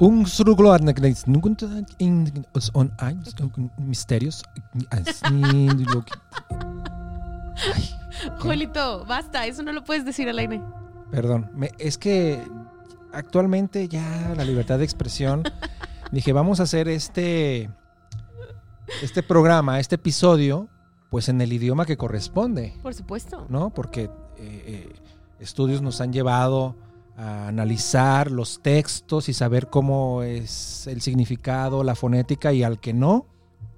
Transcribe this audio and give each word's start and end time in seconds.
Un 0.00 0.26
suruglo 0.26 0.72
misterios. 3.78 4.44
Basta, 9.06 9.46
eso 9.46 9.62
no 9.62 9.72
lo 9.72 9.82
puedes 9.84 10.04
decir 10.04 10.28
al 10.28 10.38
aire. 10.38 10.60
Perdón, 11.10 11.50
me- 11.54 11.72
es 11.78 11.98
que 11.98 12.42
actualmente 13.12 13.88
ya 13.88 14.34
la 14.36 14.44
libertad 14.44 14.78
de 14.78 14.84
expresión. 14.84 15.42
dije, 16.12 16.32
vamos 16.32 16.60
a 16.60 16.64
hacer 16.64 16.88
este 16.88 17.70
este 19.02 19.22
programa, 19.22 19.80
este 19.80 19.96
episodio, 19.96 20.68
pues 21.10 21.28
en 21.28 21.40
el 21.40 21.52
idioma 21.52 21.84
que 21.86 21.96
corresponde, 21.96 22.74
Por 22.82 22.94
supuesto. 22.94 23.46
¿no? 23.48 23.70
Porque 23.70 24.04
eh, 24.04 24.10
eh, 24.38 24.92
estudios 25.40 25.82
nos 25.82 26.00
han 26.00 26.12
llevado 26.12 26.76
a 27.18 27.48
analizar 27.48 28.30
los 28.30 28.62
textos 28.62 29.28
y 29.28 29.34
saber 29.34 29.68
cómo 29.68 30.22
es 30.22 30.86
el 30.86 31.00
significado, 31.00 31.82
la 31.82 31.96
fonética 31.96 32.52
y 32.52 32.62
al 32.62 32.78
que 32.78 32.94
no, 32.94 33.26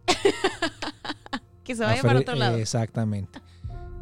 Que 1.64 1.74
se 1.74 1.84
vaya 1.84 2.02
para 2.02 2.18
otro 2.18 2.34
lado. 2.34 2.56
Exactamente. 2.56 3.40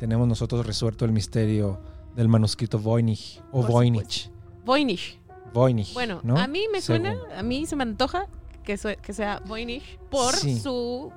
Tenemos 0.01 0.27
nosotros 0.27 0.67
resuelto 0.67 1.05
el 1.05 1.13
misterio 1.13 1.81
del 2.17 2.29
manuscrito 2.29 2.79
Voynich 2.79 3.43
o 3.53 3.61
Por 3.61 3.71
Voynich. 3.71 4.31
Voynich. 4.65 5.21
Voynich. 5.53 5.93
Bueno, 5.95 6.21
¿no? 6.23 6.37
a 6.37 6.47
mí 6.47 6.65
me 6.73 6.81
suena, 6.81 7.13
Según. 7.13 7.33
a 7.33 7.43
mí 7.43 7.67
se 7.67 7.77
me 7.77 7.83
antoja 7.83 8.27
que, 8.65 8.77
sea 8.77 9.43
Voynich 9.47 9.99
por 10.11 10.35
Sí. 10.35 10.59
su 10.59 11.13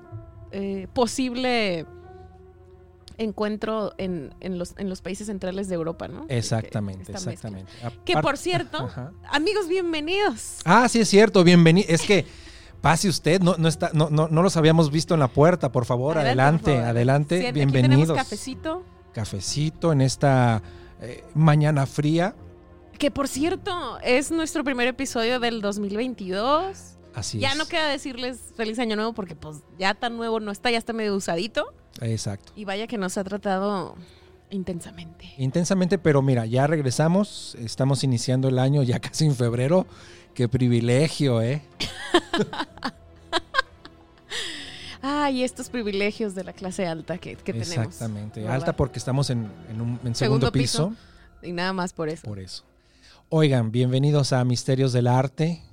eh, 0.52 0.88
posible 0.94 1.86
encuentro 3.22 3.94
en, 3.98 4.34
en 4.40 4.58
los, 4.58 4.74
en 4.78 4.90
los 4.90 5.02
países 5.02 5.28
centrales 5.28 5.68
de 5.70 5.76
Europa, 5.76 6.08
¿no? 6.08 6.26
Exactamente, 6.30 7.12
mezcla. 7.12 7.32
exactamente. 7.34 7.72
Que 8.06 8.18
por 8.18 8.38
cierto, 8.38 8.78
Ajá. 8.86 9.12
amigos, 9.32 9.68
bienvenidos. 9.68 10.58
Ah, 10.66 10.88
sí 10.90 11.00
es 11.00 11.10
cierto, 11.10 11.44
bienvenido. 11.44 11.88
Es 11.90 12.02
que 12.02 12.26
pase 12.82 13.08
usted, 13.10 13.42
no, 13.42 13.56
no 13.58 13.68
está, 13.68 13.92
no, 13.94 14.10
no, 14.10 14.28
no 14.28 14.42
los 14.42 14.58
habíamos 14.58 14.90
visto 14.92 15.14
en 15.14 15.20
la 15.20 15.28
puerta, 15.28 15.72
por 15.72 15.86
favor, 15.86 16.18
adelante, 16.18 16.64
por 16.64 16.74
favor. 16.74 16.90
adelante, 16.90 17.40
Sí, 17.42 17.46
aquí 17.48 17.54
bienvenidos. 17.54 18.18
cafecito. 18.18 18.84
Cafecito 19.14 19.92
en 19.92 20.02
esta 20.02 20.62
eh, 21.02 21.24
mañana 21.36 21.86
fría. 21.86 22.34
Que 22.98 23.12
por 23.12 23.28
cierto, 23.28 23.98
es 24.04 24.32
nuestro 24.32 24.64
primer 24.64 24.88
episodio 24.88 25.40
del 25.40 25.62
2022. 25.62 26.98
Así 27.14 27.40
ya 27.40 27.52
es. 27.52 27.58
no 27.58 27.66
queda 27.66 27.88
decirles 27.90 28.40
feliz 28.56 28.80
año 28.80 28.96
nuevo 28.96 29.14
porque 29.14 29.36
pues 29.36 29.58
ya 29.78 29.94
tan 29.94 30.16
nuevo 30.18 30.40
no 30.40 30.52
está, 30.52 30.72
ya 30.72 30.78
está 30.78 30.94
medio 30.94 31.16
usadito. 31.16 31.74
Exacto. 32.00 32.54
Y 32.56 32.66
vaya 32.66 32.88
que 32.88 32.98
nos 32.98 33.18
ha 33.18 33.24
tratado 33.24 33.96
intensamente. 34.50 35.34
Intensamente, 35.38 35.98
pero 35.98 36.22
mira, 36.22 36.46
ya 36.46 36.68
regresamos, 36.68 37.56
estamos 37.60 38.04
iniciando 38.04 38.48
el 38.48 38.60
año 38.60 38.84
ya 38.84 39.00
casi 39.02 39.26
en 39.26 39.36
febrero. 39.36 39.86
Qué 40.34 40.48
privilegio, 40.48 41.42
¿eh? 41.42 41.62
Ay, 45.02 45.44
estos 45.44 45.70
privilegios 45.70 46.36
de 46.36 46.44
la 46.44 46.54
clase 46.54 46.86
alta 46.86 47.18
que, 47.18 47.36
que 47.36 47.54
tenemos. 47.54 47.72
Exactamente. 47.88 48.42
¿verdad? 48.42 48.56
Alta 48.56 48.76
porque 48.76 49.00
estamos 49.00 49.30
en, 49.32 49.50
en 49.70 49.82
un 49.82 49.90
en 50.04 50.16
segundo, 50.16 50.16
Segundo 50.16 50.52
piso. 50.52 50.90
piso. 50.90 51.02
Y 51.48 51.54
nada 51.54 51.74
más 51.74 51.92
por 51.92 52.08
eso. 52.08 52.22
Por 52.28 52.38
eso. 52.40 52.64
Oigan, 53.30 53.72
bienvenidos 53.72 54.32
a 54.32 54.44
Misterios 54.46 54.94
del 54.94 55.08
Arte. 55.08 55.64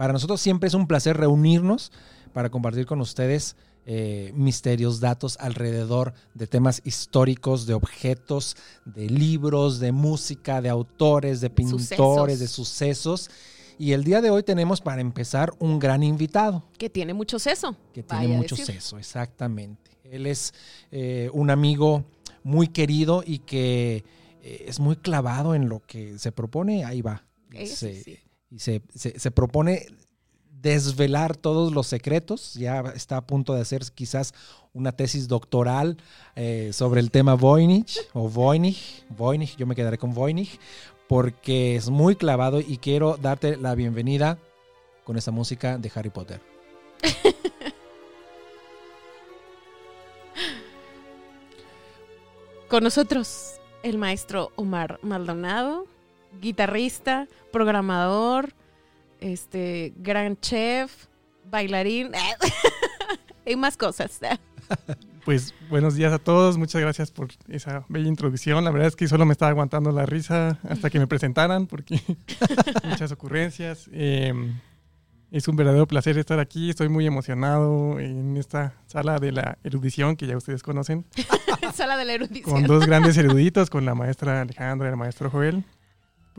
Para 0.00 0.14
nosotros 0.14 0.40
siempre 0.40 0.66
es 0.66 0.72
un 0.72 0.86
placer 0.86 1.18
reunirnos 1.18 1.92
para 2.32 2.48
compartir 2.48 2.86
con 2.86 3.02
ustedes 3.02 3.54
eh, 3.84 4.32
misterios, 4.34 4.98
datos 4.98 5.36
alrededor 5.38 6.14
de 6.32 6.46
temas 6.46 6.80
históricos, 6.86 7.66
de 7.66 7.74
objetos, 7.74 8.56
de 8.86 9.10
libros, 9.10 9.78
de 9.78 9.92
música, 9.92 10.62
de 10.62 10.70
autores, 10.70 11.42
de 11.42 11.50
pintores, 11.50 11.86
Sucesos. 11.90 12.38
de 12.38 12.48
sucesos. 12.48 13.30
Y 13.78 13.92
el 13.92 14.02
día 14.02 14.22
de 14.22 14.30
hoy 14.30 14.42
tenemos 14.42 14.80
para 14.80 15.02
empezar 15.02 15.52
un 15.58 15.78
gran 15.78 16.02
invitado 16.02 16.64
Que 16.78 16.88
tiene 16.88 17.12
mucho 17.12 17.38
seso. 17.38 17.76
que 17.92 18.02
tiene 18.02 18.24
Vaya 18.28 18.38
mucho 18.38 18.56
decir. 18.56 18.76
seso, 18.76 18.96
exactamente. 18.96 19.90
Él 20.04 20.26
es 20.26 20.54
eh, 20.92 21.28
un 21.34 21.50
amigo 21.50 22.06
muy 22.42 22.68
querido 22.68 23.22
y 23.26 23.40
que 23.40 24.02
eh, 24.42 24.64
es 24.66 24.80
muy 24.80 24.96
clavado 24.96 25.54
en 25.54 25.68
lo 25.68 25.80
que 25.80 26.18
se 26.18 26.32
propone, 26.32 26.86
ahí 26.86 27.02
va. 27.02 27.26
Se- 27.66 28.02
sí. 28.02 28.16
Y 28.50 28.58
se, 28.58 28.82
se- 28.94 29.30
propone 29.30 29.86
desvelar 30.60 31.36
todos 31.36 31.72
los 31.72 31.86
secretos, 31.86 32.54
ya 32.54 32.80
está 32.94 33.16
a 33.16 33.26
punto 33.26 33.54
de 33.54 33.62
hacer 33.62 33.82
quizás 33.94 34.34
una 34.74 34.92
tesis 34.92 35.28
doctoral 35.28 35.96
eh, 36.36 36.70
sobre 36.74 37.00
el 37.00 37.10
tema 37.10 37.34
Voynich 37.34 37.98
o 38.12 38.28
Voynich, 38.28 39.04
Voynich, 39.08 39.56
yo 39.56 39.66
me 39.66 39.74
quedaré 39.74 39.96
con 39.96 40.12
Voynich, 40.12 40.58
porque 41.08 41.76
es 41.76 41.88
muy 41.88 42.14
clavado 42.16 42.60
y 42.60 42.76
quiero 42.78 43.16
darte 43.16 43.56
la 43.56 43.74
bienvenida 43.74 44.36
con 45.04 45.16
esa 45.16 45.30
música 45.30 45.78
de 45.78 45.90
Harry 45.94 46.10
Potter. 46.10 46.40
Con 52.68 52.84
nosotros, 52.84 53.54
el 53.82 53.98
maestro 53.98 54.52
Omar 54.54 55.00
Maldonado, 55.02 55.86
guitarrista, 56.40 57.28
programador, 57.52 58.52
este, 59.20 59.92
gran 59.96 60.38
chef, 60.40 61.06
bailarín 61.50 62.12
y 63.46 63.56
más 63.56 63.76
cosas. 63.76 64.20
Pues 65.22 65.54
buenos 65.68 65.96
días 65.96 66.14
a 66.14 66.18
todos, 66.18 66.56
muchas 66.56 66.80
gracias 66.80 67.10
por 67.10 67.28
esa 67.48 67.84
bella 67.88 68.08
introducción. 68.08 68.64
La 68.64 68.70
verdad 68.70 68.88
es 68.88 68.96
que 68.96 69.06
solo 69.06 69.26
me 69.26 69.32
estaba 69.32 69.50
aguantando 69.50 69.92
la 69.92 70.06
risa 70.06 70.58
hasta 70.66 70.88
que 70.88 70.98
me 70.98 71.06
presentaran, 71.06 71.66
porque 71.66 72.00
muchas 72.84 73.12
ocurrencias. 73.12 73.90
Eh, 73.92 74.32
es 75.30 75.46
un 75.46 75.56
verdadero 75.56 75.86
placer 75.86 76.16
estar 76.16 76.40
aquí, 76.40 76.70
estoy 76.70 76.88
muy 76.88 77.06
emocionado 77.06 78.00
en 78.00 78.36
esta 78.38 78.74
sala 78.86 79.18
de 79.18 79.32
la 79.32 79.58
erudición 79.62 80.16
que 80.16 80.26
ya 80.26 80.36
ustedes 80.36 80.62
conocen, 80.62 81.04
Sala 81.74 81.96
de 81.98 82.04
la 82.06 82.14
erudición. 82.14 82.50
con 82.50 82.64
dos 82.64 82.86
grandes 82.86 83.16
eruditos, 83.16 83.70
con 83.70 83.84
la 83.84 83.94
maestra 83.94 84.40
Alejandra 84.40 84.88
y 84.88 84.90
el 84.90 84.96
maestro 84.96 85.30
Joel. 85.30 85.64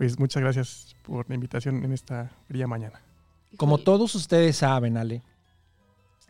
Pues 0.01 0.17
muchas 0.17 0.41
gracias 0.41 0.95
por 1.03 1.29
la 1.29 1.35
invitación 1.35 1.85
en 1.85 1.93
esta 1.93 2.31
fría 2.47 2.65
mañana. 2.65 3.03
Como 3.55 3.77
todos 3.77 4.15
ustedes 4.15 4.57
saben, 4.57 4.97
Ale, 4.97 5.21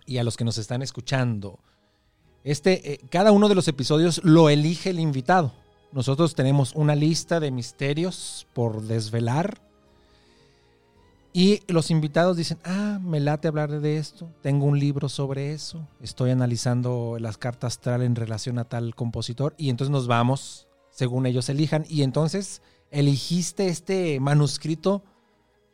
y 0.05 0.17
a 0.17 0.25
los 0.25 0.35
que 0.35 0.43
nos 0.43 0.57
están 0.57 0.81
escuchando, 0.81 1.57
este, 2.43 2.91
eh, 2.91 2.99
cada 3.09 3.31
uno 3.31 3.47
de 3.47 3.55
los 3.55 3.69
episodios 3.69 4.19
lo 4.25 4.49
elige 4.49 4.89
el 4.89 4.99
invitado. 4.99 5.53
Nosotros 5.93 6.35
tenemos 6.35 6.75
una 6.75 6.95
lista 6.95 7.39
de 7.39 7.49
misterios 7.49 8.45
por 8.53 8.81
desvelar. 8.81 9.61
Y 11.31 11.61
los 11.71 11.91
invitados 11.91 12.35
dicen, 12.35 12.57
ah, 12.65 12.99
me 13.01 13.21
late 13.21 13.47
hablar 13.47 13.79
de 13.79 13.95
esto, 13.95 14.29
tengo 14.41 14.65
un 14.65 14.79
libro 14.79 15.07
sobre 15.07 15.53
eso, 15.53 15.87
estoy 16.01 16.31
analizando 16.31 17.15
las 17.21 17.37
cartas 17.37 17.75
astral 17.75 18.01
en 18.01 18.17
relación 18.17 18.59
a 18.59 18.65
tal 18.65 18.95
compositor, 18.95 19.55
y 19.57 19.69
entonces 19.69 19.93
nos 19.93 20.07
vamos, 20.07 20.67
según 21.01 21.25
ellos 21.25 21.49
elijan, 21.49 21.83
y 21.89 22.03
entonces 22.03 22.61
eligiste 22.91 23.65
este 23.69 24.19
manuscrito, 24.19 25.03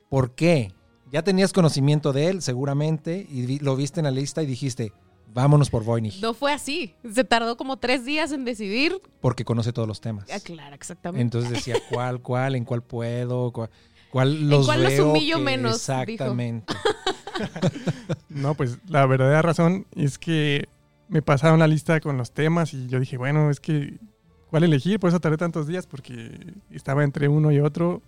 ¿por 0.07 0.35
qué? 0.35 0.71
Ya 1.11 1.21
tenías 1.21 1.51
conocimiento 1.51 2.13
de 2.13 2.27
él, 2.27 2.41
seguramente, 2.41 3.27
y 3.29 3.59
lo 3.59 3.75
viste 3.75 3.99
en 3.99 4.05
la 4.05 4.11
lista 4.11 4.41
y 4.41 4.45
dijiste, 4.45 4.93
vámonos 5.33 5.69
por 5.69 5.83
Voynich, 5.83 6.21
No 6.21 6.33
fue 6.33 6.53
así. 6.53 6.95
Se 7.13 7.25
tardó 7.25 7.57
como 7.57 7.75
tres 7.75 8.05
días 8.05 8.31
en 8.31 8.45
decidir. 8.45 9.01
porque 9.19 9.43
conoce 9.43 9.73
todos 9.73 9.85
los 9.85 9.99
temas. 9.99 10.29
Ah, 10.33 10.39
claro, 10.39 10.73
exactamente. 10.73 11.21
Entonces 11.23 11.51
decía, 11.51 11.75
¿cuál, 11.91 12.21
cuál, 12.21 12.55
en 12.55 12.63
cuál 12.63 12.81
puedo, 12.83 13.51
cuál, 13.51 13.69
cuál 14.09 14.49
los 14.49 14.65
cuál 14.65 14.83
los 14.83 14.93
veo 14.93 15.09
humillo 15.09 15.39
que- 15.39 15.43
menos? 15.43 15.75
Exactamente. 15.75 16.73
No, 18.29 18.55
pues 18.55 18.77
la 18.87 19.05
verdadera 19.05 19.41
razón 19.43 19.85
es 19.95 20.17
que 20.17 20.67
me 21.07 21.21
pasaron 21.21 21.59
la 21.59 21.67
lista 21.67 21.99
con 21.99 22.17
los 22.17 22.31
temas 22.31 22.73
y 22.73 22.87
yo 22.87 22.99
dije, 22.99 23.17
bueno, 23.17 23.49
es 23.51 23.59
que, 23.59 23.99
¿cuál 24.49 24.63
elegir? 24.63 24.99
Por 24.99 25.09
eso 25.09 25.19
tardé 25.19 25.37
tantos 25.37 25.67
días, 25.67 25.87
porque 25.87 26.53
estaba 26.71 27.03
entre 27.03 27.27
uno 27.27 27.51
y 27.51 27.59
otro. 27.59 28.01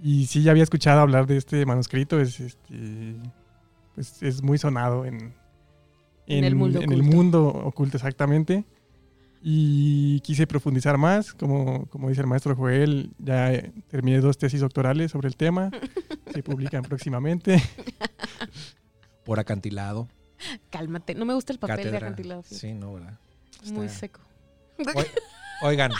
Y 0.00 0.26
sí, 0.26 0.42
ya 0.42 0.50
había 0.50 0.64
escuchado 0.64 1.00
hablar 1.00 1.26
de 1.26 1.36
este 1.36 1.64
manuscrito, 1.64 2.20
es, 2.20 2.40
este, 2.40 3.14
pues, 3.94 4.22
es 4.22 4.42
muy 4.42 4.58
sonado 4.58 5.04
en, 5.04 5.32
En 6.26 6.44
el 6.44 6.56
mundo 6.56 6.80
en 6.80 6.92
el 6.92 7.00
oculto. 7.00 7.16
mundo 7.16 7.46
oculto, 7.48 7.96
exactamente. 7.98 8.64
Y 9.44 10.20
quise 10.20 10.46
profundizar 10.46 10.98
más, 10.98 11.34
como, 11.34 11.86
como 11.86 12.08
dice 12.08 12.20
el 12.20 12.28
maestro 12.28 12.54
Joel, 12.54 13.10
ya 13.18 13.52
eh, 13.52 13.72
terminé 13.88 14.20
dos 14.20 14.38
tesis 14.38 14.60
doctorales 14.60 15.10
sobre 15.10 15.26
el 15.28 15.36
tema, 15.36 15.70
se 16.32 16.42
publican 16.44 16.82
próximamente. 16.82 17.60
Por 19.24 19.40
acantilado. 19.40 20.08
Cálmate. 20.70 21.14
No 21.14 21.24
me 21.24 21.34
gusta 21.34 21.52
el 21.52 21.58
papel 21.58 21.90
de 21.90 21.96
acantilado. 21.96 22.42
fíjate. 22.42 22.60
Sí, 22.60 22.74
no, 22.74 22.94
¿verdad? 22.94 23.18
Muy 23.72 23.88
seco. 23.88 24.20
Oi- 25.62 25.68
Oigan, 25.70 25.92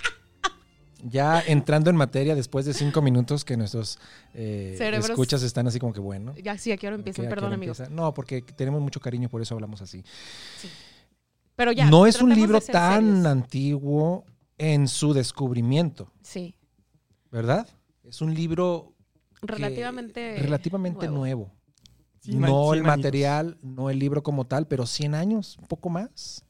ya 1.05 1.41
entrando 1.47 1.91
en 1.91 1.97
materia, 1.97 2.35
después 2.35 2.64
de 2.64 2.75
cinco 2.75 3.03
minutos 3.03 3.44
que 3.44 3.56
nuestros 3.56 3.99
eh, 4.35 4.75
Cerebros- 4.79 5.11
escuchas 5.11 5.43
están 5.43 5.67
así 5.67 5.79
como 5.81 5.93
que 5.93 6.00
bueno. 6.00 6.35
Ya, 6.43 6.56
sí, 6.59 6.70
aquí 6.73 6.87
ahora 6.87 6.97
empiezan. 6.97 7.25
¿a 7.25 7.29
qué 7.29 7.35
Perdón, 7.35 7.47
hora 7.49 7.55
amigo. 7.56 7.73
empieza? 7.73 7.91
No, 7.93 8.14
porque 8.14 8.43
tenemos 8.43 8.81
mucho 8.81 9.00
cariño, 9.00 9.29
por 9.29 9.43
eso 9.43 9.55
hablamos 9.55 9.82
así. 9.82 10.05
Pero 11.56 11.73
ya. 11.73 11.87
no 11.91 12.06
es 12.06 12.20
un 12.23 12.35
libro 12.35 12.61
tan 12.61 13.05
serios. 13.06 13.26
antiguo 13.26 14.25
en 14.59 14.88
su 14.88 15.12
descubrimiento, 15.12 16.11
Sí. 16.23 16.55
¿verdad? 17.31 17.69
Es 18.05 18.20
un 18.20 18.35
libro 18.35 18.94
Relativamente. 19.43 20.37
relativamente 20.38 21.08
nuevo. 21.08 21.50
no 22.26 22.73
el 22.73 22.85
material, 22.85 23.58
no 23.62 23.91
el 23.91 23.99
libro 23.99 24.23
como 24.23 24.47
tal, 24.47 24.69
pero 24.69 24.87
100 24.87 25.15
años, 25.17 25.58
un 25.58 25.67
poco 25.67 25.91
más. 25.91 26.44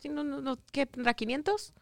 Sí, 0.00 0.08
no, 0.08 0.24
no, 0.24 0.40
no, 0.40 0.58
¿Qué 0.72 0.86
tendrá? 0.86 1.14
¿500? 1.14 1.74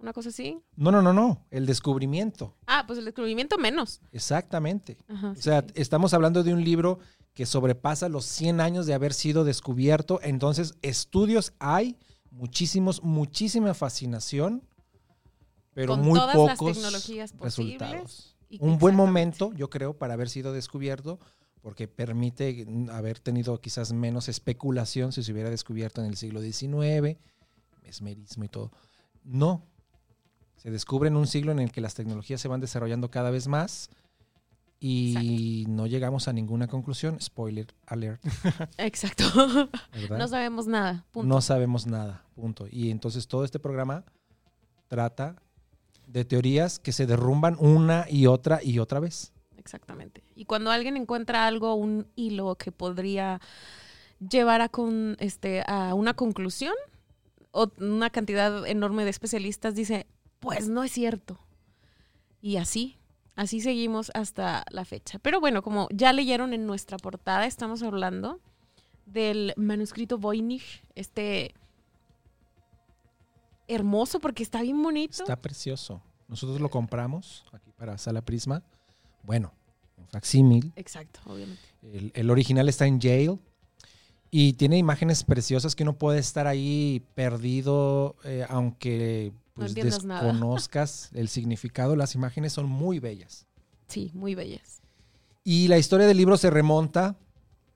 ¿Una 0.00 0.12
cosa 0.12 0.30
así? 0.30 0.58
No, 0.76 0.90
no, 0.90 1.02
no, 1.02 1.12
no, 1.12 1.46
el 1.50 1.66
descubrimiento, 1.66 2.56
Ah, 2.66 2.84
pues 2.86 2.98
el 2.98 3.04
descubrimiento 3.04 3.58
menos. 3.58 4.00
exactamente. 4.12 4.96
Ajá, 5.08 5.30
O 5.30 5.34
sea, 5.42 5.60
sí. 5.60 5.66
estamos 5.74 6.14
hablando 6.14 6.42
de 6.42 6.54
un 6.54 6.64
libro 6.64 6.98
que 7.34 7.44
sobrepasa 7.46 8.08
los 8.08 8.24
100 8.24 8.60
años 8.60 8.86
de 8.86 8.94
haber 8.94 9.12
sido 9.14 9.44
descubierto. 9.44 10.18
Entonces, 10.22 10.74
estudios 10.82 11.52
hay, 11.58 11.96
muchísimos, 12.30 13.02
muchísima 13.02 13.74
fascinación, 13.74 14.66
pero 15.74 15.92
Con 15.94 16.02
muy 16.02 16.18
todas 16.18 16.36
las 16.36 16.58
pocos 16.58 16.76
tecnologías 16.76 17.34
resultados. 17.38 18.36
Un 18.58 18.78
buen 18.78 18.96
momento, 18.96 19.52
yo 19.52 19.70
creo, 19.70 19.96
para 19.96 20.14
haber 20.14 20.28
sido 20.28 20.52
descubierto, 20.52 21.20
porque 21.60 21.86
permite 21.88 22.66
haber 22.90 23.20
tenido 23.20 23.60
quizás 23.60 23.92
menos 23.92 24.28
especulación 24.28 25.12
si 25.12 25.22
se 25.22 25.30
hubiera 25.32 25.50
descubierto 25.50 26.00
en 26.02 26.08
el 26.08 26.16
siglo 26.16 26.40
XIX, 26.42 27.18
mesmerismo 27.82 28.44
y 28.44 28.48
todo. 28.48 28.72
No. 29.22 29.66
Se 30.60 30.70
descubre 30.70 31.08
en 31.08 31.16
un 31.16 31.26
siglo 31.26 31.52
en 31.52 31.58
el 31.58 31.72
que 31.72 31.80
las 31.80 31.94
tecnologías 31.94 32.38
se 32.38 32.46
van 32.46 32.60
desarrollando 32.60 33.10
cada 33.10 33.30
vez 33.30 33.48
más 33.48 33.88
y 34.78 35.64
no 35.68 35.86
llegamos 35.86 36.28
a 36.28 36.34
ninguna 36.34 36.68
conclusión. 36.68 37.18
Spoiler 37.18 37.66
alert, 37.86 38.22
Exacto. 38.76 39.24
¿verdad? 39.94 40.18
no 40.18 40.28
sabemos 40.28 40.66
nada. 40.66 41.06
Punto. 41.12 41.26
No 41.26 41.40
sabemos 41.40 41.86
nada, 41.86 42.26
punto. 42.34 42.66
Y 42.70 42.90
entonces 42.90 43.26
todo 43.26 43.44
este 43.44 43.58
programa 43.58 44.04
trata 44.88 45.36
de 46.06 46.26
teorías 46.26 46.78
que 46.78 46.92
se 46.92 47.06
derrumban 47.06 47.56
una 47.58 48.04
y 48.10 48.26
otra 48.26 48.60
y 48.62 48.80
otra 48.80 49.00
vez. 49.00 49.32
Exactamente. 49.56 50.22
Y 50.34 50.44
cuando 50.44 50.70
alguien 50.70 50.98
encuentra 50.98 51.46
algo, 51.46 51.74
un 51.74 52.06
hilo 52.16 52.56
que 52.56 52.70
podría 52.70 53.40
llevar 54.18 54.60
a, 54.60 54.68
con, 54.68 55.16
este, 55.20 55.62
a 55.66 55.94
una 55.94 56.12
conclusión, 56.12 56.74
o 57.50 57.72
una 57.78 58.10
cantidad 58.10 58.66
enorme 58.66 59.04
de 59.04 59.10
especialistas 59.10 59.74
dice, 59.74 60.06
pues 60.40 60.68
no 60.68 60.82
es 60.82 60.92
cierto. 60.92 61.38
Y 62.42 62.56
así, 62.56 62.96
así 63.36 63.60
seguimos 63.60 64.10
hasta 64.14 64.64
la 64.70 64.84
fecha. 64.84 65.18
Pero 65.20 65.40
bueno, 65.40 65.62
como 65.62 65.88
ya 65.92 66.12
leyeron 66.12 66.52
en 66.52 66.66
nuestra 66.66 66.96
portada, 66.96 67.46
estamos 67.46 67.82
hablando 67.82 68.40
del 69.06 69.52
manuscrito 69.56 70.18
Voynich, 70.18 70.82
este 70.94 71.54
hermoso 73.68 74.18
porque 74.20 74.42
está 74.42 74.62
bien 74.62 74.82
bonito. 74.82 75.22
Está 75.22 75.40
precioso. 75.40 76.02
Nosotros 76.28 76.60
lo 76.60 76.70
compramos 76.70 77.44
aquí 77.52 77.70
para 77.76 77.98
Sala 77.98 78.22
Prisma. 78.22 78.62
Bueno, 79.22 79.52
un 79.98 80.06
facsímil. 80.08 80.72
Exacto, 80.76 81.20
obviamente. 81.26 81.62
El, 81.82 82.12
el 82.14 82.30
original 82.30 82.68
está 82.68 82.86
en 82.86 83.00
Yale 83.00 83.38
y 84.30 84.52
tiene 84.54 84.78
imágenes 84.78 85.24
preciosas 85.24 85.74
que 85.74 85.82
uno 85.82 85.98
puede 85.98 86.20
estar 86.20 86.46
ahí 86.46 87.04
perdido, 87.14 88.16
eh, 88.24 88.46
aunque 88.48 89.32
pues, 89.66 90.04
nada. 90.04 90.22
desconozcas 90.24 91.10
el 91.14 91.28
significado. 91.28 91.96
Las 91.96 92.14
imágenes 92.14 92.52
son 92.52 92.66
muy 92.68 92.98
bellas. 92.98 93.46
Sí, 93.88 94.10
muy 94.14 94.34
bellas. 94.34 94.80
Y 95.44 95.68
la 95.68 95.78
historia 95.78 96.06
del 96.06 96.16
libro 96.16 96.36
se 96.36 96.50
remonta 96.50 97.16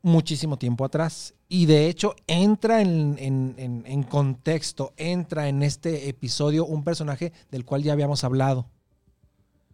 muchísimo 0.02 0.58
tiempo 0.58 0.84
atrás. 0.84 1.34
Y 1.48 1.66
de 1.66 1.88
hecho 1.88 2.14
entra 2.26 2.80
en, 2.82 3.16
en- 3.18 3.54
en- 3.58 3.84
en 3.86 4.02
contexto, 4.02 4.92
entra 4.96 5.48
en 5.48 5.62
este 5.62 6.08
episodio 6.08 6.66
un 6.66 6.84
personaje 6.84 7.32
del 7.50 7.64
cual 7.64 7.82
ya 7.82 7.92
habíamos 7.92 8.22
hablado. 8.24 8.68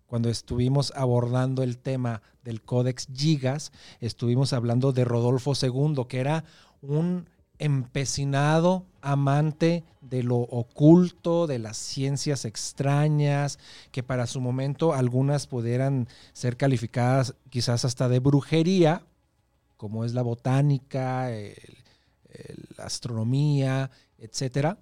Cuando 0.06 0.28
estuvimos 0.28 0.92
abordando 0.96 1.62
el 1.62 1.78
tema 1.78 2.22
del 2.42 2.62
Codex 2.62 3.06
Gigas, 3.14 3.70
estuvimos 4.00 4.52
hablando 4.52 4.92
de 4.92 5.04
Rodolfo 5.04 5.52
II, 5.60 6.04
que 6.08 6.18
era 6.20 6.44
un 6.82 7.28
empecinado 7.58 8.86
amante 9.02 9.84
de 10.00 10.22
lo 10.22 10.36
oculto, 10.36 11.46
de 11.46 11.58
las 11.58 11.76
ciencias 11.76 12.44
extrañas, 12.44 13.58
que 13.90 14.02
para 14.02 14.26
su 14.26 14.40
momento 14.40 14.92
algunas 14.94 15.46
pudieran 15.46 16.08
ser 16.32 16.56
calificadas 16.56 17.34
quizás 17.50 17.84
hasta 17.84 18.08
de 18.08 18.18
brujería, 18.18 19.04
como 19.76 20.04
es 20.04 20.14
la 20.14 20.22
botánica, 20.22 21.30
la 22.76 22.84
astronomía, 22.84 23.90
etcétera, 24.18 24.78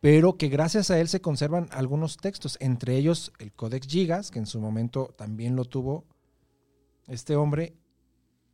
pero 0.00 0.36
que 0.36 0.48
gracias 0.48 0.90
a 0.90 1.00
él 1.00 1.08
se 1.08 1.20
conservan 1.20 1.68
algunos 1.70 2.16
textos, 2.16 2.56
entre 2.60 2.96
ellos 2.96 3.32
el 3.38 3.52
Codex 3.52 3.86
Gigas, 3.86 4.30
que 4.30 4.38
en 4.38 4.46
su 4.46 4.60
momento 4.60 5.14
también 5.16 5.56
lo 5.56 5.64
tuvo 5.64 6.04
este 7.06 7.36
hombre, 7.36 7.74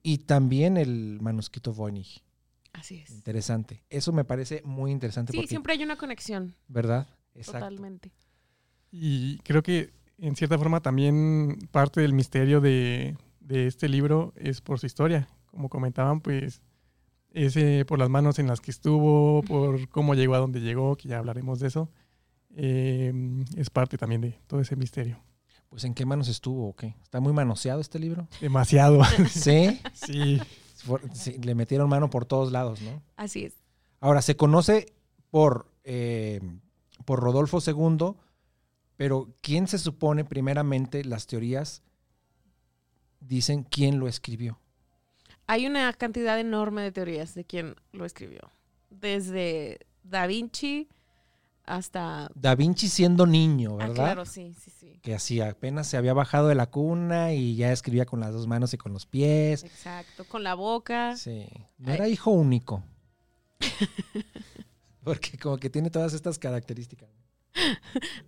y 0.03 0.19
también 0.19 0.77
el 0.77 1.21
manuscrito 1.21 1.73
Voynich. 1.73 2.25
Así 2.73 2.99
es. 2.99 3.11
Interesante. 3.11 3.83
Eso 3.91 4.13
me 4.13 4.25
parece 4.25 4.63
muy 4.65 4.91
interesante 4.91 5.33
Sí, 5.33 5.39
porque, 5.39 5.49
siempre 5.49 5.75
hay 5.75 5.83
una 5.83 5.97
conexión, 5.97 6.55
¿verdad? 6.69 7.09
Exacto. 7.35 7.61
totalmente. 7.61 8.13
Y 8.91 9.39
creo 9.39 9.63
que 9.63 9.93
en 10.19 10.37
cierta 10.37 10.59
forma 10.59 10.81
también 10.81 11.59
parte 11.71 12.01
del 12.01 12.13
misterio 12.13 12.61
de, 12.61 13.17
de 13.41 13.67
este 13.67 13.89
libro 13.89 14.33
es 14.37 14.61
por 14.61 14.79
su 14.79 14.87
historia. 14.87 15.29
Como 15.47 15.69
comentaban, 15.69 16.21
pues 16.21 16.63
es 17.31 17.57
eh, 17.57 17.85
por 17.87 17.99
las 17.99 18.09
manos 18.09 18.39
en 18.39 18.47
las 18.47 18.61
que 18.61 18.71
estuvo, 18.71 19.43
por 19.43 19.89
cómo 19.89 20.15
llegó 20.15 20.35
a 20.35 20.39
donde 20.39 20.61
llegó, 20.61 20.97
que 20.97 21.09
ya 21.09 21.19
hablaremos 21.19 21.61
de 21.61 21.69
eso. 21.69 21.91
Eh, 22.55 23.13
es 23.57 23.71
parte 23.71 23.97
también 23.97 24.21
de 24.21 24.39
todo 24.47 24.61
ese 24.61 24.77
misterio. 24.77 25.19
Pues 25.69 25.85
en 25.85 25.95
qué 25.95 26.05
manos 26.05 26.29
estuvo 26.29 26.69
o 26.69 26.77
qué? 26.77 26.95
¿Está 27.03 27.21
muy 27.21 27.33
manoseado 27.33 27.81
este 27.81 27.99
libro? 27.99 28.29
Demasiado. 28.41 29.03
Sí. 29.31 29.81
sí. 29.95 30.41
Sí, 31.13 31.39
le 31.39 31.55
metieron 31.55 31.89
mano 31.89 32.11
por 32.11 32.25
todos 32.25 32.53
lados, 32.53 32.81
¿no? 32.83 33.03
Así 33.17 33.45
es. 33.45 33.55
Ahora, 34.01 34.23
se 34.23 34.37
conoce 34.37 34.93
por, 35.31 35.67
eh, 35.85 36.41
por 37.05 37.21
Rodolfo 37.21 37.59
II, 37.65 38.15
pero 38.97 39.29
¿quién 39.41 39.69
se 39.69 39.79
supone 39.79 40.25
primeramente 40.25 41.05
las 41.05 41.27
teorías 41.27 41.83
dicen 43.21 43.63
quién 43.63 43.99
lo 43.99 44.09
escribió? 44.09 44.59
Hay 45.47 45.67
una 45.67 45.93
cantidad 45.93 46.39
enorme 46.39 46.83
de 46.83 46.93
teorías 46.93 47.35
de 47.35 47.45
quién 47.45 47.77
lo 47.93 48.05
escribió. 48.05 48.51
Desde 48.91 49.81
Da 50.03 50.27
Vinci 50.27 50.89
hasta... 51.65 52.31
Da 52.35 52.55
Vinci 52.55 52.89
siendo 52.89 53.27
niño, 53.27 53.73
Ah, 53.75 53.87
¿verdad? 53.87 53.95
claro, 53.95 54.25
sí, 54.27 54.55
sí, 54.61 54.71
sí. 54.71 54.99
Que 55.03 55.15
así 55.15 55.41
apenas 55.41 55.87
se 55.87 55.97
había 55.97 56.13
bajado 56.15 56.49
de 56.49 56.55
la 56.55 56.67
cuna 56.71 57.33
y 57.33 57.57
ya 57.57 57.73
escribía 57.73 58.05
con 58.07 58.21
las 58.21 58.33
dos 58.33 58.47
manos 58.47 58.73
y 58.75 58.79
con 58.79 58.93
los 58.93 59.07
pies. 59.07 59.63
Exacto. 59.65 60.25
Con 60.25 60.43
la 60.43 60.55
boca. 60.55 61.17
Sí. 61.17 61.47
No 61.79 61.91
Ay. 61.91 61.95
era 61.95 62.09
hijo 62.09 62.31
único. 62.31 62.83
Porque 65.05 65.37
como 65.39 65.57
que 65.59 65.71
tiene 65.71 65.91
todas 65.91 66.13
estas 66.15 66.39
características. 66.39 67.09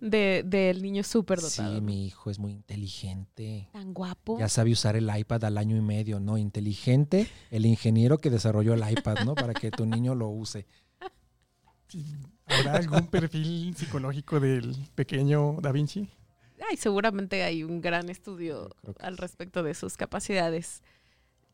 de- 0.01 0.43
Del 0.45 0.81
niño 0.81 1.03
súper 1.03 1.39
dotado. 1.39 1.73
Sí, 1.75 1.81
mi 1.81 2.05
hijo 2.05 2.29
es 2.29 2.37
muy 2.37 2.51
inteligente. 2.51 3.69
Tan 3.71 3.93
guapo. 3.93 4.37
Ya 4.37 4.49
sabe 4.49 4.71
usar 4.71 4.95
el 4.95 5.09
iPad 5.15 5.45
al 5.45 5.57
año 5.57 5.75
y 5.77 5.81
medio, 5.81 6.19
¿no? 6.19 6.37
Inteligente, 6.37 7.27
el 7.49 7.65
ingeniero 7.65 8.17
que 8.17 8.29
desarrolló 8.29 8.73
el 8.73 8.83
iPad, 8.89 9.19
¿no? 9.25 9.33
Para 9.35 9.53
que 9.53 9.71
tu 9.71 9.85
niño 9.85 10.15
lo 10.15 10.27
use. 10.29 10.65
¿Habrá 12.45 12.75
algún 12.75 13.07
perfil 13.07 13.75
psicológico 13.75 14.39
del 14.39 14.75
pequeño 14.95 15.57
Da 15.61 15.71
Vinci? 15.71 16.09
Ay, 16.69 16.77
seguramente 16.77 17.43
hay 17.43 17.63
un 17.63 17.81
gran 17.81 18.09
estudio 18.09 18.69
al 18.99 19.17
respecto 19.17 19.63
de 19.63 19.73
sus 19.73 19.97
capacidades. 19.97 20.81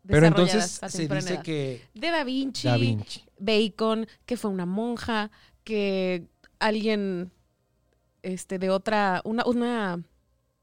Pero 0.05 0.25
entonces 0.25 0.55
desarrolladas 0.55 0.83
a 0.83 0.89
se 0.89 0.97
temprana 0.99 1.21
dice 1.21 1.33
edad. 1.33 1.43
que 1.43 1.81
De 1.93 2.11
Da 2.11 2.23
Vinci, 2.23 2.67
Da 2.67 2.77
Vinci. 2.77 3.23
Bacon, 3.39 4.07
que 4.25 4.37
fue 4.37 4.51
una 4.51 4.65
monja, 4.65 5.31
que 5.63 6.27
alguien 6.59 7.31
este, 8.23 8.59
de 8.59 8.69
otra, 8.69 9.21
una, 9.23 9.43
una, 9.45 10.03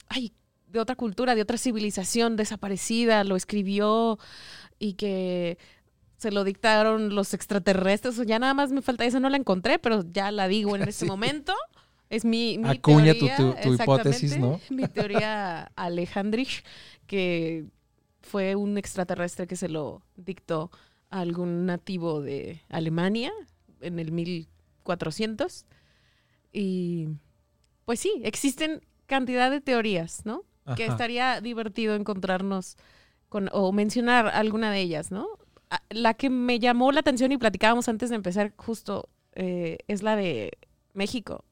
ay, 0.09 0.33
de 0.69 0.81
otra 0.81 0.97
cultura, 0.97 1.35
de 1.35 1.43
otra 1.43 1.57
civilización 1.57 2.37
desaparecida, 2.37 3.25
lo 3.25 3.37
escribió 3.37 4.19
y 4.79 4.95
que 4.95 5.59
se 6.19 6.31
lo 6.31 6.45
dictaron 6.45 7.15
los 7.15 7.33
extraterrestres. 7.33 8.19
O 8.19 8.23
Ya 8.25 8.39
nada 8.39 8.53
más 8.53 8.71
me 8.71 8.83
falta, 8.83 9.07
esa 9.07 9.19
no 9.21 9.31
la 9.31 9.39
encontré, 9.39 9.79
pero 9.79 10.05
ya 10.13 10.31
la 10.31 10.47
digo 10.49 10.77
en 10.77 10.83
este 10.89 11.07
Sí. 11.07 11.11
momento. 11.11 11.55
Es 12.11 12.25
mi, 12.25 12.59
mi 12.59 12.69
Acuña 12.69 13.13
teoría, 13.15 13.37
tu- 13.37 13.55
tu 13.63 13.75
hipótesis, 13.75 14.33
exactamente, 14.33 14.39
¿no? 14.39 14.61
Mi 14.77 14.89
teoría 14.89 15.71
Alejandrich, 15.77 16.65
que 17.07 17.67
fue 18.23 18.55
un 18.57 18.77
extraterrestre 18.79 19.47
que 19.47 19.57
se 19.57 19.69
lo 19.69 20.03
dictó 20.17 20.71
a 21.11 21.21
algún 21.21 21.67
nativo 21.67 22.21
de 22.23 22.63
Alemania 22.69 23.33
en 23.81 23.99
el 23.99 24.11
1400. 24.13 25.67
Y 26.53 27.09
pues 27.85 28.01
sí, 28.01 28.21
existen 28.25 28.81
cantidad 29.07 29.51
de 29.51 29.61
teorías, 29.61 30.25
¿no? 30.25 30.45
Que 30.77 30.85
estaría 30.87 31.41
divertido 31.41 31.95
encontrarnos 31.95 32.77
con 33.31 33.49
o 33.53 33.73
mencionar 33.73 34.27
alguna 34.29 34.71
de 34.71 34.81
ellas, 34.81 35.11
¿no? 35.11 35.27
La 35.91 36.15
que 36.15 36.31
me 36.31 36.59
llamó 36.59 36.93
la 36.93 37.01
atención 37.01 37.33
y 37.33 37.39
platicábamos 37.39 37.89
antes 37.89 38.11
de 38.11 38.17
empezar 38.17 38.53
justo 38.57 39.09
eh, 39.35 39.79
es 39.87 40.03
la 40.03 40.17
de 40.17 40.53
México, 40.95 41.45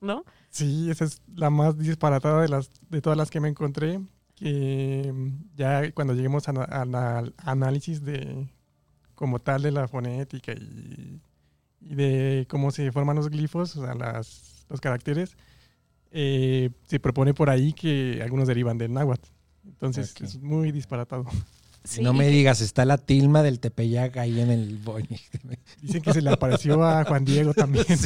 ¿no? 0.00 0.24
Sí, 0.50 0.90
esa 0.90 1.04
es 1.04 1.22
la 1.34 1.50
más 1.50 1.78
disparatada 1.78 2.42
de, 2.42 2.48
las, 2.48 2.70
de 2.88 3.00
todas 3.00 3.16
las 3.16 3.30
que 3.30 3.40
me 3.40 3.48
encontré. 3.48 4.00
que 4.34 5.12
ya 5.56 5.90
cuando 5.92 6.14
lleguemos 6.14 6.48
al 6.48 7.34
análisis 7.38 8.04
de 8.04 8.48
como 9.14 9.40
tal 9.40 9.62
de 9.62 9.72
la 9.72 9.88
fonética 9.88 10.52
y, 10.52 11.20
de 11.80 12.46
cómo 12.48 12.70
se 12.70 12.92
forman 12.92 13.16
los 13.16 13.30
glifos, 13.30 13.76
o 13.76 13.84
sea, 13.84 13.94
las, 13.94 14.66
los 14.68 14.80
caracteres, 14.80 15.36
eh, 16.10 16.70
se 16.86 17.00
propone 17.00 17.34
por 17.34 17.50
ahí 17.50 17.72
que 17.72 18.20
algunos 18.22 18.48
derivan 18.48 18.78
del 18.78 18.92
náhuatl. 18.92 19.28
Entonces 19.64 20.14
es 20.20 20.38
muy 20.40 20.72
disparatado. 20.72 21.24
No 22.00 22.12
me 22.12 22.28
digas, 22.28 22.60
está 22.60 22.84
la 22.84 22.98
tilma 22.98 23.42
del 23.42 23.60
Tepeyac 23.60 24.16
ahí 24.18 24.40
en 24.40 24.50
el 24.50 24.76
Boeing. 24.76 25.06
Dicen 25.82 26.02
que 26.02 26.12
se 26.12 26.22
le 26.22 26.30
apareció 26.30 26.84
a 26.84 27.04
Juan 27.04 27.24
Diego 27.24 27.54
también. 27.54 27.86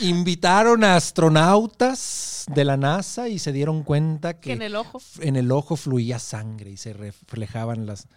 Invitaron 0.00 0.84
a 0.84 0.96
astronautas 0.96 2.44
de 2.52 2.64
la 2.64 2.76
NASA 2.76 3.28
y 3.28 3.38
se 3.38 3.52
dieron 3.52 3.82
cuenta 3.84 4.40
que, 4.40 4.52
en 4.52 4.62
el 4.62 4.74
ojo 4.76 5.00
en 5.20 5.36
el 5.36 5.52
ojo 5.52 5.76
fluía 5.76 6.18
sangre 6.18 6.70
y 6.70 6.76
se 6.76 6.92
reflejaban 6.92 7.86
las 7.86 8.08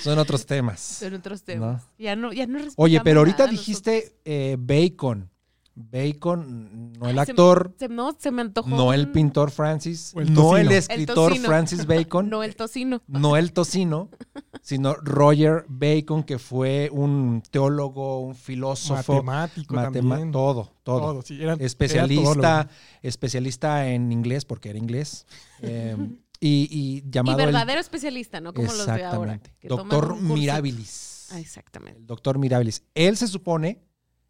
son 0.00 0.18
otros 0.18 0.46
temas. 0.46 0.80
Son 0.80 1.14
otros 1.14 1.42
temas. 1.42 1.82
Ya 1.98 2.14
no, 2.14 2.32
ya 2.32 2.46
no 2.46 2.60
Oye, 2.76 3.00
pero 3.02 3.20
ahorita 3.20 3.46
dijiste 3.46 4.20
eh, 4.24 4.56
bacon. 4.58 5.30
Bacon, 5.78 6.92
no 6.98 7.08
el 7.08 7.18
actor. 7.20 7.72
no, 7.88 8.16
se 8.18 8.32
me 8.32 8.42
antojó. 8.42 8.68
No 8.68 8.92
el 8.92 9.12
pintor 9.12 9.52
Francis. 9.52 10.12
no 10.14 10.56
el 10.56 10.72
escritor 10.72 11.36
Francis 11.36 11.86
Bacon. 11.86 12.28
no 12.30 12.42
el 12.42 12.56
tocino. 12.56 13.00
No 13.06 13.36
el 13.36 13.52
tocino, 13.52 14.10
sino 14.60 14.94
Roger 14.94 15.64
Bacon, 15.68 16.24
que 16.24 16.40
fue 16.40 16.90
un 16.92 17.42
teólogo, 17.48 18.20
un 18.20 18.34
filósofo. 18.34 19.22
Matemático 19.22 19.74
también. 19.76 20.32
Todo, 20.32 20.72
todo. 20.82 21.22
especialista, 21.60 22.68
especialista 23.00 23.88
en 23.88 24.10
inglés, 24.10 24.44
porque 24.44 24.70
era 24.70 24.78
inglés. 24.78 25.26
Em, 25.60 26.18
y, 26.40 27.02
llamado. 27.10 27.40
Y 27.40 27.44
verdadero 27.44 27.80
especialista, 27.80 28.40
¿no? 28.40 28.52
Como 28.52 28.72
los 28.72 28.86
de 28.86 29.04
ahora. 29.04 29.40
doctor 29.62 30.20
Mirabilis. 30.20 31.28
Ah, 31.30 31.40
exactamente. 31.40 31.98
El 31.98 32.06
doctor 32.06 32.38
Mirabilis. 32.38 32.84
Él 32.94 33.16
se 33.16 33.26
supone 33.26 33.87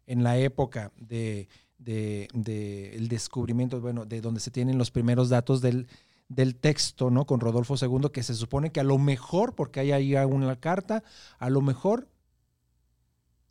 en 0.09 0.23
la 0.23 0.37
época 0.37 0.91
de, 0.97 1.47
el 1.85 3.07
descubrimiento, 3.07 3.79
bueno, 3.79 4.05
de 4.05 4.21
donde 4.21 4.39
se 4.39 4.49
tienen 4.49 4.79
los 4.79 4.89
primeros 4.89 5.29
datos 5.29 5.61
del, 5.61 5.87
del 6.27 6.55
texto, 6.55 7.11
¿no? 7.11 7.25
Con 7.25 7.39
Rodolfo 7.39 7.75
II, 7.79 8.09
que 8.11 8.23
se 8.23 8.33
supone 8.33 8.71
que 8.71 8.79
a 8.79 8.83
lo 8.83 8.97
mejor, 8.97 9.53
porque 9.53 9.79
hay 9.79 9.91
ahí 9.91 10.15
una 10.15 10.55
carta, 10.55 11.03
a 11.37 11.49
lo 11.51 11.61
mejor 11.61 12.07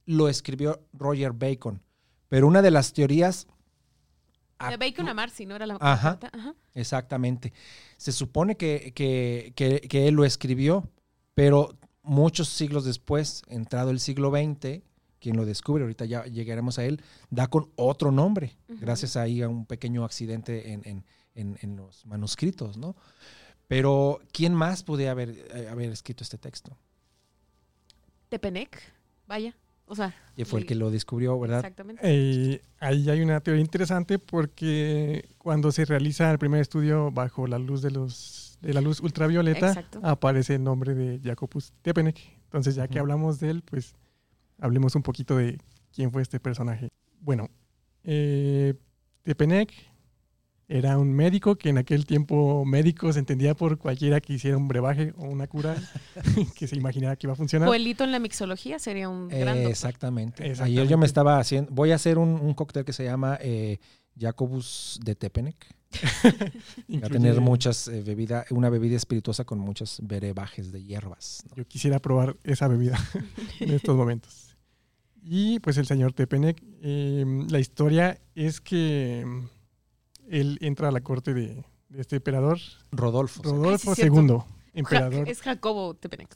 lo 0.05 0.29
escribió 0.29 0.81
Roger 0.93 1.33
Bacon. 1.33 1.81
Pero 2.29 2.49
una 2.49 2.61
de 2.61 2.73
las 2.73 2.93
teorías... 2.93 3.47
De 4.69 4.77
Bacon 4.77 5.09
a 5.09 5.15
Marcy, 5.15 5.47
¿no 5.47 5.55
era 5.55 5.67
la, 5.67 5.79
carta? 5.79 6.31
Ajá. 6.33 6.55
Exactamente. 6.75 7.53
Se 7.97 8.11
supone 8.11 8.57
que, 8.57 8.93
que, 8.95 10.09
él 10.09 10.15
lo 10.15 10.25
escribió, 10.25 10.91
pero 11.35 11.79
muchos 12.03 12.49
siglos 12.49 12.85
después, 12.85 13.43
entrado 13.47 13.91
el 13.91 14.01
siglo 14.01 14.33
XX, 14.33 14.83
quien 15.21 15.37
lo 15.37 15.45
descubre, 15.45 15.83
ahorita 15.83 16.05
ya 16.05 16.25
llegaremos 16.25 16.79
a 16.79 16.85
él, 16.85 17.03
da 17.31 17.49
con 17.49 17.71
otro 17.77 18.11
nombre, 18.13 18.57
gracias 18.69 19.17
ahí 19.17 19.43
a 19.43 19.49
un 19.49 19.67
pequeño 19.67 20.05
accidente 20.05 20.73
en, 20.73 21.77
los 21.77 22.05
manuscritos, 22.07 22.77
¿no? 22.77 22.97
Pero, 23.69 24.21
¿quién 24.33 24.55
más 24.55 24.83
podría 24.83 25.11
haber, 25.11 25.31
eh, 25.55 25.69
haber 25.71 25.91
escrito 25.91 26.25
este 26.25 26.39
texto? 26.39 26.77
Tepenec, 28.31 28.81
vaya. 29.27 29.55
O 29.87 29.95
sea, 29.95 30.15
y 30.37 30.45
fue 30.45 30.61
el, 30.61 30.67
que 30.67 30.75
lo 30.75 30.91
descubrió, 30.91 31.39
¿verdad? 31.39 31.61
Exactamente. 31.61 32.03
Eh, 32.05 32.63
ahí 32.79 33.09
hay 33.09 33.23
una 33.23 33.41
teoría 33.41 33.63
interesante 33.63 34.19
porque 34.19 35.29
cuando 35.39 35.73
se 35.73 35.85
realiza 35.87 36.31
el 36.31 36.39
primer 36.39 36.61
estudio 36.61 37.11
bajo 37.11 37.47
la 37.47 37.59
luz 37.59 37.81
de 37.81 37.91
los 37.91 38.59
de 38.61 38.75
la 38.75 38.81
luz 38.81 39.01
ultravioleta, 39.01 39.87
aparece 40.03 40.57
el 40.57 40.65
nombre 40.65 40.95
de 40.95 41.21
Jacobus 41.23 41.73
Tepenec. 41.83 42.19
Entonces, 42.45 42.75
ya 42.75 42.89
que 42.89 42.99
hablamos 42.99 43.41
de 43.41 43.51
él, 43.51 43.63
pues 43.63 43.95
hablemos 44.61 44.95
un 44.95 45.03
poquito 45.03 45.37
de 45.37 45.59
quién 45.93 46.11
fue 46.11 46.23
este 46.23 46.41
personaje. 46.41 46.91
Bueno, 47.21 47.49
eh, 48.05 48.75
Tepenec 49.23 49.73
era 50.69 50.99
un 50.99 51.13
médico 51.13 51.57
que 51.57 51.71
en 51.71 51.79
aquel 51.79 52.05
tiempo 52.05 52.65
médico 52.67 53.11
se 53.13 53.19
entendía 53.19 53.55
por 53.55 53.79
cualquiera 53.79 54.21
que 54.21 54.35
hiciera 54.35 54.57
un 54.57 54.69
brebaje 54.69 55.15
o 55.17 55.25
una 55.25 55.47
cura 55.47 55.75
que 56.55 56.67
se 56.67 56.77
imaginara 56.77 57.17
que 57.17 57.27
iba 57.27 57.33
a 57.33 57.37
funcionar. 57.37 57.69
Pueblito 57.69 58.05
en 58.05 58.13
la 58.13 58.19
mixología 58.19 58.79
sería 58.79 59.09
un 59.09 59.29
gran 59.29 59.59
exactamente. 59.59 60.53
Ayer 60.61 60.87
yo 60.87 60.99
me 60.99 61.07
estaba 61.07 61.39
haciendo, 61.39 61.73
voy 61.73 61.93
a 61.93 61.95
hacer 61.95 62.19
un, 62.19 62.55
cóctel 62.55 62.85
que 62.85 62.93
se 62.93 63.05
llama 63.05 63.39
eh, 63.41 63.79
Jacobus 64.19 65.01
de 65.03 65.15
Tepenec. 65.15 65.57
Va 67.03 67.07
a 67.07 67.11
tener 67.11 67.41
muchas 67.41 67.89
eh, 67.89 68.03
bebidas, 68.03 68.51
una 68.51 68.69
bebida 68.69 68.95
espirituosa 68.95 69.45
con 69.45 69.59
muchos 69.59 70.01
brebajes 70.03 70.71
de 70.71 70.85
hierbas. 70.85 71.45
Yo 71.57 71.67
quisiera 71.67 71.99
probar 71.99 72.37
esa 72.45 72.69
bebida 72.69 72.99
en 73.61 73.71
estos 73.71 73.97
momentos. 73.97 74.48
Y 75.31 75.61
pues 75.61 75.77
el 75.77 75.85
señor 75.85 76.15
Tepenec, 76.15 76.63
em, 76.81 77.47
la 77.49 77.59
historia 77.59 78.19
es 78.35 78.63
que 78.63 79.27
él 80.27 80.59
entra 80.63 80.89
a 80.89 80.91
la 80.91 81.03
corte 81.03 81.35
de, 81.35 81.67
este 81.95 82.17
emperador. 82.17 82.59
Rodolfo. 82.93 83.43
Rodolfo 83.43 83.93
II. 83.95 84.39
Emperador. 84.73 85.29
Es 85.29 85.43
Jacobo 85.43 85.93
Tepenec. 85.93 86.35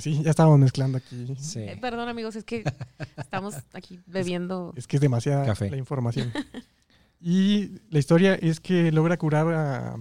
Sí, 0.00 0.22
ya 0.24 0.30
estábamos 0.30 0.58
mezclando 0.58 0.98
aquí. 0.98 1.32
Eh, 1.54 1.78
perdón, 1.80 2.08
amigos, 2.08 2.34
es 2.34 2.42
que 2.42 2.64
estamos 3.16 3.54
aquí 3.74 4.00
bebiendo. 4.06 4.72
Es, 4.74 4.88
que 4.88 4.96
es 4.96 5.00
demasiada 5.00 5.54
la 5.60 5.76
información. 5.76 6.32
y 7.20 7.78
la 7.90 8.00
historia 8.00 8.34
es 8.34 8.58
que 8.58 8.90
logra 8.90 9.16
curar 9.18 9.96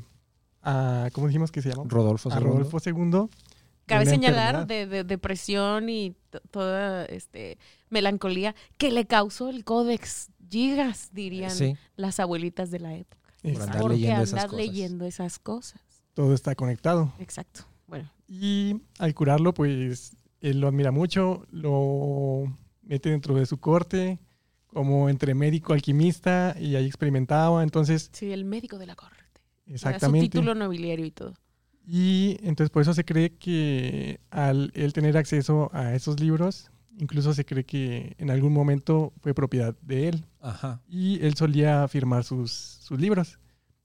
a, 0.63 1.09
¿cómo 1.13 1.27
dijimos 1.27 1.51
que 1.51 1.61
se 1.61 1.69
llama? 1.69 1.83
Rodolfo 1.85 2.29
II. 2.29 2.35
A 2.35 2.39
Rodolfo 2.39 2.79
II 2.83 3.29
Cabe 3.95 4.05
señalar 4.05 4.67
de, 4.67 5.03
depresión 5.03 5.89
y 5.89 6.15
toda 6.51 7.05
este, 7.05 7.57
melancolía 7.89 8.55
que 8.77 8.91
le 8.91 9.05
causó 9.05 9.49
el 9.49 9.63
Códex 9.63 10.29
Gigas, 10.49 11.09
dirían 11.13 11.77
las 11.95 12.19
abuelitas 12.19 12.71
de 12.71 12.79
la 12.79 12.95
época. 12.95 13.21
Por 13.41 13.61
andar 13.61 13.85
leyendo, 13.85 14.23
esas 14.23 14.53
leyendo 14.53 15.05
esas 15.05 15.39
cosas. 15.39 15.81
Todo 16.13 16.33
está 16.33 16.55
conectado. 16.55 17.13
Exacto. 17.19 17.65
Bueno. 17.87 18.11
Y 18.27 18.81
al 18.99 19.13
curarlo, 19.13 19.53
pues 19.53 20.15
él 20.41 20.59
lo 20.59 20.67
admira 20.67 20.91
mucho, 20.91 21.45
lo 21.51 22.43
mete 22.83 23.09
dentro 23.09 23.35
de 23.35 23.45
su 23.45 23.59
corte, 23.59 24.19
como 24.67 25.09
entre 25.09 25.33
médico 25.33 25.73
alquimista, 25.73 26.55
y 26.59 26.75
ahí 26.75 26.85
experimentaba. 26.85 27.63
Entonces. 27.63 28.09
Sí, 28.13 28.31
el 28.31 28.45
médico 28.45 28.77
de 28.77 28.87
la 28.87 28.95
corte. 28.95 29.15
Exactamente. 29.67 30.25
su 30.25 30.31
título 30.31 30.55
nobiliario 30.55 31.05
y 31.05 31.11
todo. 31.11 31.33
Y 31.93 32.37
entonces 32.41 32.69
por 32.69 32.83
eso 32.83 32.93
se 32.93 33.03
cree 33.03 33.31
que 33.31 34.21
al 34.29 34.71
él 34.75 34.93
tener 34.93 35.17
acceso 35.17 35.69
a 35.73 35.93
esos 35.93 36.21
libros, 36.21 36.71
incluso 36.97 37.33
se 37.33 37.43
cree 37.43 37.65
que 37.65 38.15
en 38.17 38.31
algún 38.31 38.53
momento 38.53 39.11
fue 39.19 39.33
propiedad 39.33 39.75
de 39.81 40.07
él. 40.07 40.25
Ajá. 40.39 40.81
Y 40.87 41.21
él 41.21 41.35
solía 41.35 41.85
firmar 41.89 42.23
sus, 42.23 42.53
sus 42.53 42.97
libros. 42.97 43.39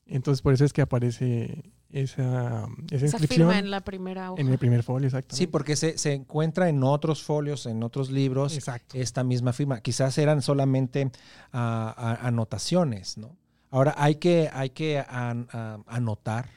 Entonces 0.04 0.40
por 0.40 0.54
eso 0.54 0.64
es 0.64 0.72
que 0.72 0.82
aparece 0.82 1.72
esa, 1.90 2.68
esa 2.92 3.06
inscripción. 3.06 3.50
en 3.50 3.72
la 3.72 3.80
primera 3.80 4.30
hoja. 4.30 4.40
En 4.40 4.50
el 4.50 4.58
primer 4.58 4.84
folio, 4.84 5.08
exacto. 5.08 5.34
Sí, 5.34 5.48
porque 5.48 5.75
se, 5.75 5.98
se, 5.98 6.12
encuentra 6.12 6.68
en 6.68 6.84
otros 6.84 7.25
folios, 7.25 7.66
en 7.66 7.82
otros 7.82 8.12
libros, 8.12 8.56
esta 8.94 9.25
misma 9.25 9.52
firma. 9.52 9.80
Quizás 9.80 10.16
eran 10.18 10.42
solamente 10.42 11.10
anotaciones, 11.50 13.18
¿no? 13.18 13.36
Ahora 13.68 13.96
hay 13.98 14.14
que, 14.14 14.48
hay 14.52 14.70
que 14.70 15.04
anotar 15.08 16.50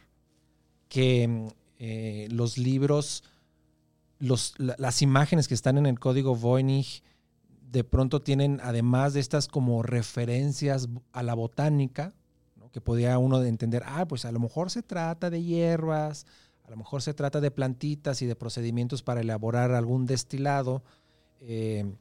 que 0.89 1.53
eh, 1.77 2.27
los 2.29 2.57
libros, 2.57 3.23
los, 4.19 4.53
las 4.57 5.01
imágenes 5.01 5.47
que 5.47 5.53
están 5.53 5.77
en 5.77 5.85
el 5.85 5.99
código 5.99 6.35
Voynich 6.35 7.03
de 7.71 7.83
pronto 7.83 8.21
tienen, 8.21 8.59
además 8.63 9.13
de 9.13 9.21
estas 9.21 9.47
como 9.47 9.83
referencias 9.83 10.89
a 11.13 11.23
la 11.23 11.35
botánica, 11.35 12.13
que 12.71 12.81
podía 12.81 13.17
uno 13.17 13.43
entender, 13.43 13.83
ah, 13.85 14.07
pues 14.07 14.25
a 14.25 14.31
lo 14.31 14.39
mejor 14.39 14.69
se 14.69 14.83
trata 14.83 15.29
de 15.29 15.43
hierbas, 15.43 16.25
a 16.65 16.69
lo 16.69 16.77
mejor 16.77 17.01
se 17.01 17.13
trata 17.13 17.41
de 17.41 17.51
plantitas 17.51 18.21
y 18.21 18.27
de 18.27 18.35
procedimientos 18.35 19.01
para 19.01 19.21
elaborar 19.21 19.71
algún 19.71 20.05
destilado, 20.05 20.83
eh, 21.41 21.91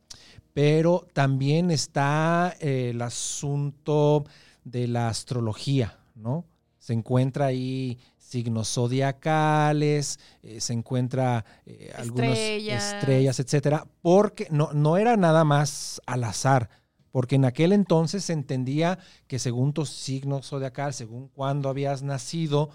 pero 0.52 1.07
también 1.12 1.71
está 1.71 2.54
eh, 2.61 2.90
el 2.90 3.00
asunto 3.00 4.25
de 4.64 4.88
la 4.88 5.09
astrología, 5.09 5.99
¿no? 6.14 6.45
Se 6.78 6.92
encuentra 6.92 7.47
ahí 7.47 7.99
signos 8.28 8.73
zodiacales, 8.73 10.18
eh, 10.42 10.61
se 10.61 10.73
encuentra 10.75 11.44
eh, 11.64 11.92
algunas 11.97 12.38
estrellas, 12.38 13.40
etcétera, 13.40 13.87
porque 14.02 14.49
no, 14.50 14.73
no 14.73 14.97
era 14.97 15.16
nada 15.16 15.44
más 15.44 16.00
al 16.06 16.25
azar, 16.25 16.68
porque 17.11 17.37
en 17.37 17.47
aquel 17.47 17.73
entonces 17.73 18.25
se 18.25 18.35
entendía 18.35 18.99
que 19.26 19.38
según 19.38 19.73
tu 19.73 19.87
signo 19.87 20.42
zodiacal, 20.42 20.92
según 20.92 21.28
cuándo 21.28 21.68
habías 21.68 22.02
nacido, 22.02 22.70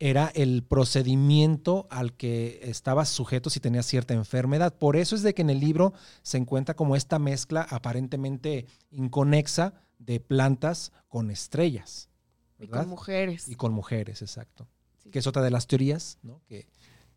era 0.00 0.30
el 0.34 0.64
procedimiento 0.64 1.86
al 1.88 2.14
que 2.14 2.60
estabas 2.64 3.08
sujeto 3.08 3.48
si 3.48 3.60
tenías 3.60 3.86
cierta 3.86 4.12
enfermedad. 4.12 4.74
Por 4.76 4.96
eso 4.96 5.14
es 5.14 5.22
de 5.22 5.34
que 5.34 5.42
en 5.42 5.50
el 5.50 5.60
libro 5.60 5.94
se 6.22 6.36
encuentra 6.36 6.74
como 6.74 6.96
esta 6.96 7.18
mezcla 7.18 7.66
aparentemente 7.70 8.66
inconexa 8.90 9.74
de 9.98 10.20
plantas 10.20 10.92
con 11.08 11.30
estrellas. 11.30 12.08
Y 12.58 12.68
con 12.68 12.88
mujeres. 12.88 13.48
Y 13.48 13.54
con 13.56 13.72
mujeres, 13.72 14.22
exacto. 14.22 14.66
Sí. 15.02 15.10
Que 15.10 15.18
es 15.18 15.26
otra 15.26 15.42
de 15.42 15.50
las 15.50 15.66
teorías, 15.66 16.18
¿no? 16.22 16.40
Que, 16.48 16.66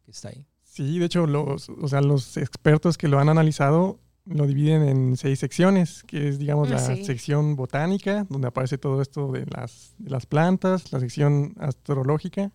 que 0.03 0.11
está 0.11 0.29
ahí. 0.29 0.45
Sí, 0.63 0.99
de 0.99 1.05
hecho, 1.05 1.25
los, 1.25 1.69
o 1.69 1.87
sea, 1.87 2.01
los 2.01 2.37
expertos 2.37 2.97
que 2.97 3.07
lo 3.07 3.19
han 3.19 3.29
analizado 3.29 3.99
lo 4.25 4.45
dividen 4.45 4.81
en 4.83 5.15
seis 5.15 5.39
secciones, 5.39 6.03
que 6.03 6.27
es, 6.27 6.37
digamos, 6.37 6.67
Ah, 6.69 6.73
la 6.73 6.79
sí. 6.95 7.05
sección 7.05 7.55
botánica, 7.55 8.25
donde 8.29 8.47
aparece 8.49 8.77
todo 8.77 9.01
esto 9.01 9.31
de 9.31 9.45
las, 9.45 9.95
de 9.97 10.09
las 10.09 10.25
plantas, 10.25 10.91
la 10.91 10.99
sección 10.99 11.53
astrológica, 11.59 12.51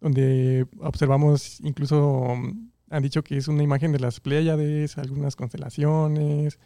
donde 0.00 0.66
observamos, 0.80 1.60
incluso 1.60 2.34
mm, 2.34 2.70
han 2.90 3.02
dicho 3.02 3.22
que 3.22 3.36
es 3.36 3.46
una 3.46 3.62
imagen 3.62 3.92
de 3.92 4.00
las 4.00 4.20
Pléyades, 4.20 4.96
algunas 4.96 5.36
constelaciones, 5.36 6.58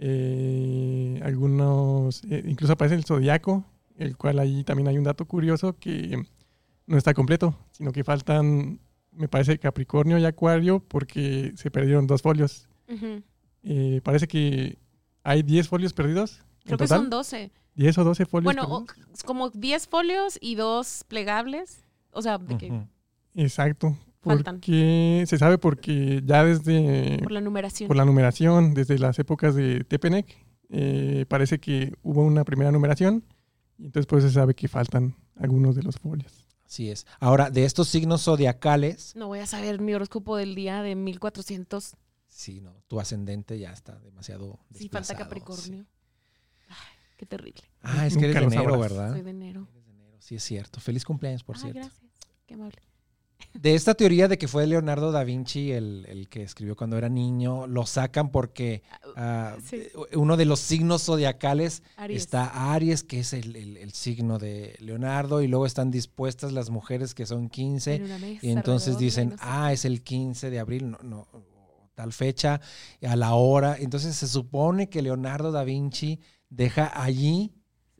eh, 0.00 1.20
algunos, 1.24 2.22
eh, 2.30 2.42
incluso 2.46 2.72
aparece 2.74 2.94
el 2.94 3.04
zodiaco, 3.04 3.64
el 3.96 4.16
cual 4.16 4.38
ahí 4.38 4.64
también 4.64 4.88
hay 4.88 4.98
un 4.98 5.04
dato 5.04 5.24
curioso 5.26 5.76
que 5.78 6.22
no 6.86 6.96
está 6.98 7.14
completo, 7.14 7.56
sino 7.70 7.92
que 7.92 8.04
faltan, 8.04 8.80
me 9.12 9.28
parece, 9.28 9.58
Capricornio 9.58 10.18
y 10.18 10.24
Acuario, 10.24 10.80
porque 10.80 11.52
se 11.56 11.70
perdieron 11.70 12.06
dos 12.06 12.22
folios. 12.22 12.68
Eh, 13.62 14.00
parece 14.02 14.26
que 14.28 14.78
hay 15.22 15.42
10 15.42 15.68
folios 15.68 15.92
perdidos. 15.92 16.40
en 16.64 16.76
Creo 16.76 16.78
que 16.78 16.86
son 16.88 17.10
12. 17.10 17.50
10 17.74 17.98
o 17.98 18.04
12 18.04 18.26
folios 18.26 18.44
Bueno, 18.54 18.64
o- 18.68 18.86
como 19.24 19.50
10 19.50 19.86
folios 19.88 20.38
y 20.40 20.54
dos 20.56 21.04
plegables. 21.08 21.84
O 22.10 22.20
sea, 22.22 22.38
de 22.38 22.58
que, 22.58 22.66
Ujú. 22.70 22.86
Exacto. 23.34 23.96
Faltan. 24.20 24.56
Porque 24.56 25.24
se 25.26 25.38
sabe 25.38 25.58
porque 25.58 26.22
ya 26.24 26.44
desde 26.44 27.18
por 27.22 27.32
la 27.32 27.40
numeración. 27.40 27.88
por 27.88 27.96
la 27.96 28.04
numeración, 28.04 28.74
desde 28.74 28.98
las 28.98 29.18
épocas 29.18 29.54
de 29.56 29.82
Tepenec, 29.84 30.26
eh, 30.68 31.24
parece 31.28 31.58
que 31.58 31.94
hubo 32.02 32.22
una 32.24 32.44
primera 32.44 32.70
numeración 32.70 33.24
y 33.82 33.86
entonces 33.86 34.06
pues 34.06 34.22
se 34.22 34.30
sabe 34.30 34.54
que 34.54 34.68
faltan 34.68 35.16
algunos 35.36 35.74
de 35.74 35.82
los 35.82 35.96
folios. 35.96 36.46
Así 36.66 36.88
es. 36.90 37.04
Ahora, 37.20 37.50
de 37.50 37.64
estos 37.64 37.88
signos 37.88 38.22
zodiacales, 38.22 39.14
No 39.16 39.26
voy 39.26 39.40
a 39.40 39.46
saber 39.46 39.80
mi 39.80 39.92
horóscopo 39.92 40.36
del 40.36 40.54
día 40.54 40.82
de 40.82 40.94
1400. 40.94 41.96
sí, 42.26 42.60
no, 42.60 42.72
tu 42.88 42.98
ascendente 43.00 43.58
ya 43.58 43.72
está 43.72 43.98
demasiado. 43.98 44.58
Sí, 44.74 44.88
falta 44.88 45.14
Capricornio. 45.16 45.82
sí. 45.82 45.86
Ay, 46.68 46.76
qué 47.18 47.26
terrible. 47.26 47.62
Ah, 47.82 48.06
es 48.06 48.16
que 48.16 48.24
eres 48.24 48.36
Nunca 48.36 48.48
de 48.48 48.56
enero, 48.56 48.72
sabrás. 48.72 48.90
¿verdad? 48.90 49.12
Soy 49.12 49.22
de 49.22 49.30
enero. 49.30 49.68
Eres 49.72 49.84
de 49.86 49.92
enero, 49.92 50.16
Sí, 50.20 50.34
es 50.36 50.42
cierto. 50.44 50.80
Feliz 50.80 51.04
cumpleaños, 51.04 51.42
por 51.44 51.56
Ay, 51.56 51.62
cierto. 51.62 51.80
gracias. 51.80 52.10
Qué 52.46 52.54
amable. 52.54 52.78
De 53.54 53.74
esta 53.74 53.94
teoría 53.94 54.28
de 54.28 54.38
que 54.38 54.48
fue 54.48 54.66
Leonardo 54.66 55.12
da 55.12 55.24
Vinci 55.24 55.72
el, 55.72 56.06
el 56.08 56.28
que 56.28 56.42
escribió 56.42 56.74
cuando 56.76 56.96
era 56.98 57.08
niño, 57.08 57.66
lo 57.66 57.86
sacan 57.86 58.30
porque 58.30 58.82
Sí. 59.68 59.76
eh, 59.76 59.92
uno 60.16 60.36
de 60.36 60.44
los 60.44 60.60
signos 60.60 61.02
zodiacales 61.04 61.82
Aries. 61.96 62.22
está 62.22 62.72
Aries, 62.74 63.02
que 63.04 63.20
es 63.20 63.32
el, 63.32 63.54
el- 63.56 63.76
el 63.76 63.92
signo 63.92 64.38
de 64.38 64.76
Leonardo, 64.80 65.42
y 65.42 65.48
luego 65.48 65.66
están 65.66 65.90
dispuestas 65.90 66.52
las 66.52 66.70
mujeres 66.70 67.14
que 67.14 67.26
son 67.26 67.48
15, 67.48 67.94
En 67.96 68.02
una 68.04 68.18
mesa 68.18 68.46
y 68.46 68.50
entonces 68.50 68.98
dicen, 68.98 69.30
no 69.30 69.36
sé 69.36 69.42
ah, 69.42 69.72
es 69.72 69.84
el 69.84 70.02
15 70.02 70.50
de 70.50 70.58
abril, 70.58 70.90
no, 70.90 70.98
no, 71.02 71.28
tal 71.94 72.12
fecha, 72.12 72.60
a 73.06 73.16
la 73.16 73.34
hora. 73.34 73.76
Entonces 73.78 74.16
se 74.16 74.26
supone 74.26 74.88
que 74.88 75.02
Leonardo 75.02 75.52
da 75.52 75.62
Vinci 75.62 76.20
deja 76.48 76.90
allí. 77.02 77.52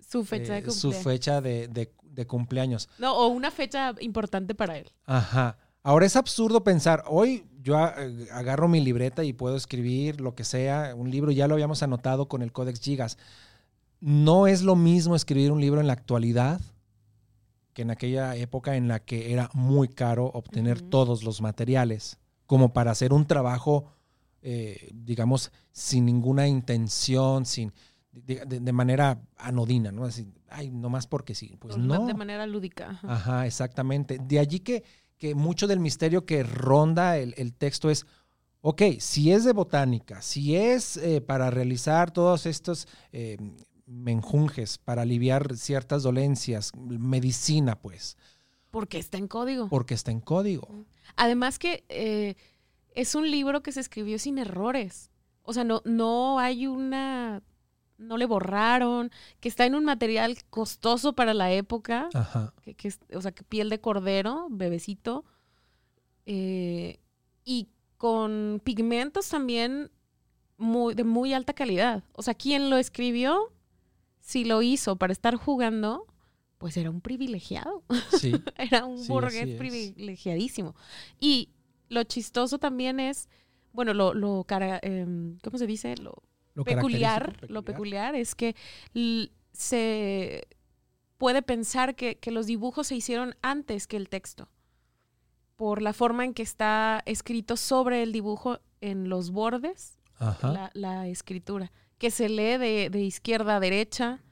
Su 0.08 0.24
fecha 0.24 0.58
eh, 0.58 0.62
de 0.62 0.70
su 0.70 0.88
cumpleaños. 0.90 1.04
fecha 1.04 1.40
de, 1.40 1.68
de- 1.68 1.92
de 2.12 2.26
cumpleaños. 2.26 2.88
No, 2.98 3.14
o 3.16 3.28
una 3.28 3.50
fecha 3.50 3.94
importante 4.00 4.54
para 4.54 4.78
él. 4.78 4.90
Ajá. 5.06 5.56
Ahora 5.82 6.06
es 6.06 6.14
absurdo 6.16 6.62
pensar, 6.62 7.02
hoy 7.08 7.44
yo 7.60 7.76
eh, 7.76 8.28
agarro 8.32 8.68
mi 8.68 8.80
libreta 8.80 9.24
y 9.24 9.32
puedo 9.32 9.56
escribir 9.56 10.20
lo 10.20 10.34
que 10.34 10.44
sea, 10.44 10.94
un 10.94 11.10
libro, 11.10 11.32
ya 11.32 11.48
lo 11.48 11.54
habíamos 11.54 11.82
anotado 11.82 12.28
con 12.28 12.42
el 12.42 12.52
Codex 12.52 12.80
Gigas. 12.80 13.18
No 14.00 14.46
es 14.46 14.62
lo 14.62 14.76
mismo 14.76 15.16
escribir 15.16 15.50
un 15.52 15.60
libro 15.60 15.80
en 15.80 15.86
la 15.86 15.92
actualidad 15.92 16.60
que 17.72 17.82
en 17.82 17.90
aquella 17.90 18.36
época 18.36 18.76
en 18.76 18.88
la 18.88 19.00
que 19.00 19.32
era 19.32 19.48
muy 19.54 19.88
caro 19.88 20.26
obtener 20.26 20.82
todos 20.82 21.22
los 21.24 21.40
materiales, 21.40 22.18
como 22.46 22.72
para 22.72 22.90
hacer 22.90 23.12
un 23.12 23.26
trabajo, 23.26 23.86
eh, 24.42 24.90
digamos, 24.92 25.52
sin 25.72 26.04
ninguna 26.04 26.46
intención, 26.48 27.46
sin 27.46 27.72
de, 28.12 28.44
de- 28.60 28.72
manera 28.72 29.20
anodina, 29.38 29.90
¿no? 29.90 30.04
Así, 30.04 30.28
ay, 30.48 30.70
nomás 30.70 31.06
porque 31.06 31.34
sí. 31.34 31.56
Pues 31.58 31.76
no. 31.76 32.06
De 32.06 32.14
manera 32.14 32.46
lúdica. 32.46 32.90
ajá. 32.90 33.12
Ajá, 33.14 33.46
exactamente. 33.46 34.18
De 34.22 34.38
allí 34.38 34.60
que, 34.60 34.84
que 35.18 35.34
mucho 35.34 35.66
del 35.66 35.80
misterio 35.80 36.24
que 36.26 36.42
ronda 36.42 37.16
el, 37.18 37.34
el 37.38 37.54
texto 37.54 37.88
es, 37.90 38.06
ok, 38.60 38.82
si 38.98 39.32
es 39.32 39.44
de 39.44 39.52
botánica, 39.52 40.20
si 40.22 40.56
es 40.56 40.96
eh, 40.98 41.20
para 41.20 41.50
realizar 41.50 42.10
todos 42.10 42.44
estos 42.46 42.86
eh, 43.12 43.36
menjunjes, 43.86 44.78
para 44.78 45.02
aliviar 45.02 45.56
ciertas 45.56 46.02
dolencias, 46.02 46.72
medicina, 46.76 47.76
pues, 47.80 48.16
Porque 48.70 48.98
está 48.98 49.18
en 49.18 49.28
código. 49.28 49.68
porque 49.68 49.94
está 49.94 50.10
en 50.10 50.20
código. 50.20 50.68
Además 51.16 51.58
que 51.58 51.84
eh, 51.88 52.36
es 52.94 53.14
un 53.14 53.30
libro 53.30 53.62
que 53.62 53.72
se 53.72 53.80
escribió 53.80 54.18
sin 54.18 54.38
errores. 54.38 55.10
O 55.42 55.52
sea, 55.52 55.64
no, 55.64 55.82
no 55.84 56.38
hay 56.38 56.66
una... 56.66 57.42
No 58.02 58.16
le 58.16 58.26
borraron, 58.26 59.10
que 59.40 59.48
está 59.48 59.64
en 59.66 59.74
un 59.74 59.84
material 59.84 60.36
costoso 60.50 61.14
para 61.14 61.34
la 61.34 61.52
época, 61.52 62.08
Ajá. 62.14 62.52
que, 62.62 62.74
que 62.74 62.88
es- 62.88 63.00
o 63.14 63.20
sea, 63.22 63.32
que 63.32 63.44
piel 63.44 63.68
de 63.70 63.80
cordero, 63.80 64.48
bebecito, 64.50 65.24
eh, 66.26 66.98
y 67.44 67.68
con 67.96 68.60
pigmentos 68.64 69.28
también 69.28 69.90
muy, 70.58 70.94
de 70.94 71.04
muy 71.04 71.32
alta 71.32 71.52
calidad. 71.54 72.04
O 72.14 72.22
sea, 72.22 72.34
quien 72.34 72.70
lo 72.70 72.76
escribió, 72.76 73.52
si 74.20 74.44
lo 74.44 74.62
hizo 74.62 74.96
para 74.96 75.12
estar 75.12 75.34
jugando, 75.36 76.06
pues 76.58 76.76
era 76.76 76.90
un 76.90 77.00
privilegiado. 77.00 77.82
Sí. 78.20 78.32
Era 78.56 78.84
un 78.84 78.98
Sí, 78.98 79.08
burgués 79.08 79.56
privilegiadísimo. 79.58 80.76
Y 81.18 81.48
lo 81.88 82.04
chistoso 82.04 82.58
también 82.58 83.00
es, 83.00 83.28
bueno, 83.72 83.94
lo, 83.94 84.14
lo 84.14 84.44
cara- 84.44 84.78
em, 84.82 85.38
¿cómo 85.42 85.58
se 85.58 85.66
dice? 85.66 85.96
Lo 85.96 86.22
Lo 86.54 86.64
peculiar, 86.64 87.36
lo 87.48 87.62
peculiar. 87.62 88.14
es 88.14 88.34
que 88.34 88.54
se 89.52 90.46
puede 91.18 91.42
pensar 91.42 91.94
que, 91.94 92.18
que 92.18 92.30
los 92.30 92.46
dibujos 92.46 92.88
se 92.88 92.96
hicieron 92.96 93.36
antes 93.42 93.86
que 93.86 93.96
el 93.96 94.08
texto, 94.08 94.48
por 95.56 95.80
la 95.80 95.92
forma 95.92 96.24
en 96.24 96.34
que 96.34 96.42
está 96.42 97.02
escrito 97.06 97.56
sobre 97.56 98.02
el 98.02 98.12
dibujo 98.12 98.58
en 98.80 99.08
los 99.08 99.30
bordes, 99.30 99.98
la, 100.18 100.70
la 100.74 101.08
escritura, 101.08 101.72
que 101.98 102.10
se 102.10 102.28
lee 102.28 102.58
de, 102.58 102.90
de 102.90 103.00
izquierda 103.00 103.56
a 103.56 103.60
derecha, 103.60 104.22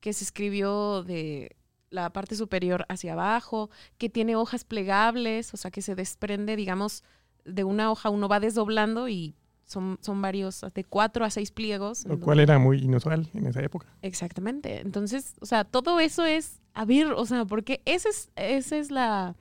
que 0.00 0.12
se 0.12 0.24
escribió 0.24 1.02
de 1.04 1.56
la 1.90 2.10
parte 2.10 2.34
superior 2.34 2.86
hacia 2.88 3.12
abajo, 3.12 3.70
que 3.98 4.08
tiene 4.08 4.34
hojas 4.34 4.64
plegables, 4.64 5.52
o 5.54 5.56
sea, 5.56 5.70
que 5.70 5.82
se 5.82 5.94
desprende, 5.94 6.56
digamos, 6.56 7.04
de 7.44 7.64
una 7.64 7.90
hoja, 7.90 8.10
uno 8.10 8.28
va 8.28 8.40
desdoblando 8.40 9.08
y 9.08 9.36
son, 9.64 9.98
son 10.00 10.20
varios, 10.20 10.64
de 10.74 10.84
cuatro 10.84 11.24
a 11.24 11.30
seis 11.30 11.50
pliegos. 11.50 12.04
Lo 12.06 12.18
cual 12.20 12.40
era 12.40 12.58
muy 12.58 12.78
inusual 12.78 13.28
en 13.34 13.46
esa 13.46 13.62
época. 13.62 13.86
Exactamente. 14.02 14.80
Entonces, 14.80 15.34
o 15.40 15.46
sea, 15.46 15.64
todo 15.64 16.00
eso 16.00 16.24
es 16.24 16.60
abrir, 16.74 17.06
o 17.06 17.26
sea, 17.26 17.44
porque 17.44 17.80
esa 17.84 18.08
es, 18.08 18.30
esa 18.36 18.76
es 18.76 18.90
la 18.90 19.36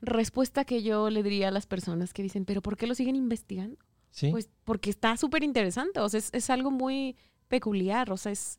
respuesta 0.00 0.64
que 0.64 0.82
yo 0.82 1.10
le 1.10 1.22
diría 1.22 1.48
a 1.48 1.50
las 1.52 1.66
personas 1.66 2.12
que 2.12 2.22
dicen, 2.22 2.44
pero 2.44 2.62
¿por 2.62 2.76
qué 2.76 2.86
lo 2.86 2.94
siguen 2.94 3.16
investigando? 3.16 3.78
Sí. 4.10 4.30
Pues 4.30 4.48
porque 4.64 4.90
está 4.90 5.16
súper 5.16 5.42
interesante, 5.42 6.00
o 6.00 6.08
sea, 6.08 6.18
es, 6.18 6.30
es 6.32 6.50
algo 6.50 6.70
muy 6.70 7.16
peculiar, 7.48 8.10
o 8.10 8.16
sea, 8.16 8.32
es 8.32 8.58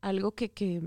algo 0.00 0.32
que, 0.32 0.50
que, 0.50 0.80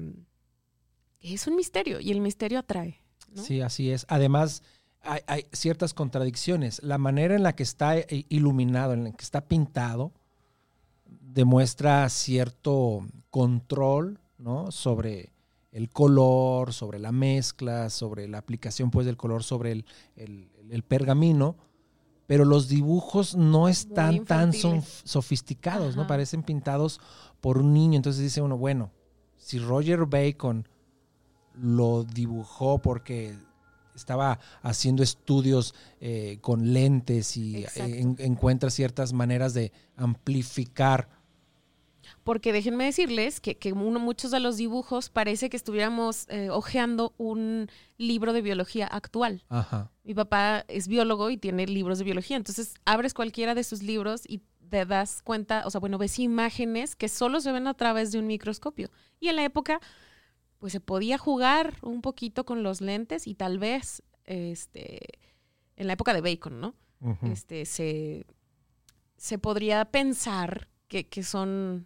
es 1.22 1.48
un 1.48 1.56
misterio 1.56 2.00
y 2.00 2.12
el 2.12 2.22
misterio 2.22 2.60
atrae. 2.60 3.02
¿no? 3.34 3.42
Sí, 3.42 3.62
así 3.62 3.90
es. 3.92 4.06
Además, 4.10 4.62
hay, 5.06 5.22
hay 5.28 5.46
ciertas 5.52 5.94
contradicciones. 5.94 6.82
La 6.84 6.98
manera 6.98 7.36
en 7.36 7.44
la 7.44 7.54
que 7.56 7.64
está 7.64 7.98
eh, 7.98 8.26
iluminado, 8.30 8.94
en 8.94 9.04
la 9.06 9.12
que 9.12 9.24
está 9.24 9.42
pintado, 9.42 10.12
demuestra 11.22 12.08
cierto 12.10 13.06
control, 13.30 14.20
¿no? 14.38 14.72
Sobre 14.72 15.32
el 15.72 15.90
color, 15.90 16.74
sobre 16.74 17.00
la 17.00 17.12
mezcla, 17.12 17.90
sobre 17.90 18.28
la 18.28 18.38
aplicación, 18.38 18.92
pues, 18.92 19.06
del 19.06 19.18
color 19.18 19.44
sobre 19.44 19.72
el, 19.74 19.86
el- 20.16 20.50
el 20.70 20.84
pergamino. 20.84 21.56
Pero 22.28 22.44
los 22.44 22.68
dibujos 22.68 23.36
no 23.36 23.68
están 23.68 24.26
tan 24.26 24.52
sofisticados, 25.04 25.96
¿no? 25.96 26.08
Parecen 26.08 26.42
pintados 26.42 27.00
por 27.40 27.60
un 27.60 27.72
niño. 27.72 27.98
Entonces 27.98 28.24
dice 28.24 28.42
uno, 28.42 28.58
bueno, 28.58 28.90
si 29.38 29.60
Roger 29.60 30.06
Bacon 30.06 30.68
lo 31.54 32.04
dibujó 32.04 32.80
porque 32.80 33.38
estaba 33.96 34.40
haciendo 34.62 35.04
estudios 35.04 35.74
eh, 36.02 36.38
con 36.42 36.74
lentes 36.74 37.38
y 37.38 37.64
eh, 37.64 37.68
en- 37.76 38.16
encuentra 38.20 38.70
ciertas 38.70 39.14
maneras 39.14 39.54
de 39.54 39.72
amplificar. 39.96 41.10
Porque 42.24 42.54
déjenme 42.54 42.86
decirles 42.86 43.40
que, 43.40 43.58
que 43.58 43.74
uno, 43.74 44.00
muchos 44.00 44.32
de 44.32 44.40
los 44.40 44.58
dibujos 44.58 45.10
parece 45.10 45.50
que 45.50 45.58
estuviéramos 45.58 46.26
eh, 46.30 46.50
hojeando 46.50 47.14
un 47.18 47.68
libro 47.98 48.34
de 48.34 48.42
biología 48.42 48.88
actual. 48.88 49.44
Ajá. 49.50 49.92
Mi 50.04 50.14
papá 50.14 50.66
es 50.68 50.88
biólogo 50.88 51.30
y 51.30 51.38
tiene 51.38 51.66
libros 51.68 51.98
de 52.00 52.04
biología, 52.06 52.38
entonces 52.38 52.76
abres 52.86 53.14
cualquiera 53.14 53.56
de 53.56 53.64
sus 53.64 53.82
libros 53.82 54.22
y 54.28 54.42
te 54.70 54.86
das 54.86 55.22
cuenta, 55.24 55.64
o 55.66 55.70
sea, 55.70 55.80
bueno, 55.80 55.98
ves 56.00 56.18
imágenes 56.20 56.96
que 56.96 57.08
solo 57.10 57.40
se 57.42 57.52
ven 57.52 57.68
a 57.68 57.76
través 57.76 58.12
de 58.12 58.20
un 58.20 58.26
microscopio. 58.28 58.90
Y 59.20 59.28
en 59.30 59.36
la 59.36 59.44
época, 59.46 59.80
pues 60.66 60.72
se 60.74 60.80
podía 60.80 61.20
jugar 61.20 61.76
un 61.84 62.02
poquito 62.02 62.44
con 62.44 62.64
los 62.64 62.82
lentes 62.82 63.28
y 63.28 63.36
tal 63.36 63.60
vez 63.60 64.02
este, 64.24 65.00
en 65.76 65.86
la 65.86 65.94
época 65.94 66.12
de 66.12 66.22
Bacon, 66.22 66.60
¿no? 66.60 66.74
Este, 67.22 67.68
se, 67.68 68.26
se 69.16 69.38
podría 69.38 69.86
pensar 69.86 70.68
que, 70.88 71.08
que 71.08 71.22
son 71.22 71.86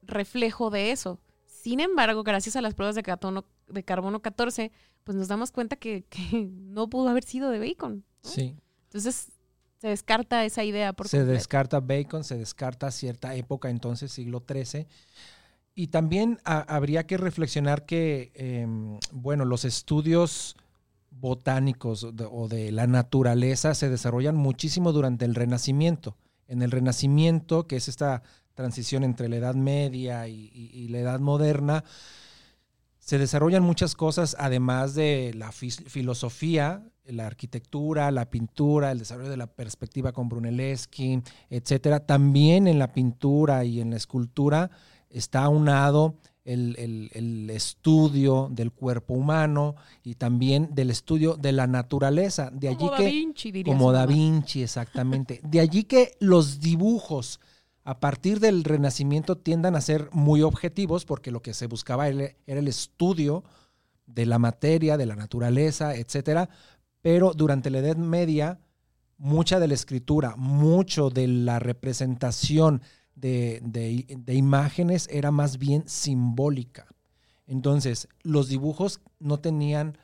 reflejo 0.00 0.70
de 0.70 0.90
eso. 0.90 1.20
Sin 1.44 1.80
embargo, 1.80 2.22
gracias 2.22 2.56
a 2.56 2.62
las 2.62 2.72
pruebas 2.72 2.94
de 2.94 3.02
carbono, 3.02 3.44
de 3.66 3.84
carbono 3.84 4.22
14, 4.22 4.72
pues 5.04 5.14
nos 5.14 5.28
damos 5.28 5.52
cuenta 5.52 5.76
que, 5.76 6.04
que 6.08 6.48
no 6.50 6.88
pudo 6.88 7.10
haber 7.10 7.24
sido 7.24 7.50
de 7.50 7.58
Bacon. 7.58 8.06
¿no? 8.24 8.30
Sí. 8.30 8.56
Entonces 8.84 9.32
se 9.76 9.88
descarta 9.88 10.46
esa 10.46 10.64
idea 10.64 10.94
por 10.94 11.08
Se 11.08 11.18
completo. 11.18 11.34
descarta 11.36 11.80
Bacon, 11.80 12.24
se 12.24 12.38
descarta 12.38 12.90
cierta 12.90 13.34
época, 13.34 13.68
entonces 13.68 14.12
siglo 14.12 14.42
XIII. 14.48 14.86
Y 15.78 15.86
también 15.86 16.40
ha- 16.44 16.58
habría 16.74 17.06
que 17.06 17.16
reflexionar 17.16 17.86
que, 17.86 18.32
em, 18.34 18.98
bueno, 19.12 19.44
los 19.44 19.64
estudios 19.64 20.56
botánicos 21.12 22.02
o 22.02 22.48
de, 22.48 22.72
la 22.72 22.88
naturaleza 22.88 23.76
se 23.76 23.88
desarrollan 23.88 24.34
muchísimo 24.34 24.90
durante 24.90 25.24
el 25.24 25.36
Renacimiento. 25.36 26.16
En 26.48 26.62
el 26.62 26.72
Renacimiento, 26.72 27.68
que 27.68 27.76
es 27.76 27.86
esta 27.86 28.24
transición 28.54 29.04
entre 29.04 29.28
la 29.28 29.36
Edad 29.36 29.54
Media 29.54 30.26
y, 30.26 30.50
y- 30.52 30.88
la 30.88 30.98
Edad 30.98 31.20
Moderna, 31.20 31.84
se 32.98 33.18
desarrollan 33.18 33.62
muchas 33.62 33.94
cosas, 33.94 34.34
además 34.36 34.96
de 34.96 35.32
la 35.36 35.52
filosofía, 35.52 36.82
la 37.06 37.28
arquitectura, 37.28 38.10
la 38.10 38.30
pintura, 38.30 38.90
el 38.90 38.98
desarrollo 38.98 39.30
de 39.30 39.36
la 39.36 39.46
perspectiva 39.46 40.10
con 40.10 40.28
Brunelleschi, 40.28 41.22
etcétera. 41.50 42.00
También 42.04 42.66
en 42.66 42.80
la 42.80 42.92
pintura 42.92 43.64
y 43.64 43.80
en 43.80 43.90
la 43.90 43.96
escultura 43.96 44.72
está 45.10 45.44
aunado 45.44 46.14
el, 46.44 46.76
el- 46.78 47.10
el 47.12 47.50
estudio 47.50 48.48
del 48.50 48.72
cuerpo 48.72 49.14
humano 49.14 49.74
y 50.02 50.14
también 50.14 50.74
del 50.74 50.90
estudio 50.90 51.36
de 51.36 51.52
la 51.52 51.66
naturaleza. 51.66 52.50
De 52.52 52.68
allí 52.68 52.76
como 52.78 52.96
que 52.96 53.02
Da 53.04 53.10
Vinci, 53.10 53.52
diría 53.52 53.72
como 53.72 53.92
Da. 53.92 54.06
Vinci, 54.06 54.62
exactamente. 54.62 55.40
De 55.44 55.60
allí 55.60 55.84
que 55.84 56.16
los 56.20 56.60
dibujos 56.60 57.40
a 57.84 58.00
partir 58.00 58.40
del 58.40 58.64
Renacimiento 58.64 59.36
tiendan 59.36 59.74
a 59.76 59.80
ser 59.80 60.08
muy 60.12 60.42
objetivos, 60.42 61.04
porque 61.04 61.30
lo 61.30 61.40
que 61.42 61.54
se 61.54 61.66
buscaba 61.66 62.08
era 62.08 62.34
era 62.46 62.60
el 62.60 62.68
estudio 62.68 63.44
de 64.06 64.24
la 64.26 64.38
materia, 64.38 64.96
de 64.96 65.06
la 65.06 65.16
naturaleza, 65.16 65.94
etcétera. 65.94 66.48
Pero 67.02 67.32
durante 67.34 67.70
la 67.70 67.78
Edad 67.78 67.96
Media, 67.96 68.58
mucha 69.18 69.60
de 69.60 69.68
la 69.68 69.74
escritura, 69.74 70.34
mucho 70.36 71.10
de 71.10 71.28
la 71.28 71.58
representación 71.58 72.82
de, 73.20 73.60
de- 73.64 74.06
de 74.18 74.34
imágenes 74.34 75.08
era 75.10 75.30
más 75.30 75.58
bien 75.58 75.82
simbólica. 75.88 76.86
Entonces, 77.46 78.08
los 78.22 78.48
dibujos 78.48 79.00
no 79.18 79.38
tenían 79.40 79.96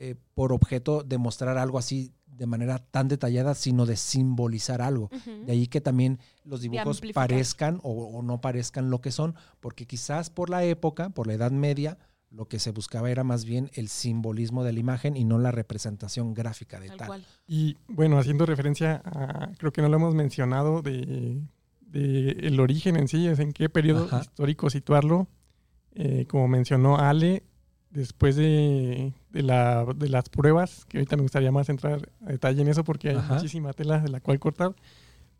eh, 0.00 0.14
por 0.34 0.52
objeto 0.52 1.02
demostrar 1.02 1.58
algo 1.58 1.78
así 1.78 2.12
de 2.26 2.46
manera 2.46 2.78
tan 2.78 3.08
detallada, 3.08 3.54
sino 3.56 3.84
de 3.84 3.96
simbolizar 3.96 4.80
algo. 4.80 5.10
De 5.44 5.50
ahí 5.52 5.66
que 5.66 5.80
también 5.80 6.20
los 6.44 6.60
dibujos 6.60 7.00
parezcan 7.14 7.80
o, 7.82 7.90
o 7.90 8.22
no 8.22 8.40
parezcan 8.40 8.90
lo 8.90 9.00
que 9.00 9.10
son, 9.10 9.34
porque 9.58 9.86
quizás 9.86 10.30
por 10.30 10.48
la 10.48 10.62
época, 10.62 11.10
por 11.10 11.26
la 11.26 11.34
Edad 11.34 11.50
Media, 11.50 11.98
lo 12.30 12.46
que 12.46 12.60
se 12.60 12.70
buscaba 12.70 13.10
era 13.10 13.24
más 13.24 13.44
bien 13.44 13.70
el 13.74 13.88
simbolismo 13.88 14.62
de 14.62 14.72
la 14.72 14.78
imagen 14.78 15.16
y 15.16 15.24
no 15.24 15.38
la 15.38 15.50
representación 15.50 16.32
gráfica 16.32 16.78
de 16.78 16.88
Tal 16.90 16.98
tal. 16.98 17.08
Y 17.48 17.76
bueno, 17.88 18.18
haciendo 18.18 18.46
referencia 18.46 19.02
a, 19.04 19.50
creo 19.58 19.72
que 19.72 19.82
no 19.82 19.88
lo 19.88 19.96
hemos 19.96 20.14
mencionado, 20.14 20.80
de, 20.82 21.40
de 21.90 22.30
el 22.42 22.60
origen 22.60 22.96
en 22.96 23.08
sí, 23.08 23.26
es 23.26 23.38
en 23.38 23.52
qué 23.52 23.68
periodo 23.68 24.04
Ajá. 24.06 24.20
histórico 24.20 24.70
situarlo. 24.70 25.26
Eh, 25.94 26.26
como 26.28 26.46
mencionó 26.48 26.98
Ale, 26.98 27.42
después 27.90 28.36
de, 28.36 29.12
de 29.30 29.42
la- 29.42 29.84
de 29.96 30.08
las 30.08 30.28
pruebas, 30.28 30.84
que 30.86 30.98
ahorita 30.98 31.16
me 31.16 31.22
gustaría 31.22 31.50
más 31.50 31.68
entrar 31.70 32.10
a 32.24 32.26
detalle 32.30 32.60
en 32.62 32.68
eso 32.68 32.84
porque 32.84 33.08
hay 33.10 33.16
Ajá. 33.16 33.34
muchísima 33.34 33.72
tela 33.72 33.98
de 34.00 34.08
la 34.10 34.20
cual 34.20 34.38
cortar, 34.38 34.74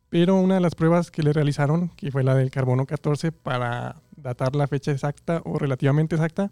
pero 0.08 0.36
una 0.36 0.54
de 0.54 0.60
las 0.60 0.74
pruebas 0.74 1.10
que 1.10 1.22
le 1.22 1.32
realizaron, 1.34 1.90
que 1.90 2.10
fue 2.10 2.24
la 2.24 2.34
del 2.34 2.50
carbono 2.50 2.86
14, 2.86 3.30
para 3.30 4.00
datar 4.16 4.56
la 4.56 4.66
fecha 4.66 4.90
exacta 4.90 5.42
o 5.44 5.58
relativamente 5.58 6.16
exacta, 6.16 6.50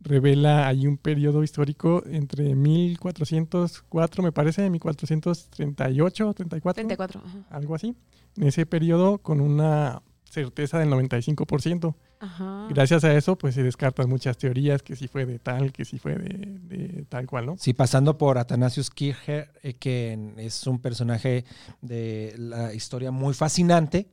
revela 0.00 0.66
ahí 0.66 0.86
un 0.86 0.96
periodo 0.96 1.42
histórico 1.42 2.02
entre 2.06 2.54
1404, 2.54 4.22
me 4.22 4.32
parece, 4.32 4.68
1438, 4.70 6.34
34, 6.34 6.74
34. 6.74 7.22
ajá. 7.24 7.38
algo 7.50 7.74
así. 7.74 7.94
En 8.36 8.44
ese 8.44 8.66
periodo 8.66 9.18
con 9.18 9.40
una 9.40 10.02
certeza 10.30 10.78
del 10.78 10.90
95%. 10.90 11.94
Ajá. 12.18 12.66
Gracias 12.70 13.04
a 13.04 13.14
eso, 13.14 13.36
pues 13.36 13.54
se 13.54 13.62
descartan 13.62 14.08
muchas 14.08 14.38
teorías, 14.38 14.82
que 14.82 14.96
si 14.96 15.06
fue 15.08 15.26
de 15.26 15.38
tal, 15.38 15.72
que 15.72 15.84
si 15.84 15.98
fue 15.98 16.16
de, 16.16 16.58
de 16.60 17.04
tal 17.08 17.26
cual, 17.26 17.46
¿no? 17.46 17.56
Sí, 17.58 17.74
pasando 17.74 18.16
por 18.16 18.38
Athanasius 18.38 18.90
Kircher, 18.90 19.50
eh, 19.62 19.74
que 19.74 20.18
es 20.38 20.66
un 20.66 20.80
personaje 20.80 21.44
de 21.82 22.34
la 22.38 22.72
historia 22.72 23.10
muy 23.10 23.34
fascinante, 23.34 24.08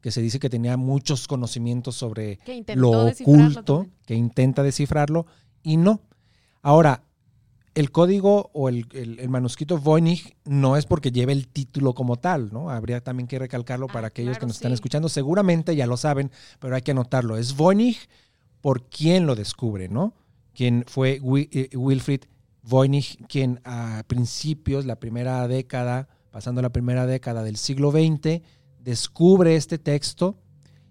que 0.00 0.10
se 0.10 0.20
dice 0.20 0.38
que 0.38 0.50
tenía 0.50 0.76
muchos 0.76 1.26
conocimientos 1.26 1.96
sobre 1.96 2.38
lo 2.74 3.06
oculto, 3.06 3.62
también. 3.78 3.94
que 4.06 4.14
intenta 4.14 4.62
descifrarlo 4.62 5.26
y 5.62 5.76
no. 5.76 6.02
Ahora, 6.62 7.04
el 7.78 7.90
código 7.90 8.50
o 8.54 8.68
el, 8.68 8.86
el- 8.92 9.18
el 9.20 9.28
manuscrito 9.28 9.78
Voynich 9.78 10.36
no 10.44 10.76
es 10.76 10.86
porque 10.86 11.12
lleve 11.12 11.32
el 11.32 11.48
título 11.48 11.94
como 11.94 12.16
tal, 12.16 12.52
¿no? 12.52 12.70
Habría 12.70 13.02
también 13.02 13.26
que 13.26 13.38
recalcarlo 13.38 13.86
Ah, 13.88 13.92
para 13.92 14.06
aquellos 14.08 14.38
que 14.38 14.46
nos 14.46 14.56
están 14.56 14.72
escuchando. 14.72 15.08
Seguramente 15.08 15.74
ya 15.76 15.86
lo 15.86 15.96
saben, 15.96 16.30
pero 16.58 16.74
hay 16.74 16.82
que 16.82 16.90
anotarlo. 16.90 17.36
Es 17.36 17.56
Voynich 17.56 18.08
por 18.60 18.88
quien 18.88 19.26
lo 19.26 19.34
descubre, 19.34 19.88
¿no? 19.88 20.14
Quien 20.54 20.84
fue 20.88 21.20
eh, 21.52 21.70
Wilfrid 21.76 22.22
Voynich, 22.62 23.24
quien 23.28 23.60
a 23.64 24.02
principios, 24.06 24.84
la 24.84 24.96
primera 24.98 25.46
década, 25.48 26.08
pasando 26.30 26.60
la 26.62 26.70
primera 26.70 27.06
década 27.06 27.42
del 27.42 27.56
siglo 27.56 27.90
XX, 27.92 28.42
descubre 28.80 29.54
este 29.56 29.78
texto 29.78 30.38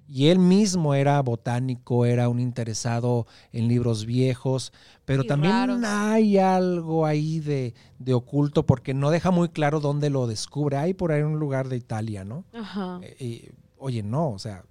y 0.09 0.27
él 0.27 0.39
mismo 0.39 0.93
era 0.93 1.21
botánico, 1.21 2.05
era 2.05 2.29
un 2.29 2.39
interesado 2.39 3.27
en 3.51 3.67
libros 3.67 4.05
viejos, 4.05 4.71
pero 5.05 5.23
Y 5.23 5.27
también 5.27 5.53
raros. 5.53 5.83
hay 5.83 6.37
algo 6.37 7.05
ahí 7.05 7.39
de, 7.39 7.73
de 7.99 8.13
oculto 8.13 8.65
porque 8.65 8.93
no 8.93 9.09
deja 9.11 9.31
muy 9.31 9.49
claro 9.49 9.79
dónde 9.79 10.09
lo 10.09 10.27
descubre. 10.27 10.77
Hay 10.77 10.93
por 10.93 11.11
ahí 11.11 11.21
un 11.23 11.39
lugar 11.39 11.67
de 11.67 11.77
Italia, 11.77 12.23
¿no? 12.23 12.45
Ajá. 12.53 12.99
Eh, 13.03 13.15
eh, 13.19 13.51
oye, 13.77 14.01
no, 14.01 14.29
o 14.29 14.39
sea, 14.39 14.63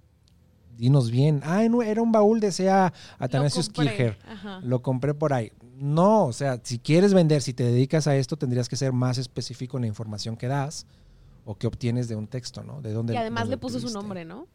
dinos 0.75 1.11
bien. 1.11 1.41
Ah, 1.43 1.63
era 1.63 2.01
un 2.01 2.11
baúl 2.11 2.39
de 2.39 2.51
sea 2.51 2.93
Athanasius 3.19 3.67
Lo 3.67 3.73
compré. 3.73 3.95
Kircher. 3.95 4.17
Ajá. 4.27 4.59
Lo 4.63 4.81
compré 4.81 5.13
por 5.13 5.33
ahí. 5.33 5.51
No, 5.75 6.25
o 6.25 6.33
sea, 6.33 6.59
si 6.63 6.79
quieres 6.79 7.13
vender, 7.13 7.43
si 7.43 7.53
te 7.53 7.63
dedicas 7.63 8.07
a 8.07 8.15
esto, 8.15 8.37
tendrías 8.37 8.67
que 8.69 8.75
ser 8.75 8.93
más 8.93 9.19
específico 9.19 9.77
en 9.77 9.81
la 9.81 9.87
información 9.87 10.35
que 10.35 10.47
das 10.47 10.87
o 11.45 11.55
que 11.55 11.67
obtienes 11.67 12.07
de 12.07 12.15
un 12.15 12.27
texto, 12.27 12.63
¿no? 12.63 12.81
De 12.81 12.91
dónde 12.91 13.13
Y 13.13 13.17
además 13.17 13.47
le 13.47 13.57
puso 13.57 13.79
su 13.79 13.91
nombre, 13.91 14.25
¿no? 14.25 14.47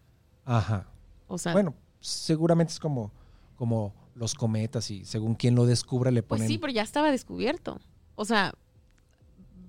Ajá. 0.44 0.86
O 1.28 1.38
sea, 1.38 1.52
Bueno, 1.52 1.74
seguramente 2.00 2.72
es 2.72 2.78
como, 2.80 3.10
como 3.56 3.94
los 4.14 4.34
cometas 4.34 4.90
y 4.90 5.04
según 5.04 5.34
quien 5.34 5.54
lo 5.54 5.64
descubra 5.66 6.10
le 6.10 6.22
pues 6.22 6.38
ponen. 6.40 6.48
sí, 6.48 6.58
pero 6.58 6.72
ya 6.72 6.82
estaba 6.82 7.10
descubierto. 7.10 7.80
O 8.14 8.24
sea, 8.24 8.52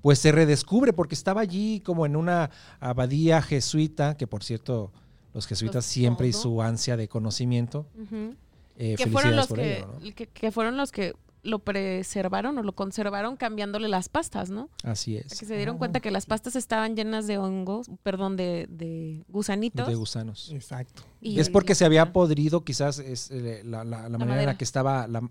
Pues 0.02 0.20
se 0.20 0.32
redescubre 0.34 0.92
porque 0.94 1.16
estaba 1.16 1.42
allí 1.42 1.80
como 1.80 2.06
en 2.06 2.16
una 2.16 2.50
abadía 2.82 3.42
jesuita, 3.42 4.18
que 4.18 4.28
por 4.28 4.44
cierto, 4.44 4.92
los 5.34 5.48
jesuitas 5.48 5.76
Los 5.76 5.86
siempre 5.86 6.28
y 6.28 6.34
su 6.34 6.62
ansia 6.62 6.98
de 6.98 7.08
conocimiento. 7.08 7.88
eh, 8.78 8.96
que 8.98 9.08
fueron 9.08 9.36
los 9.36 9.48
por 9.48 9.60
que, 9.60 9.78
ello, 9.78 9.88
¿no? 9.88 10.16
que, 10.16 10.28
que 10.28 10.52
fueron 10.52 10.76
los 10.78 10.92
que 10.92 11.14
lo 11.44 11.60
preservaron 11.60 12.58
o 12.58 12.64
lo 12.64 12.72
conservaron 12.74 13.36
cambiándole 13.36 13.90
las 13.90 14.08
pastas, 14.10 14.50
¿no? 14.50 14.70
Así 14.84 15.18
es. 15.18 15.38
Que 15.40 15.46
se 15.46 15.56
dieron 15.58 15.76
Ah, 15.76 15.78
cuenta 15.80 16.00
que 16.00 16.10
las 16.10 16.26
pastas 16.26 16.56
estaban 16.56 16.96
llenas 16.96 17.28
de 17.28 17.38
hongos, 17.38 17.92
perdón, 18.02 18.38
de, 18.38 18.66
de 18.70 19.24
gusanitos. 19.28 19.88
de 19.88 19.96
gusanos. 19.96 20.52
Exacto. 20.54 21.04
y- 21.22 21.40
es 21.40 21.50
porque 21.50 21.76
se 21.76 21.84
había 21.86 22.12
podrido 22.14 22.64
quizás 22.64 23.00
es, 23.00 23.30
eh, 23.32 23.62
la, 23.66 23.84
la- 23.84 24.08
la 24.10 24.18
manera 24.18 24.40
en 24.42 24.46
la 24.48 24.58
que 24.58 24.64
estaba, 24.64 25.08
la, 25.08 25.22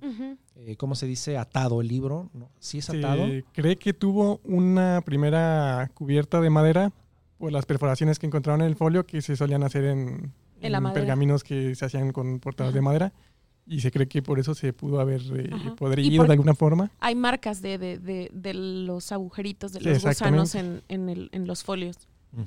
eh, 0.57 0.77
¿cómo 0.77 0.94
se 0.94 1.07
dice? 1.07 1.37
Atado 1.38 1.81
el 1.81 1.88
libro. 1.88 2.31
¿no? 2.35 2.51
¿Sí 2.59 2.79
es 2.79 2.90
atado? 2.90 3.27
Se 3.27 3.44
cree 3.53 3.77
que 3.77 3.92
tuvo 3.94 4.40
una 4.44 5.01
primera 5.05 5.90
cubierta 5.94 6.40
de 6.40 6.51
madera 6.51 6.92
por 7.38 7.53
las 7.53 7.64
perforaciones 7.66 8.18
que 8.18 8.27
encontraron 8.27 8.61
en 8.61 8.66
el 8.68 8.77
folio 8.77 9.05
que 9.07 9.20
se 9.22 9.35
solían 9.37 9.62
hacer 9.64 9.85
en, 9.85 10.33
En 10.61 10.92
pergaminos 10.92 11.42
que 11.42 11.75
se 11.75 11.85
hacían 11.87 12.12
con 12.12 12.38
portadas 12.38 12.72
de 12.75 12.81
madera. 12.83 13.12
Y 13.66 13.81
se 13.81 13.90
cree 13.92 14.09
que 14.09 14.22
por 14.22 14.38
eso 14.40 14.55
se 14.55 14.72
pudo 14.72 15.01
haber 15.01 15.22
eh, 15.35 15.51
podrido 15.77 16.25
de 16.25 16.33
alguna 16.33 16.55
forma. 16.55 16.90
Hay 17.01 17.14
marcas 17.14 17.62
de, 17.62 17.79
de, 17.79 17.98
de, 17.98 18.31
de 18.33 18.55
los 18.55 19.12
agujeritos 19.12 19.72
de 19.72 19.79
Sí, 19.81 19.85
los 19.87 20.05
gusanos 20.05 20.55
exactamente. 20.55 20.85
en, 20.94 21.03
en, 21.03 21.09
el, 21.09 21.29
en 21.33 21.46
los 21.46 21.62
folios. 21.62 21.96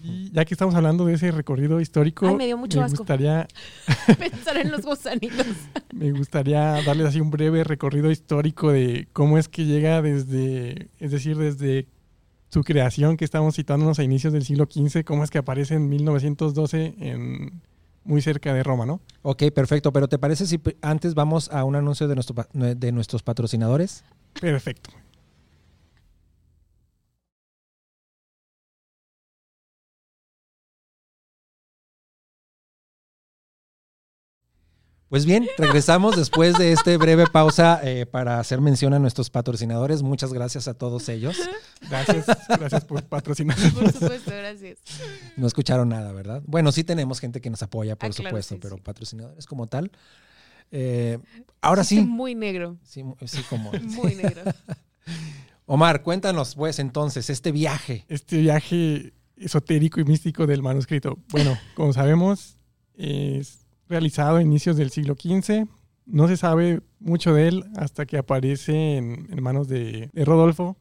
Y 0.03 0.31
ya 0.31 0.43
que 0.45 0.55
estamos 0.55 0.73
hablando 0.73 1.05
de 1.05 1.13
ese 1.13 1.29
recorrido 1.29 1.79
histórico, 1.79 2.27
Ay, 2.27 2.35
me 2.35 2.45
dio 2.47 2.57
mucho 2.57 2.81
asco. 2.81 2.97
gustaría 2.97 3.47
Pensar 4.19 4.57
en 4.57 4.71
los 4.71 4.81
gusanitos. 4.81 5.45
Me 5.93 6.11
gustaría 6.11 6.81
darles 6.83 7.05
así 7.07 7.21
un 7.21 7.29
breve 7.29 7.63
recorrido 7.63 8.09
histórico 8.09 8.71
de 8.71 9.07
cómo 9.13 9.37
es 9.37 9.47
que 9.47 9.65
llega 9.65 10.01
desde, 10.01 10.89
es 10.99 11.11
decir, 11.11 11.37
desde 11.37 11.87
su 12.49 12.63
creación, 12.63 13.15
que 13.15 13.25
estamos 13.25 13.55
citándonos 13.55 13.99
a 13.99 14.03
inicios 14.03 14.33
del 14.33 14.43
siglo 14.43 14.67
XV, 14.69 15.03
cómo 15.05 15.23
es 15.23 15.29
que 15.29 15.37
aparece 15.37 15.75
en 15.75 15.87
1912 15.87 16.95
en, 16.99 17.61
muy 18.05 18.21
cerca 18.21 18.53
de 18.53 18.63
Roma, 18.63 18.85
¿no? 18.85 19.01
Ok, 19.21 19.43
perfecto. 19.53 19.91
Pero 19.91 20.07
¿te 20.07 20.17
parece 20.17 20.45
si 20.45 20.61
antes 20.81 21.13
vamos 21.15 21.51
a 21.51 21.63
un 21.63 21.75
anuncio 21.75 22.07
de, 22.07 22.15
nuestro, 22.15 22.47
de 22.53 22.91
nuestros 22.91 23.23
patrocinadores? 23.23 24.03
Perfecto. 24.39 24.91
Pues 35.15 35.25
bien, 35.25 35.47
regresamos 35.57 36.17
después 36.17 36.57
de 36.57 36.73
esta 36.73 36.97
breve 36.97 37.23
pausa 37.31 37.79
eh, 37.85 38.05
para 38.05 38.37
hacer 38.37 38.59
mención 38.59 38.93
a 38.93 38.99
nuestros 38.99 39.29
patrocinadores. 39.29 40.01
Muchas 40.01 40.33
gracias 40.33 40.67
a 40.67 40.73
todos 40.73 41.07
ellos. 41.07 41.37
Gracias, 41.89 42.25
gracias 42.49 42.83
por 42.83 43.01
patrocinar. 43.01 43.55
Por 43.73 43.93
supuesto, 43.93 44.31
gracias. 44.31 44.79
No 45.37 45.47
escucharon 45.47 45.87
nada, 45.87 46.11
¿verdad? 46.11 46.41
Bueno, 46.45 46.73
sí 46.73 46.83
tenemos 46.83 47.21
gente 47.21 47.39
que 47.39 47.49
nos 47.49 47.63
apoya, 47.63 47.95
por 47.95 48.09
Ah, 48.09 48.13
claro, 48.13 48.29
supuesto, 48.29 48.55
sí, 48.55 48.59
pero 48.61 48.75
sí. 48.75 48.81
patrocinadores 48.81 49.45
como 49.45 49.67
tal. 49.67 49.89
eh, 50.71 51.17
ahora 51.61 51.85
sí, 51.85 52.01
Muy 52.01 52.35
negro. 52.35 52.75
sí, 52.83 53.01
sí, 53.25 53.41
como. 53.49 53.71
Muy 53.71 54.15
negro. 54.15 54.41
Omar, 55.65 56.03
cuéntanos, 56.03 56.55
pues, 56.55 56.77
entonces, 56.79 57.29
este 57.29 57.53
viaje. 57.53 58.03
Este 58.09 58.35
viaje 58.41 59.13
esotérico 59.37 60.01
y 60.01 60.03
místico 60.03 60.45
del 60.45 60.61
manuscrito. 60.61 61.17
Bueno, 61.29 61.57
como 61.73 61.93
sabemos, 61.93 62.57
es 62.97 63.64
realizado 63.87 64.37
a 64.37 64.41
inicios 64.41 64.77
del 64.77 64.89
siglo 64.91 65.15
XV. 65.15 65.67
No 66.05 66.27
se 66.27 66.37
sabe 66.37 66.81
mucho 66.99 67.33
de 67.33 67.47
él 67.47 67.63
hasta 67.75 68.05
que 68.05 68.17
aparece 68.17 68.97
en, 68.97 69.27
en 69.31 69.43
manos 69.43 69.67
de, 69.67 70.09
de 70.13 70.25
Rodolfo. 70.25 70.77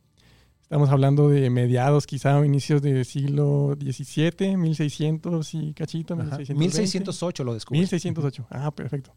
Estamos 0.62 0.88
hablando 0.88 1.28
de 1.28 1.50
mediados, 1.50 2.06
quizá 2.06 2.38
o 2.38 2.44
inicios 2.44 2.82
del 2.82 3.04
siglo 3.04 3.76
XVII, 3.78 4.56
1600 4.56 5.54
y 5.54 5.74
cachito, 5.74 6.14
Ajá, 6.14 6.38
1620. 6.38 6.54
1608 6.58 7.44
lo 7.44 7.54
descubrí. 7.54 7.80
1608. 7.80 8.46
Ah, 8.50 8.70
perfecto. 8.70 9.12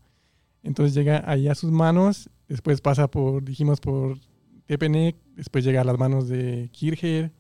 Entonces 0.62 0.94
llega 0.94 1.24
ahí 1.26 1.48
a 1.48 1.56
sus 1.56 1.72
manos, 1.72 2.30
después 2.50 2.82
pasa 2.82 3.08
por, 3.10 3.44
dijimos, 3.44 3.80
por 3.80 4.20
Tepenek, 4.66 5.16
después 5.36 5.64
llega 5.64 5.82
a 5.82 5.84
las 5.86 5.98
manos 5.98 6.28
de 6.28 6.70
Kircher, 6.74 7.32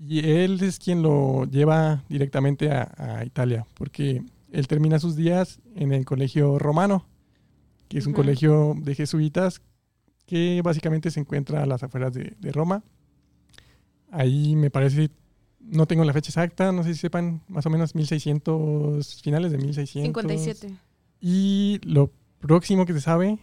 y 0.00 0.28
él 0.28 0.60
es 0.60 0.80
quien 0.80 1.02
lo 1.02 1.44
lleva 1.44 2.02
directamente 2.08 2.72
a, 2.72 2.92
a 2.96 3.24
Italia, 3.24 3.66
porque 3.74 4.24
él 4.54 4.68
termina 4.68 5.00
sus 5.00 5.16
días 5.16 5.60
en 5.74 5.92
el 5.92 6.04
colegio 6.04 6.58
romano, 6.60 7.06
que 7.88 7.98
es 7.98 8.06
un 8.06 8.12
colegio 8.12 8.74
de 8.76 8.94
jesuitas 8.94 9.62
que 10.26 10.62
básicamente 10.62 11.10
se 11.10 11.20
encuentra 11.20 11.62
a 11.62 11.66
las 11.66 11.82
afueras 11.82 12.14
de, 12.14 12.34
de 12.38 12.52
Roma. 12.52 12.84
Ahí 14.12 14.54
me 14.54 14.70
parece, 14.70 15.10
no 15.60 15.86
tengo 15.86 16.04
la 16.04 16.12
fecha 16.12 16.30
exacta, 16.30 16.70
no 16.70 16.84
sé 16.84 16.94
si 16.94 17.00
sepan, 17.00 17.42
más 17.48 17.66
o 17.66 17.70
menos 17.70 17.96
1600, 17.96 19.22
finales 19.22 19.50
de 19.50 19.58
1600. 19.58 20.22
57. 20.22 20.74
Y 21.20 21.80
lo 21.82 22.12
próximo 22.38 22.86
que 22.86 22.92
se 22.92 23.00
sabe 23.00 23.38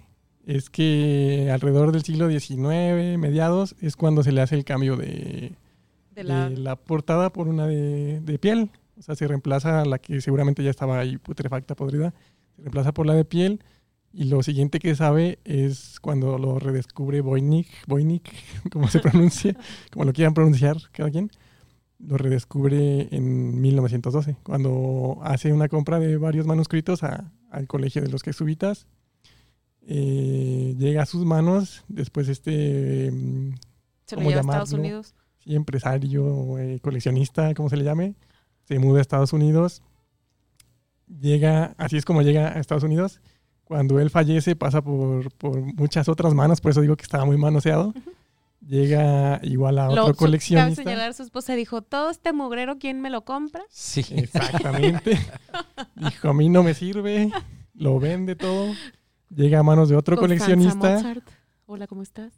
es 0.46 0.70
que 0.70 1.50
alrededor 1.54 1.92
del 1.92 2.04
siglo 2.04 2.30
XIX, 2.30 3.18
mediados, 3.20 3.76
es 3.82 3.98
cuando 3.98 4.24
se 4.24 4.32
le 4.32 4.42
hace 4.42 4.56
el 4.56 4.64
cambio 4.64 4.96
de, 4.96 5.52
De 6.16 6.24
la, 6.24 6.50
de 6.50 6.58
la 6.58 6.78
portada 6.78 7.34
por 7.34 7.50
una 7.50 7.68
de 7.68 8.40
piel. 8.40 8.72
O 9.02 9.04
sea, 9.04 9.16
se 9.16 9.28
reemplaza 9.28 9.84
la 9.84 9.98
que 9.98 10.22
seguramente 10.22 10.64
ya 10.64 10.70
estaba 10.70 11.00
ahí 11.00 11.18
putrefacta, 11.18 11.74
podrida. 11.76 12.14
Se 12.56 12.62
reemplaza 12.62 12.94
por 12.94 13.08
la 13.08 13.16
de 13.16 13.26
piel. 13.26 13.64
Y 14.14 14.26
lo 14.26 14.44
siguiente 14.44 14.78
que 14.78 14.94
sabe 14.96 15.40
es 15.44 16.00
cuando 16.02 16.38
lo 16.38 16.60
redescubre 16.60 17.22
Voynich, 17.22 17.68
Voynich, 17.88 18.30
como 18.72 18.88
se 18.90 19.00
pronuncia, 19.00 19.56
como 19.92 20.06
lo 20.06 20.14
quieran 20.14 20.36
pronunciar 20.36 20.78
cada 20.92 21.10
quien, 21.10 21.32
lo 21.98 22.18
redescubre 22.18 23.08
en 23.16 23.60
1912, 23.60 24.36
cuando 24.44 25.18
hace 25.24 25.52
una 25.52 25.68
compra 25.68 25.98
de 26.00 26.18
varios 26.18 26.46
manuscritos 26.46 27.02
a- 27.04 27.32
al 27.50 27.66
colegio 27.68 28.04
de 28.04 28.10
los 28.10 28.22
jesuitas. 28.22 28.86
Eh, 29.88 30.76
llega 30.78 31.02
a 31.02 31.06
sus 31.08 31.26
manos, 31.26 31.84
después 31.88 32.28
este 32.28 33.10
se 34.06 34.16
lo 34.16 34.22
¿cómo 34.22 34.30
lleva 34.30 34.42
a 34.42 34.44
Estados? 34.44 34.74
Unidos. 34.74 35.16
sí, 35.40 35.56
empresario, 35.56 36.60
eh, 36.60 36.80
coleccionista, 36.82 37.54
como 37.56 37.68
se 37.70 37.78
le 37.78 37.84
llame, 37.84 38.14
se 38.72 38.80
muda 38.80 39.00
a 39.00 39.02
Estados 39.02 39.34
Unidos. 39.34 39.82
Llega, 41.20 41.76
así 41.78 41.98
es 41.98 42.06
como 42.06 42.22
llega 42.22 42.54
a 42.56 42.60
Estados 42.62 42.84
Unidos. 42.86 43.20
Cuando 43.66 44.00
él 44.00 44.10
fallece 44.10 44.56
pasa 44.56 44.82
por, 44.82 45.30
por 45.34 45.60
muchas 45.60 46.08
otras 46.08 46.34
manos, 46.34 46.62
por 46.62 46.72
eso 46.72 46.80
digo 46.80 46.96
que 46.96 47.04
estaba 47.04 47.26
muy 47.26 47.36
manoseado. 47.38 47.94
Llega 48.66 49.42
igual 49.44 49.78
a 49.80 49.88
Lo- 49.88 49.92
otro 49.92 50.04
Cabe 50.06 50.16
coleccionista. 50.16 50.84
señalar, 50.84 51.14
su 51.14 51.24
esposa 51.24 51.54
dijo, 51.56 51.82
todo 51.82 52.10
este 52.12 52.32
mugrero, 52.32 52.78
¿quién 52.78 53.02
me 53.02 53.10
lo 53.10 53.26
compra? 53.26 53.62
Sí. 53.70 54.06
Exactamente. 54.12 55.18
Dijo, 55.96 56.30
a 56.30 56.34
mí 56.34 56.48
no 56.48 56.64
me 56.64 56.74
sirve, 56.74 57.30
lo 57.74 58.00
vende 58.00 58.38
todo. 58.38 58.74
Llega 59.30 59.60
a 59.60 59.64
manos 59.64 59.90
de 59.90 59.98
otro 59.98 60.16
Constanza 60.16 60.46
coleccionista. 60.46 60.94
Mozart. 60.96 61.28
Hola, 61.66 61.88
¿cómo 61.88 62.04
estás? 62.04 62.32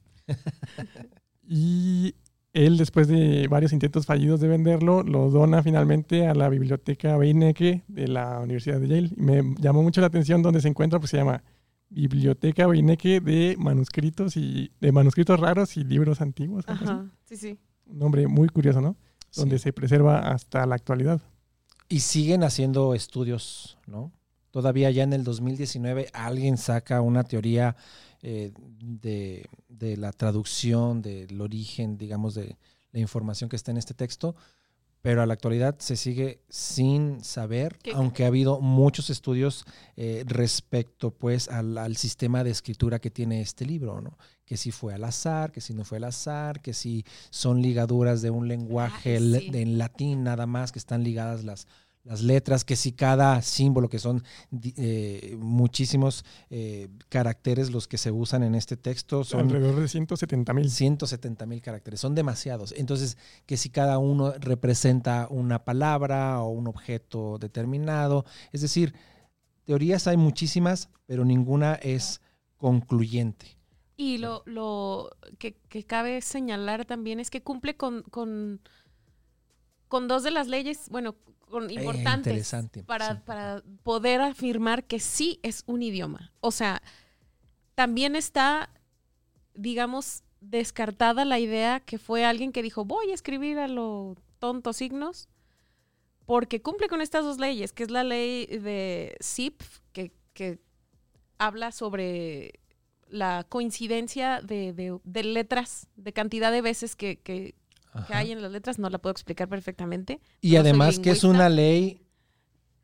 Y 1.47 2.15
él, 2.53 2.77
después 2.77 3.07
de 3.07 3.47
varios 3.49 3.73
intentos 3.73 4.05
fallidos 4.05 4.39
de 4.39 4.47
venderlo, 4.47 5.03
lo 5.03 5.29
dona 5.29 5.63
finalmente 5.63 6.27
a 6.27 6.35
la 6.35 6.49
biblioteca 6.49 7.17
Beinecke 7.17 7.83
de 7.87 8.07
la 8.07 8.39
Universidad 8.39 8.79
de 8.79 8.87
Yale. 8.87 9.09
Y 9.15 9.21
me 9.21 9.55
llamó 9.59 9.81
mucho 9.83 10.01
la 10.01 10.07
atención 10.07 10.41
donde 10.43 10.61
se 10.61 10.67
encuentra, 10.67 10.99
pues 10.99 11.09
se 11.11 11.17
llama 11.17 11.43
Biblioteca 11.89 12.67
Beinecke 12.67 13.19
de 13.21 13.55
manuscritos 13.57 14.37
y 14.37 14.71
de 14.79 14.91
manuscritos 14.91 15.39
raros 15.39 15.77
y 15.77 15.83
libros 15.83 16.21
antiguos. 16.21 16.65
Ajá, 16.67 17.05
sí, 17.25 17.37
sí. 17.37 17.57
Un 17.85 17.99
nombre 17.99 18.27
muy 18.27 18.47
curioso, 18.49 18.81
¿no? 18.81 18.95
Donde 19.35 19.57
Sí. 19.57 19.63
se 19.63 19.73
preserva 19.73 20.19
hasta 20.19 20.65
la 20.65 20.75
actualidad. 20.75 21.21
Y 21.89 21.99
siguen 21.99 22.43
haciendo 22.43 22.93
estudios, 22.95 23.77
¿no? 23.87 24.11
Todavía 24.51 24.89
ya 24.91 25.03
en 25.03 25.13
el 25.13 25.23
2019 25.23 26.07
alguien 26.13 26.57
saca 26.57 27.01
una 27.01 27.23
teoría 27.23 27.75
eh, 28.25 28.53
de, 28.79 29.45
de 29.67 29.97
la 29.97 30.13
traducción, 30.13 31.01
del 31.01 31.41
origen, 31.41 31.97
digamos, 31.97 32.33
de 32.35 32.57
la 32.93 32.99
información 32.99 33.49
que 33.49 33.57
está 33.57 33.71
en 33.71 33.77
este 33.77 33.93
texto, 33.93 34.35
pero 35.01 35.21
a 35.21 35.25
la 35.25 35.33
actualidad 35.33 35.75
se 35.79 35.97
sigue 35.97 36.41
sin 36.47 37.21
saber, 37.21 37.77
¿Qué? 37.83 37.91
aunque 37.91 38.23
ha 38.23 38.27
habido 38.27 38.61
muchos 38.61 39.09
estudios 39.09 39.65
eh, 39.97 40.23
respecto 40.25 41.11
pues 41.11 41.49
al, 41.49 41.77
al 41.77 41.97
sistema 41.97 42.45
de 42.45 42.51
escritura 42.51 42.99
que 42.99 43.11
tiene 43.11 43.41
este 43.41 43.65
libro, 43.65 43.99
¿no? 43.99 44.17
Que 44.45 44.55
si 44.55 44.71
fue 44.71 44.93
al 44.93 45.03
azar, 45.03 45.51
que 45.51 45.59
si 45.59 45.73
no 45.73 45.83
fue 45.83 45.97
al 45.97 46.05
azar, 46.05 46.61
que 46.61 46.73
si 46.73 47.03
son 47.29 47.61
ligaduras 47.61 48.21
de 48.21 48.29
un 48.29 48.47
lenguaje 48.47 49.19
sí. 49.19 49.51
en 49.53 49.77
latín 49.77 50.23
nada 50.23 50.45
más, 50.45 50.71
que 50.71 50.79
están 50.79 51.03
ligadas 51.03 51.43
las, 51.43 51.67
las 52.03 52.21
letras, 52.21 52.65
que 52.65 52.75
si 52.75 52.91
cada 52.91 53.41
símbolo, 53.41 53.87
que 53.87 53.99
son 53.99 54.23
eh, 54.75 55.37
muchísimos 55.39 56.25
eh, 56.49 56.89
caracteres 57.07 57.71
los 57.71 57.87
que 57.87 57.97
se 57.97 58.11
usan 58.11 58.43
en 58.43 58.55
este 58.55 58.75
texto, 58.75 59.23
son 59.23 59.41
Alrededor 59.41 59.79
de 59.79 59.87
170 59.87 60.53
mil. 60.53 60.69
170 60.69 61.45
mil 61.45 61.61
caracteres, 61.61 62.01
son 62.01 62.13
demasiados. 62.13 62.73
Entonces, 62.75 63.17
que 63.45 63.55
si 63.55 63.69
cada 63.69 63.99
uno 63.99 64.33
representa 64.33 65.27
una 65.29 65.63
palabra 65.63 66.41
o 66.41 66.49
un 66.49 66.67
objeto 66.67 67.37
determinado, 67.39 68.25
es 68.51 68.61
decir, 68.61 68.93
teorías 69.63 70.05
hay 70.07 70.17
muchísimas, 70.17 70.89
pero 71.05 71.23
ninguna 71.23 71.75
es 71.75 72.19
concluyente. 72.57 73.57
Y 73.95 74.17
lo, 74.17 74.43
lo 74.45 75.11
que, 75.37 75.53
que 75.69 75.85
cabe 75.85 76.21
señalar 76.21 76.83
también 76.83 77.21
es 77.21 77.29
que 77.29 77.43
cumple 77.43 77.77
con, 77.77 78.01
con, 78.03 78.59
con 79.87 80.09
dos 80.09 80.23
de 80.23 80.31
las 80.31 80.47
leyes, 80.47 80.89
bueno, 80.89 81.15
con 81.49 81.69
importantes 81.69 82.33
para, 82.85 83.15
sí. 83.15 83.21
para 83.25 83.63
poder 83.83 84.21
afirmar 84.21 84.83
que 84.85 84.99
sí 84.99 85.39
es 85.43 85.63
un 85.67 85.81
idioma. 85.83 86.31
O 86.41 86.51
sea, 86.51 86.81
también 87.75 88.15
está, 88.15 88.69
digamos, 89.53 90.23
descartada 90.41 91.25
la 91.25 91.39
idea 91.39 91.79
que 91.79 91.97
fue 91.97 92.25
alguien 92.25 92.51
que 92.51 92.61
dijo, 92.63 92.85
voy 92.85 93.11
a 93.11 93.13
escribir 93.13 93.59
a 93.59 93.67
lo 93.67 94.15
tonto 94.39 94.73
signos, 94.73 95.29
porque 96.25 96.61
cumple 96.61 96.87
con 96.87 97.01
estas 97.01 97.23
dos 97.23 97.37
leyes, 97.39 97.71
que 97.73 97.83
es 97.83 97.91
la 97.91 98.03
ley 98.03 98.45
de 98.47 99.15
SIPF, 99.19 99.79
que, 99.91 100.11
que 100.33 100.59
habla 101.37 101.71
sobre 101.71 102.59
la 103.07 103.45
coincidencia 103.47 104.41
de, 104.41 104.73
de- 104.73 104.99
de 105.03 105.23
letras, 105.23 105.87
de 105.95 106.13
cantidad 106.13 106.51
de 106.51 106.61
veces 106.61 106.95
que, 106.95 107.17
que- 107.19 107.55
que 108.07 108.13
hay 108.13 108.31
en 108.31 108.41
las 108.41 108.51
letras, 108.51 108.79
no 108.79 108.89
la 108.89 108.97
puedo 108.97 109.11
explicar 109.11 109.47
perfectamente. 109.49 110.19
Y 110.41 110.55
además 110.55 110.99
que 110.99 111.11
es 111.11 111.23
una 111.23 111.49
ley 111.49 112.01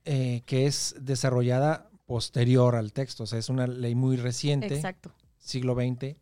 eh, 0.06 0.41
que 0.45 0.65
es 0.65 0.95
desarrollada 1.00 1.89
posterior 2.06 2.76
al 2.76 2.93
texto, 2.93 3.24
o 3.24 3.28
sea, 3.28 3.38
es 3.39 3.50
una 3.50 3.67
ley 3.67 3.95
muy 3.95 4.17
reciente. 4.17 4.74
Exacto. 4.76 5.12
siglo 5.38 5.76
XX, 5.76 6.15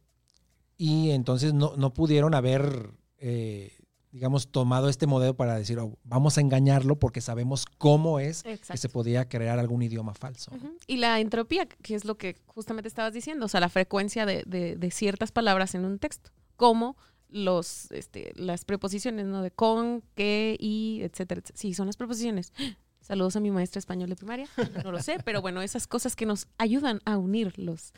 y 0.78 1.12
entonces 1.12 1.54
no, 1.54 1.76
no 1.76 1.94
pudieron 1.94 2.34
haber, 2.34 2.92
eh, 3.20 3.74
digamos, 4.12 4.50
tomado 4.50 4.90
este 4.90 5.08
modelo 5.08 5.36
para 5.36 5.56
decir, 5.58 5.80
"Oh, 5.80 5.98
vamos 6.04 6.38
a 6.38 6.42
engañarlo 6.42 6.98
porque 7.00 7.20
sabemos 7.22 7.66
cómo 7.78 8.20
es 8.20 8.44
que 8.44 8.78
se 8.78 8.90
podía 8.90 9.28
crear 9.28 9.60
algún 9.60 9.82
idioma 9.82 10.14
falso. 10.14 10.52
Y 10.86 10.98
la 10.98 11.20
entropía, 11.20 11.66
que 11.68 11.96
es 11.96 12.06
lo 12.06 12.18
que 12.18 12.36
justamente 12.46 12.88
estabas 12.88 13.14
diciendo, 13.14 13.46
o 13.46 13.50
sea, 13.50 13.60
la 13.60 13.70
frecuencia 13.70 14.26
de, 14.26 14.44
de- 14.46 14.76
de 14.76 14.92
ciertas 14.92 15.32
palabras 15.32 15.74
en 15.76 15.84
un 15.86 15.98
texto, 16.00 16.32
como 16.58 16.96
los, 17.30 17.92
este, 17.92 18.32
las 18.36 18.66
preposiciones, 18.66 19.26
¿no? 19.26 19.42
De 19.42 19.52
con, 19.52 20.04
que, 20.16 20.56
y, 20.60 21.02
etcétera, 21.04 21.40
etcétera. 21.40 21.60
Sí, 21.60 21.74
son 21.74 21.88
las 21.88 21.98
preposiciones. 21.98 22.54
Saludos 23.02 23.38
a 23.38 23.40
mi 23.40 23.52
maestra 23.52 23.80
español 23.80 24.10
de 24.10 24.18
primaria. 24.18 24.50
No 24.84 24.92
lo 24.92 25.02
sé, 25.02 25.18
pero 25.24 25.42
bueno, 25.42 25.62
esas 25.62 25.88
cosas 25.88 26.16
que 26.16 26.26
nos 26.26 26.48
ayudan 26.58 27.00
a 27.06 27.18
unir 27.18 27.58
los, 27.58 27.94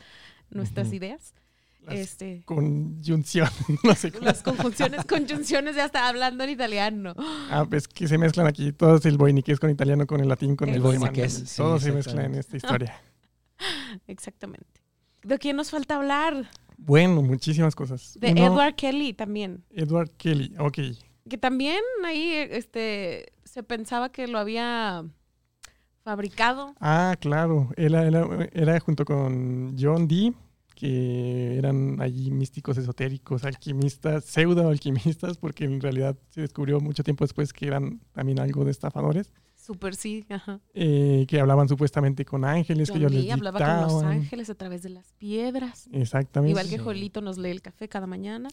nuestras 0.50 0.92
ideas. 0.92 1.34
Las 1.82 1.96
Este, 1.96 2.42
Conjunción, 2.44 3.48
no 3.82 3.94
sé 3.94 4.12
cómo. 4.12 4.26
las 4.26 4.42
conjunciones, 4.42 5.04
conjunciones, 5.08 5.74
ya 5.74 5.86
está 5.86 6.08
hablando 6.08 6.44
en 6.44 6.50
italiano. 6.50 7.14
Ah, 7.50 7.66
pues 7.68 7.88
que 7.88 8.06
se 8.06 8.18
mezclan 8.18 8.46
aquí 8.46 8.72
todos 8.72 9.04
el 9.06 9.16
boiniqués 9.16 9.58
con 9.58 9.70
italiano, 9.70 10.06
con 10.06 10.20
el 10.20 10.28
latín, 10.28 10.54
con 10.54 10.68
el, 10.68 10.76
El 10.76 10.82
boiniqués, 10.82 11.32
sí, 11.32 11.56
Todo 11.56 11.80
se 11.80 11.90
mezcla 11.90 12.24
en 12.24 12.36
esta 12.36 12.56
historia. 12.56 12.94
Exactamente. 14.06 14.80
¿De 15.22 15.38
quién 15.38 15.56
nos 15.56 15.70
falta 15.70 15.96
hablar? 15.96 16.48
Bueno, 16.82 17.22
muchísimas 17.22 17.74
cosas. 17.74 18.14
De 18.18 18.32
Uno, 18.32 18.46
Edward 18.46 18.74
Kelly 18.74 19.12
también. 19.12 19.64
Edward 19.70 20.10
Kelly, 20.16 20.54
ok. 20.58 20.78
Que 21.28 21.38
también 21.38 21.80
ahí 22.04 22.32
este, 22.32 23.32
se 23.44 23.62
pensaba 23.62 24.10
que 24.10 24.26
lo 24.26 24.38
había 24.38 25.04
fabricado. 26.02 26.74
Ah, 26.80 27.16
claro. 27.20 27.68
Él 27.76 27.94
era, 27.94 28.26
era 28.52 28.80
junto 28.80 29.04
con 29.04 29.76
John 29.78 30.08
Dee, 30.08 30.32
que 30.74 31.58
eran 31.58 32.00
allí 32.00 32.30
místicos 32.30 32.78
esotéricos, 32.78 33.44
alquimistas, 33.44 34.24
pseudo 34.24 34.68
alquimistas, 34.68 35.36
porque 35.36 35.64
en 35.64 35.80
realidad 35.80 36.16
se 36.30 36.40
descubrió 36.40 36.80
mucho 36.80 37.04
tiempo 37.04 37.24
después 37.24 37.52
que 37.52 37.66
eran 37.66 38.00
también 38.12 38.40
algo 38.40 38.64
de 38.64 38.70
estafadores, 38.70 39.32
Super 39.70 39.94
sí, 39.94 40.26
ajá. 40.28 40.58
eh, 40.74 41.26
que 41.28 41.38
hablaban 41.38 41.68
supuestamente 41.68 42.24
con 42.24 42.44
ángeles, 42.44 42.90
que 42.90 42.94
John 42.94 43.02
ellos 43.02 43.24
les 43.24 43.32
hablaba 43.32 43.60
con 43.60 43.94
los 43.94 44.02
ángeles 44.02 44.50
a 44.50 44.56
través 44.56 44.82
de 44.82 44.88
las 44.88 45.12
piedras. 45.12 45.88
Exactamente. 45.92 46.50
Igual 46.50 46.68
que. 46.68 46.78
Jolito 46.78 47.20
nos 47.20 47.38
lee 47.38 47.50
el 47.50 47.62
café 47.62 47.88
cada 47.88 48.08
mañana. 48.08 48.48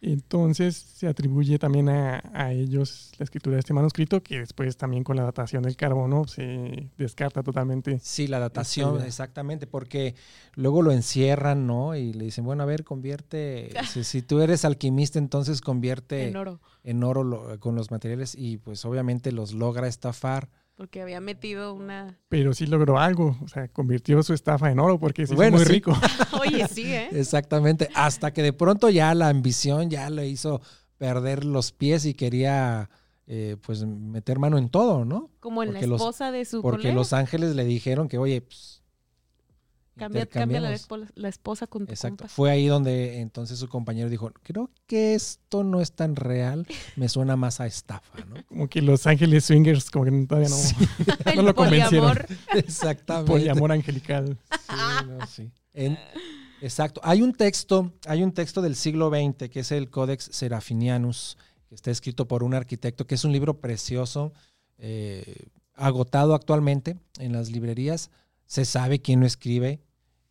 Entonces 0.00 0.76
se 0.76 1.06
atribuye 1.08 1.58
también 1.58 1.88
a, 1.88 2.22
a 2.34 2.52
ellos 2.52 3.12
la 3.18 3.24
escritura 3.24 3.54
de 3.56 3.60
este 3.60 3.72
manuscrito, 3.74 4.22
que 4.22 4.40
después 4.40 4.76
también 4.76 5.04
con 5.04 5.16
la 5.16 5.22
datación 5.24 5.62
del 5.62 5.76
carbono 5.76 6.26
se 6.26 6.90
descarta 6.96 7.42
totalmente. 7.42 7.98
Sí, 8.00 8.26
la 8.26 8.38
datación, 8.38 9.02
exactamente, 9.04 9.66
porque 9.66 10.14
luego 10.54 10.82
lo 10.82 10.92
encierran, 10.92 11.66
¿no? 11.66 11.94
Y 11.96 12.12
le 12.12 12.24
dicen, 12.26 12.44
bueno, 12.44 12.62
a 12.62 12.66
ver, 12.66 12.84
convierte, 12.84 13.70
si, 13.90 14.04
si 14.04 14.22
tú 14.22 14.40
eres 14.40 14.64
alquimista, 14.64 15.18
entonces 15.18 15.60
convierte 15.60 16.28
En 16.28 16.36
oro. 16.36 16.60
en 16.84 17.02
oro 17.02 17.24
lo- 17.24 17.58
con 17.60 17.74
los 17.74 17.90
materiales 17.90 18.34
y 18.36 18.58
pues 18.58 18.84
obviamente 18.84 19.32
los 19.32 19.52
logra 19.52 19.88
estafar. 19.88 20.48
Porque 20.76 21.00
había 21.00 21.20
metido 21.20 21.72
una. 21.74 22.18
Pero 22.28 22.52
sí 22.52 22.66
logró 22.66 22.98
algo, 22.98 23.36
o 23.42 23.48
sea, 23.48 23.66
convirtió 23.68 24.22
su 24.22 24.34
estafa 24.34 24.70
en 24.70 24.78
oro 24.78 24.98
porque 25.00 25.26
se 25.26 25.32
hizo 25.32 25.36
Bueno, 25.36 25.56
muy 25.56 25.64
sí. 25.66 25.72
rico. 25.72 25.92
Oye, 26.40 26.68
sí, 26.68 26.92
¿eh? 26.92 27.08
Exactamente, 27.12 27.88
hasta 27.94 28.32
que 28.32 28.42
de 28.42 28.52
pronto 28.52 28.90
ya 28.90 29.14
la 29.14 29.28
ambición 29.30 29.88
ya 29.88 30.10
le 30.10 30.28
hizo 30.28 30.60
perder 30.98 31.44
los 31.44 31.72
pies 31.72 32.04
y 32.04 32.12
quería 32.14 32.90
eh, 33.26 33.56
pues 33.64 33.84
meter 33.86 34.38
mano 34.38 34.58
en 34.58 34.68
todo, 34.68 35.04
¿no? 35.06 35.30
Como 35.40 35.62
en 35.62 35.72
la 35.72 35.80
los- 35.80 36.00
esposa 36.00 36.30
de 36.30 36.44
su 36.44 36.60
Porque 36.62 36.82
colega. 36.82 36.94
los 36.94 37.12
ángeles 37.14 37.56
le 37.56 37.64
dijeron 37.64 38.08
que, 38.08 38.18
oye, 38.18 38.42
pues... 38.42 38.75
Cambia, 39.96 40.26
cambia 40.26 40.60
la, 40.60 40.72
intercambiamos. 40.72 41.08
espo- 41.08 41.12
la 41.14 41.28
esposa 41.28 41.66
con 41.66 41.86
tu 41.86 41.92
Exacto. 41.92 42.16
compa. 42.24 42.28
Fue 42.28 42.50
ahí 42.50 42.66
donde 42.66 43.20
entonces 43.20 43.58
su 43.58 43.66
compañero 43.68 44.10
dijo, 44.10 44.30
creo 44.42 44.70
que 44.86 45.14
esto 45.14 45.64
no 45.64 45.80
es 45.80 45.92
tan 45.92 46.16
real, 46.16 46.66
me 46.96 47.08
suena 47.08 47.34
más 47.36 47.60
a 47.60 47.66
estafa, 47.66 48.24
¿no? 48.26 48.36
Como 48.48 48.68
que 48.68 48.82
los 48.82 49.06
ángeles 49.06 49.44
swingers 49.46 49.90
como 49.90 50.04
que 50.04 50.10
todavía 50.26 50.50
no. 50.50 50.54
Sí, 50.56 50.74
No 51.36 51.42
lo 51.42 51.54
convencieron. 51.54 52.08
poliamor. 52.14 52.26
exactamente. 52.54 53.32
Poliamor 53.32 53.72
angelical. 53.72 54.36
Sí, 54.50 55.06
no, 55.08 55.26
sí. 55.26 55.50
En- 55.72 55.98
exacto. 56.60 57.00
Hay 57.04 57.22
un 57.22 57.32
texto, 57.32 57.92
hay 58.06 58.22
un 58.22 58.32
texto 58.32 58.60
del 58.62 58.76
siglo 58.76 59.10
XX 59.10 59.48
que 59.48 59.60
es 59.60 59.72
el 59.72 59.88
Codex 59.90 60.28
Serafinianus, 60.32 61.38
que 61.68 61.74
está 61.74 61.90
escrito 61.90 62.28
por 62.28 62.42
un 62.42 62.54
arquitecto, 62.54 63.06
que 63.06 63.14
es 63.14 63.24
un 63.24 63.32
libro 63.32 63.60
precioso, 63.60 64.32
eh, 64.78 65.46
agotado 65.74 66.34
actualmente 66.34 66.96
en 67.18 67.32
las 67.32 67.50
librerías. 67.50 68.10
Se 68.46 68.64
sabe 68.64 69.00
quién 69.00 69.18
lo 69.20 69.26
escribe, 69.26 69.80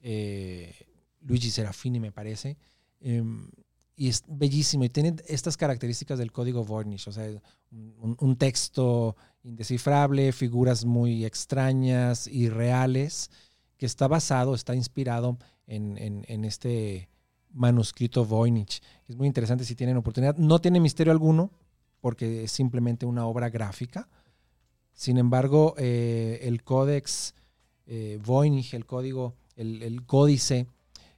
eh, 0.08 0.74
Luigi 1.22 1.50
Serafini 1.50 2.00
me 2.00 2.12
parece. 2.12 2.58
Em, 3.02 3.50
y 3.96 4.10
es 4.10 4.24
bellísimo 4.28 4.84
y 4.84 4.90
tiene 4.90 5.16
estas 5.28 5.58
características 5.58 6.20
del 6.20 6.32
código 6.32 6.64
Voynich, 6.64 7.08
o 7.08 7.12
sea, 7.12 7.28
un, 7.72 8.16
un 8.20 8.36
texto 8.36 9.16
indescifrable, 9.44 10.32
figuras 10.32 10.86
muy 10.86 11.26
extrañas 11.26 12.28
y 12.28 12.50
reales, 12.50 13.32
que 13.78 13.86
está 13.86 14.08
basado, 14.08 14.54
está 14.54 14.76
inspirado 14.76 15.38
en, 15.68 16.46
este 16.46 17.10
manuscrito 17.52 18.26
Voynich. 18.26 18.82
Es 19.08 19.16
muy 19.16 19.28
interesante 19.28 19.66
si 19.66 19.76
tienen 19.76 19.98
oportunidad. 19.98 20.38
No 20.38 20.60
tiene 20.60 20.80
misterio 20.80 21.12
alguno, 21.12 21.52
porque 22.02 22.44
es 22.44 22.52
simplemente 22.52 23.06
una 23.06 23.26
obra 23.26 23.50
gráfica. 23.50 24.08
Sin 24.94 25.18
embargo, 25.18 25.76
eh, 25.78 26.40
el 26.44 26.64
códex 26.64 27.34
eh, 27.86 28.20
Voynich, 28.24 28.74
el 28.74 28.86
código, 28.86 29.36
el, 29.56 29.82
el 29.84 30.06
códice, 30.06 30.68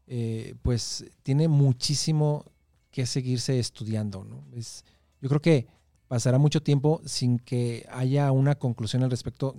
eh, 0.07 0.55
pues 0.61 1.05
tiene 1.23 1.47
muchísimo 1.47 2.45
que 2.91 3.05
seguirse 3.05 3.59
estudiando. 3.59 4.23
¿no? 4.23 4.43
Es, 4.53 4.83
yo 5.21 5.29
creo 5.29 5.41
que 5.41 5.67
pasará 6.07 6.37
mucho 6.37 6.61
tiempo 6.61 7.01
sin 7.05 7.37
que 7.39 7.85
haya 7.91 8.31
una 8.31 8.55
conclusión 8.55 9.03
al 9.03 9.11
respecto, 9.11 9.55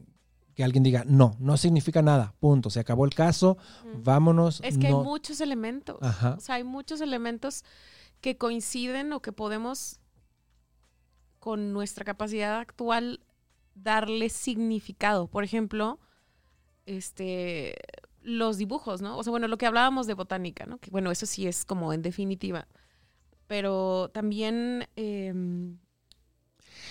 que 0.54 0.64
alguien 0.64 0.82
diga, 0.82 1.04
no, 1.06 1.36
no 1.38 1.56
significa 1.56 2.02
nada, 2.02 2.34
punto, 2.40 2.70
se 2.70 2.80
acabó 2.80 3.04
el 3.04 3.14
caso, 3.14 3.58
vámonos. 4.02 4.60
Es 4.64 4.78
que 4.78 4.88
no- 4.90 4.98
hay 5.00 5.04
muchos 5.04 5.40
elementos. 5.40 5.98
Ajá. 6.00 6.34
O 6.36 6.40
sea, 6.40 6.56
hay 6.56 6.64
muchos 6.64 7.00
elementos 7.00 7.64
que 8.20 8.36
coinciden 8.36 9.12
o 9.12 9.20
que 9.22 9.30
podemos, 9.32 10.00
con 11.38 11.72
nuestra 11.72 12.04
capacidad 12.04 12.58
actual, 12.58 13.20
darle 13.76 14.28
significado. 14.28 15.28
Por 15.28 15.44
ejemplo, 15.44 16.00
este 16.86 17.76
los 18.22 18.58
dibujos, 18.58 19.00
¿no? 19.00 19.16
O 19.18 19.22
sea, 19.22 19.30
bueno, 19.30 19.48
lo 19.48 19.58
que 19.58 19.66
hablábamos 19.66 20.06
de 20.06 20.14
botánica, 20.14 20.66
¿no? 20.66 20.78
Que 20.78 20.90
bueno, 20.90 21.10
eso 21.10 21.26
sí 21.26 21.46
es 21.46 21.64
como 21.64 21.92
en 21.92 22.02
definitiva. 22.02 22.66
Pero 23.46 24.10
también 24.12 24.86
em, 24.96 25.78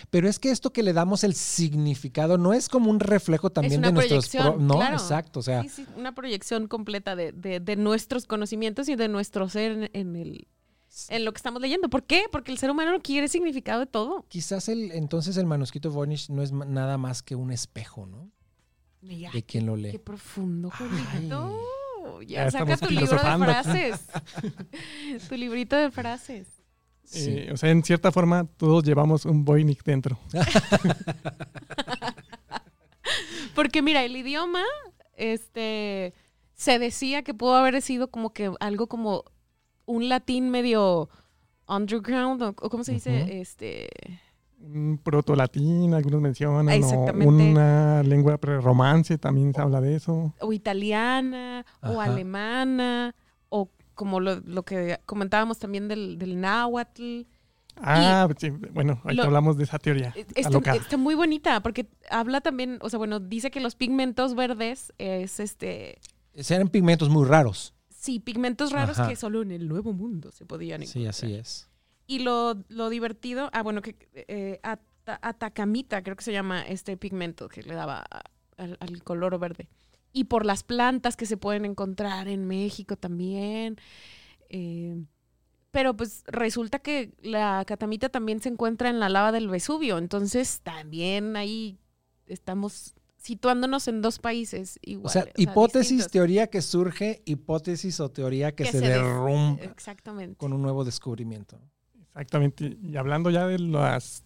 Pero 0.09 0.27
es 0.27 0.39
que 0.39 0.49
esto 0.51 0.71
que 0.73 0.83
le 0.83 0.93
damos 0.93 1.23
el 1.23 1.33
significado 1.35 2.37
no 2.37 2.53
es 2.53 2.69
como 2.69 2.89
un 2.89 2.99
reflejo 2.99 3.49
también 3.51 3.81
de 3.81 3.91
nuestros... 3.91 4.29
pro- 4.29 4.57
no, 4.57 4.75
claro. 4.75 4.95
exacto, 4.95 5.39
o 5.39 5.43
sea, 5.43 5.61
sí, 5.63 5.69
sí, 5.69 5.85
una 5.97 6.13
proyección 6.15 6.67
completa 6.67 7.15
de, 7.15 7.31
de- 7.31 7.59
de 7.59 7.75
nuestros 7.75 8.25
conocimientos 8.25 8.89
y 8.89 8.95
de 8.95 9.07
nuestro 9.07 9.49
ser 9.49 9.71
en, 9.71 9.89
en 9.93 10.15
el, 10.15 10.47
en 11.09 11.25
lo 11.25 11.31
que 11.31 11.37
estamos 11.37 11.61
leyendo. 11.61 11.89
¿Por 11.89 12.03
qué? 12.03 12.23
Porque 12.31 12.51
el 12.51 12.57
ser 12.57 12.71
humano 12.71 12.97
quiere 13.03 13.27
significado 13.27 13.81
de 13.81 13.85
todo. 13.87 14.25
quizás 14.29 14.69
el, 14.69 14.91
entonces 14.93 15.37
el 15.37 15.45
manuscrito 15.45 15.91
Voynich 15.91 16.29
no 16.29 16.41
es 16.41 16.51
nada 16.51 16.97
más 16.97 17.21
que 17.21 17.35
un 17.35 17.51
espejo, 17.51 18.05
¿no? 18.07 18.31
Mira, 19.07 19.31
De 19.31 19.43
quien 19.43 19.65
lo 19.65 19.75
Qué 19.75 19.81
lee. 19.81 19.97
profundo, 19.99 20.69
Julito. 20.69 21.59
Ya 22.21 22.45
Ya, 22.45 22.51
saca 22.51 22.73
estamos 22.73 22.79
tu 22.81 22.89
libro 22.99 23.13
de 23.13 23.45
frases. 23.45 24.05
tu 25.29 25.35
librito 25.35 25.75
de 25.77 25.91
frases. 25.91 26.47
Sí. 27.03 27.29
Eh, 27.29 27.51
o 27.53 27.57
sea, 27.57 27.69
en 27.71 27.83
cierta 27.83 28.11
forma, 28.11 28.45
todos 28.57 28.83
llevamos 28.83 29.25
un 29.25 29.45
Voynich 29.45 29.81
dentro. 29.83 30.19
Porque 33.55 33.81
mira, 33.81 34.03
el 34.03 34.15
idioma, 34.15 34.63
este, 35.15 36.13
se 36.53 36.79
decía 36.79 37.23
que 37.23 37.33
pudo 37.33 37.55
haber 37.55 37.81
sido 37.81 38.09
como 38.11 38.33
que 38.33 38.51
algo 38.59 38.87
como 38.87 39.23
un 39.85 40.09
latín 40.09 40.49
medio 40.49 41.09
underground, 41.67 42.41
o, 42.41 42.49
o 42.49 42.69
cómo 42.69 42.83
se 42.83 42.93
dice, 42.93 43.39
este, 43.39 43.89
proto-latín, 45.03 45.93
algunos 45.93 46.21
mencionan, 46.21 46.67
o 46.67 46.71
Exactamente. 46.71 47.27
una 47.27 48.03
lengua 48.03 48.37
prerromance, 48.37 49.17
también 49.17 49.53
se 49.53 49.61
habla 49.61 49.81
de 49.81 49.95
eso. 49.95 50.33
o 50.39 50.53
italiana, 50.53 51.65
o 51.81 52.01
alemana, 52.01 53.15
o 53.49 53.69
como 53.93 54.19
lo, 54.19 54.35
lo 54.41 54.63
que 54.63 54.99
comentábamos 55.05 55.59
también 55.59 55.87
del, 55.87 56.17
del 56.17 56.39
náhuatl. 56.39 57.21
Ah, 57.79 58.27
sí, 58.37 58.49
bueno, 58.49 58.99
lo- 59.05 59.23
hablamos 59.23 59.57
de 59.57 59.63
esa 59.65 59.77
teoría. 59.77 60.13
Está, 60.35 60.49
alocada. 60.49 60.77
está 60.77 60.97
muy 60.97 61.13
bonita 61.13 61.61
porque 61.61 61.87
habla 62.09 62.41
también, 62.41 62.79
o 62.81 62.89
sea, 62.89 62.97
bueno, 62.97 63.19
dice 63.19 63.51
que 63.51 63.59
los 63.59 63.75
pigmentos 63.75 64.33
verdes 64.35 64.91
es 64.97 65.39
este, 65.39 65.99
Eran 66.33 66.69
pigmentos 66.69 67.09
muy 67.09 67.25
raros. 67.27 67.75
sí, 67.89 68.19
pigmentos 68.19 68.71
raros 68.71 68.97
Ajá. 68.97 69.09
que 69.09 69.15
solo 69.15 69.43
en 69.43 69.51
el 69.51 69.67
Nuevo 69.67 69.93
Mundo 69.93 70.31
se 70.31 70.45
podían 70.45 70.81
encontrar. 70.81 71.13
Sí, 71.13 71.25
así 71.25 71.33
es. 71.35 71.69
Y 72.07 72.19
lo, 72.19 72.55
lo 72.69 72.89
divertido, 72.89 73.49
ah, 73.53 73.61
bueno, 73.63 73.81
que 73.81 73.95
eh, 74.13 74.59
ata- 74.63 75.19
atacamita, 75.21 76.01
creo 76.03 76.15
que 76.15 76.23
se 76.23 76.31
llama 76.31 76.61
este 76.61 76.95
pigmento 76.97 77.49
que 77.49 77.61
le 77.63 77.73
daba 77.75 78.03
a- 78.09 78.23
al, 78.57 78.77
al 78.79 79.03
color 79.03 79.37
verde. 79.39 79.67
Y 80.13 80.23
por 80.23 80.45
las 80.45 80.63
plantas 80.63 81.15
que 81.17 81.25
se 81.25 81.37
pueden 81.37 81.65
encontrar 81.65 82.27
en 82.27 82.45
México 82.47 82.95
también. 82.95 83.75
eh, 84.49 84.95
pero 85.69 85.95
pues 85.95 86.23
resulta 86.27 86.79
que 86.79 87.11
la 87.21 87.63
catamita 87.67 88.09
también 88.09 88.39
se 88.41 88.49
encuentra 88.49 88.89
en 88.89 88.99
la 88.99 89.09
lava 89.09 89.31
del 89.31 89.47
Vesubio. 89.49 89.97
Entonces 89.99 90.61
también 90.61 91.35
ahí 91.35 91.77
estamos 92.25 92.95
situándonos 93.17 93.87
en 93.87 94.01
dos 94.01 94.17
países 94.17 94.79
O 95.03 95.09
sea, 95.09 95.27
hipótesis, 95.35 95.89
distintos. 95.89 96.11
teoría 96.11 96.47
que 96.47 96.61
surge, 96.63 97.21
hipótesis 97.25 97.99
o 97.99 98.09
teoría 98.09 98.55
que, 98.55 98.63
Que 98.63 98.71
se, 98.71 98.79
se 98.79 98.87
derrumba 98.87 99.61
Exactamente. 99.65 100.37
con 100.37 100.53
un 100.53 100.61
nuevo 100.63 100.83
descubrimiento. 100.83 101.59
Exactamente. 102.17 102.77
Y 102.81 102.97
hablando 102.97 103.29
ya 103.29 103.45
de 103.45 103.59
las 103.59 104.23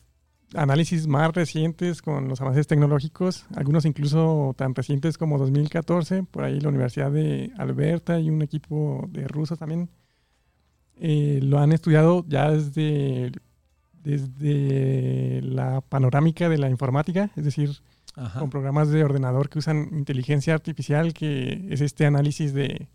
análisis 0.54 1.08
más 1.08 1.34
recientes 1.34 2.02
con 2.02 2.30
los 2.30 2.39
avances 2.39 2.66
tecnológicos, 2.66 3.46
algunos 3.54 3.84
incluso 3.84 4.54
tan 4.58 4.74
recientes 4.74 5.18
como 5.18 5.38
2014, 5.38 6.24
por 6.24 6.46
ahí 6.46 6.62
la 6.62 6.70
Universidad 6.70 7.12
de 7.12 7.52
Alberta 7.58 8.18
y 8.20 8.30
un 8.30 8.42
equipo 8.42 9.06
de 9.10 9.28
rusos 9.28 9.60
también 9.60 9.89
eh, 10.96 11.39
lo 11.44 11.60
han 11.60 11.74
estudiado 11.74 12.24
ya 12.30 12.50
desde, 12.50 13.34
desde 13.92 15.42
la 15.42 15.82
panorámica 15.82 16.48
de 16.48 16.60
la 16.60 16.70
informática, 16.70 17.30
es 17.36 17.44
decir, 17.44 17.72
Ajá. 18.16 18.39
con 18.39 18.50
programas 18.50 18.89
de 18.89 19.04
ordenador 19.04 19.50
que 19.50 19.60
usan 19.60 19.89
inteligencia 19.92 20.54
artificial, 20.54 21.14
que 21.14 21.68
es 21.70 21.82
este 21.82 22.06
análisis 22.06 22.54
de, 22.54 22.88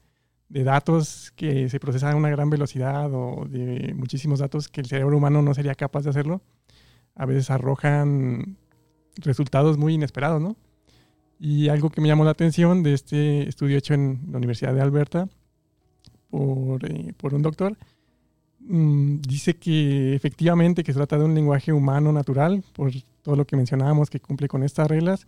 de 0.48 0.64
datos 0.64 1.32
que 1.34 1.68
se 1.68 1.80
procesan 1.80 2.12
a 2.12 2.16
una 2.16 2.30
gran 2.30 2.50
velocidad 2.50 3.12
o 3.12 3.46
de 3.48 3.94
muchísimos 3.94 4.38
datos 4.38 4.68
que 4.68 4.80
el 4.80 4.86
cerebro 4.86 5.16
humano 5.16 5.42
no 5.42 5.54
sería 5.54 5.74
capaz 5.74 6.04
de 6.04 6.10
hacerlo, 6.10 6.40
a 7.14 7.26
veces 7.26 7.50
arrojan 7.50 8.56
resultados 9.16 9.78
muy 9.78 9.94
inesperados, 9.94 10.40
¿no? 10.40 10.56
Y 11.38 11.68
algo 11.68 11.90
que 11.90 12.00
me 12.00 12.08
llamó 12.08 12.24
la 12.24 12.30
atención 12.30 12.82
de 12.82 12.94
este 12.94 13.48
estudio 13.48 13.76
hecho 13.76 13.94
en 13.94 14.20
la 14.30 14.38
Universidad 14.38 14.74
de 14.74 14.80
Alberta 14.80 15.28
por, 16.30 16.84
eh, 16.84 17.12
por 17.16 17.34
un 17.34 17.42
doctor, 17.42 17.76
mm, 18.60 19.20
dice 19.20 19.54
que 19.56 20.14
efectivamente 20.14 20.82
que 20.84 20.92
se 20.92 20.98
trata 20.98 21.18
de 21.18 21.24
un 21.24 21.34
lenguaje 21.34 21.72
humano 21.72 22.12
natural, 22.12 22.62
por 22.72 22.92
todo 23.22 23.36
lo 23.36 23.46
que 23.46 23.56
mencionábamos 23.56 24.10
que 24.10 24.20
cumple 24.20 24.48
con 24.48 24.62
estas 24.62 24.88
reglas, 24.88 25.26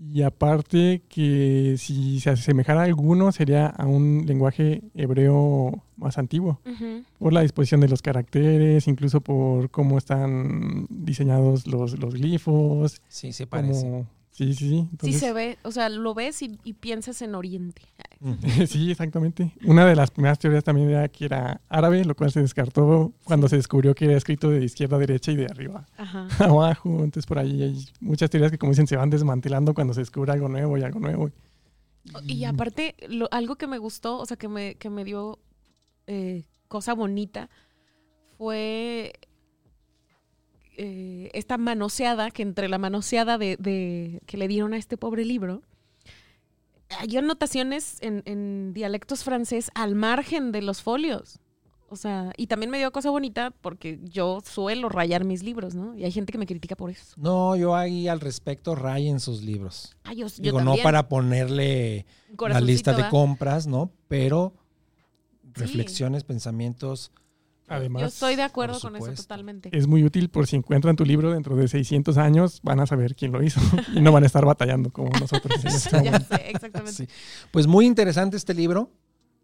y 0.00 0.22
aparte 0.22 1.02
que 1.08 1.74
si 1.76 2.20
se 2.20 2.30
asemejara 2.30 2.82
a 2.82 2.84
alguno 2.84 3.32
sería 3.32 3.66
a 3.66 3.86
un 3.86 4.24
lenguaje 4.26 4.82
hebreo 4.94 5.82
más 5.96 6.18
antiguo, 6.18 6.60
por 7.18 7.32
la 7.32 7.42
disposición 7.42 7.80
de 7.80 7.88
los 7.88 8.00
caracteres, 8.00 8.86
incluso 8.86 9.20
por 9.20 9.70
cómo 9.70 9.98
están 9.98 10.86
diseñados 10.88 11.66
los, 11.66 11.98
los 11.98 12.14
glifos. 12.14 13.02
Sí, 13.08 13.32
se 13.32 13.46
parece. 13.46 13.82
Como, 13.82 14.06
sí, 14.38 14.54
sí, 14.54 14.68
sí. 14.68 14.88
Sí 15.02 15.12
se 15.14 15.32
ve, 15.32 15.58
o 15.64 15.70
sea, 15.72 15.88
lo 15.88 16.14
ves 16.14 16.40
y, 16.42 16.58
y 16.64 16.72
piensas 16.74 17.20
en 17.22 17.34
Oriente. 17.34 17.82
Sí, 18.66 18.90
exactamente. 18.90 19.52
Una 19.64 19.86
de 19.86 19.94
las 19.94 20.10
primeras 20.10 20.38
teorías 20.40 20.64
también 20.64 20.90
era 20.90 21.06
que 21.08 21.24
era 21.24 21.60
árabe, 21.68 22.04
lo 22.04 22.16
cual 22.16 22.32
se 22.32 22.40
descartó 22.40 23.12
cuando 23.24 23.48
se 23.48 23.54
descubrió 23.56 23.94
que 23.94 24.06
era 24.06 24.16
escrito 24.16 24.50
de 24.50 24.64
izquierda 24.64 24.96
a 24.96 24.98
derecha 24.98 25.30
y 25.30 25.36
de 25.36 25.46
arriba 25.46 25.86
Ajá. 25.96 26.26
abajo. 26.44 26.88
Entonces 27.04 27.26
por 27.26 27.38
ahí 27.38 27.62
hay 27.62 27.84
muchas 28.00 28.28
teorías 28.28 28.50
que 28.50 28.58
como 28.58 28.72
dicen 28.72 28.86
se 28.88 28.96
van 28.96 29.10
desmantelando 29.10 29.72
cuando 29.74 29.94
se 29.94 30.00
descubre 30.00 30.32
algo 30.32 30.48
nuevo 30.48 30.76
y 30.76 30.82
algo 30.82 30.98
nuevo. 30.98 31.30
Y 32.26 32.44
aparte, 32.44 32.96
lo- 33.08 33.28
algo 33.30 33.54
que 33.56 33.66
me 33.68 33.78
gustó, 33.78 34.18
o 34.18 34.26
sea, 34.26 34.36
que 34.36 34.48
me, 34.48 34.74
que 34.76 34.88
me 34.90 35.04
dio 35.04 35.38
eh, 36.08 36.44
cosa 36.66 36.94
bonita, 36.94 37.48
fue 38.36 39.12
eh, 40.78 41.28
esta 41.34 41.58
manoseada, 41.58 42.30
que 42.30 42.42
entre 42.42 42.68
la 42.68 42.78
manoseada 42.78 43.36
de, 43.36 43.56
de- 43.58 44.20
que 44.26 44.36
le 44.38 44.48
dieron 44.48 44.72
a 44.72 44.78
este 44.78 44.96
pobre 44.96 45.24
libro, 45.26 45.62
hay 46.98 47.16
anotaciones 47.18 47.98
en, 48.00 48.22
en 48.24 48.72
dialectos 48.72 49.22
francés 49.22 49.70
al 49.74 49.94
margen 49.94 50.52
de 50.52 50.62
los 50.62 50.80
folios. 50.82 51.38
O 51.90 51.96
sea, 51.96 52.32
y 52.36 52.46
también 52.48 52.70
me 52.70 52.76
dio 52.78 52.92
cosa 52.92 53.08
bonita 53.10 53.50
porque 53.62 53.98
yo 54.02 54.40
suelo 54.44 54.88
rayar 54.90 55.24
mis 55.24 55.42
libros, 55.42 55.74
¿no? 55.74 55.96
Y 55.96 56.04
hay 56.04 56.12
gente 56.12 56.32
que 56.32 56.38
me 56.38 56.44
critica 56.46 56.76
por 56.76 56.90
eso. 56.90 57.14
No, 57.16 57.56
yo 57.56 57.74
ahí 57.74 58.08
al 58.08 58.20
respecto 58.20 58.74
rayen 58.74 59.20
sus 59.20 59.42
libros. 59.42 59.96
Ah, 60.04 60.12
yo, 60.12 60.26
yo 60.26 60.34
Digo, 60.42 60.60
no 60.60 60.76
para 60.82 61.08
ponerle 61.08 62.04
la 62.46 62.60
lista 62.60 62.92
de 62.92 63.08
compras, 63.08 63.66
¿no? 63.66 63.90
Pero 64.06 64.54
Sí. 65.54 65.62
reflexiones, 65.64 66.24
pensamientos. 66.24 67.10
Además, 67.68 68.02
Yo 68.02 68.08
estoy 68.08 68.36
de 68.36 68.42
acuerdo 68.42 68.80
con 68.80 68.96
eso 68.96 69.12
totalmente. 69.12 69.68
es 69.72 69.86
muy 69.86 70.04
útil 70.04 70.30
por 70.30 70.46
si 70.46 70.56
encuentran 70.56 70.96
tu 70.96 71.04
libro 71.04 71.32
dentro 71.32 71.56
de 71.56 71.68
600 71.68 72.16
años, 72.18 72.60
van 72.62 72.80
a 72.80 72.86
saber 72.86 73.14
quién 73.14 73.32
lo 73.32 73.42
hizo 73.42 73.60
y 73.94 74.00
no 74.00 74.12
van 74.12 74.22
a 74.24 74.26
estar 74.26 74.44
batallando 74.44 74.90
como 74.90 75.10
nosotros. 75.18 75.64
en 75.64 75.66
este 75.74 76.04
ya 76.04 76.20
sé, 76.20 76.50
exactamente. 76.50 76.92
Sí. 76.92 77.08
Pues 77.50 77.66
muy 77.66 77.86
interesante 77.86 78.36
este 78.36 78.54
libro. 78.54 78.90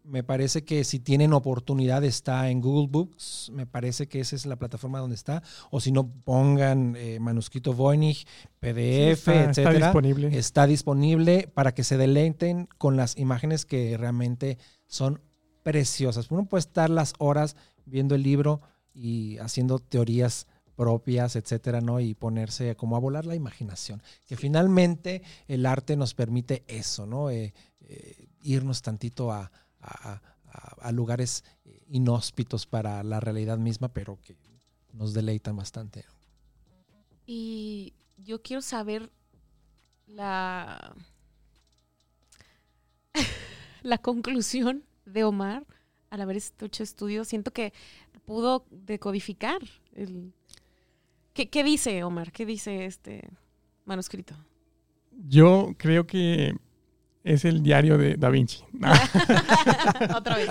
Me 0.03 0.23
parece 0.23 0.63
que 0.63 0.83
si 0.83 0.99
tienen 0.99 1.33
oportunidad 1.33 2.03
está 2.03 2.49
en 2.51 2.61
Google 2.61 2.87
Books. 2.91 3.49
Me 3.51 3.65
parece 3.65 4.07
que 4.07 4.19
esa 4.19 4.35
es 4.35 4.45
la 4.45 4.55
plataforma 4.55 4.99
donde 4.99 5.15
está. 5.15 5.41
O 5.71 5.79
si 5.79 5.91
no, 5.91 6.07
pongan 6.07 6.95
eh, 6.95 7.19
manuscrito 7.19 7.73
Voynich, 7.73 8.27
PDF, 8.59 9.23
Sí, 9.25 9.31
está, 9.31 9.71
disponible. 9.71 10.37
Está 10.37 10.67
disponible 10.67 11.49
para 11.51 11.73
que 11.73 11.83
se 11.83 11.97
deleiten 11.97 12.67
con 12.77 12.97
las 12.97 13.17
imágenes 13.17 13.65
que 13.65 13.97
realmente 13.97 14.59
son 14.85 15.21
preciosas. 15.63 16.29
Uno 16.29 16.45
puede 16.45 16.59
estar 16.59 16.91
las 16.91 17.13
horas 17.17 17.55
viendo 17.85 18.15
el 18.15 18.23
libro 18.23 18.61
y 18.93 19.37
haciendo 19.39 19.79
teorías 19.79 20.47
propias, 20.75 21.35
etcétera, 21.35 21.79
¿no? 21.81 21.99
Y 21.99 22.15
ponerse 22.15 22.75
como 22.75 22.95
a 22.95 22.99
volar 22.99 23.25
la 23.25 23.35
imaginación. 23.35 24.01
Que 24.25 24.35
finalmente 24.35 25.21
el 25.47 25.65
arte 25.65 25.95
nos 25.95 26.13
permite 26.13 26.63
eso, 26.67 27.05
¿no? 27.05 27.29
Eh, 27.29 27.53
eh, 27.81 28.27
irnos 28.41 28.81
tantito 28.81 29.31
a, 29.31 29.51
a- 29.79 30.21
a- 30.51 30.75
a 30.81 30.91
lugares 30.91 31.43
eh, 31.65 31.81
inhóspitos 31.89 32.65
para 32.65 33.03
la 33.03 33.19
realidad 33.19 33.57
misma, 33.57 33.89
pero 33.89 34.19
que 34.21 34.35
nos 34.93 35.13
deleitan 35.13 35.55
bastante. 35.55 36.05
Y 37.25 37.93
yo 38.17 38.41
quiero 38.41 38.61
saber 38.61 39.09
la, 40.07 40.95
la 43.83 43.97
conclusión 43.97 44.83
de 45.05 45.23
Omar 45.23 45.65
al 46.15 46.21
haber 46.21 46.37
hecho 46.37 46.83
estudio. 46.83 47.23
Siento 47.25 47.51
que 47.51 47.73
pudo 48.25 48.65
decodificar 48.71 49.59
el... 49.93 50.33
¿Qué, 51.33 51.49
qué 51.49 51.63
dice 51.63 52.03
Omar? 52.03 52.31
¿Qué 52.31 52.45
dice 52.45 52.85
este 52.85 53.29
manuscrito? 53.85 54.35
Yo 55.27 55.75
creo 55.77 56.07
que 56.07 56.55
es 57.23 57.45
el 57.45 57.61
diario 57.61 57.97
de 57.97 58.15
Da 58.15 58.29
Vinci. 58.29 58.63
Otra 60.15 60.37
vez. 60.37 60.49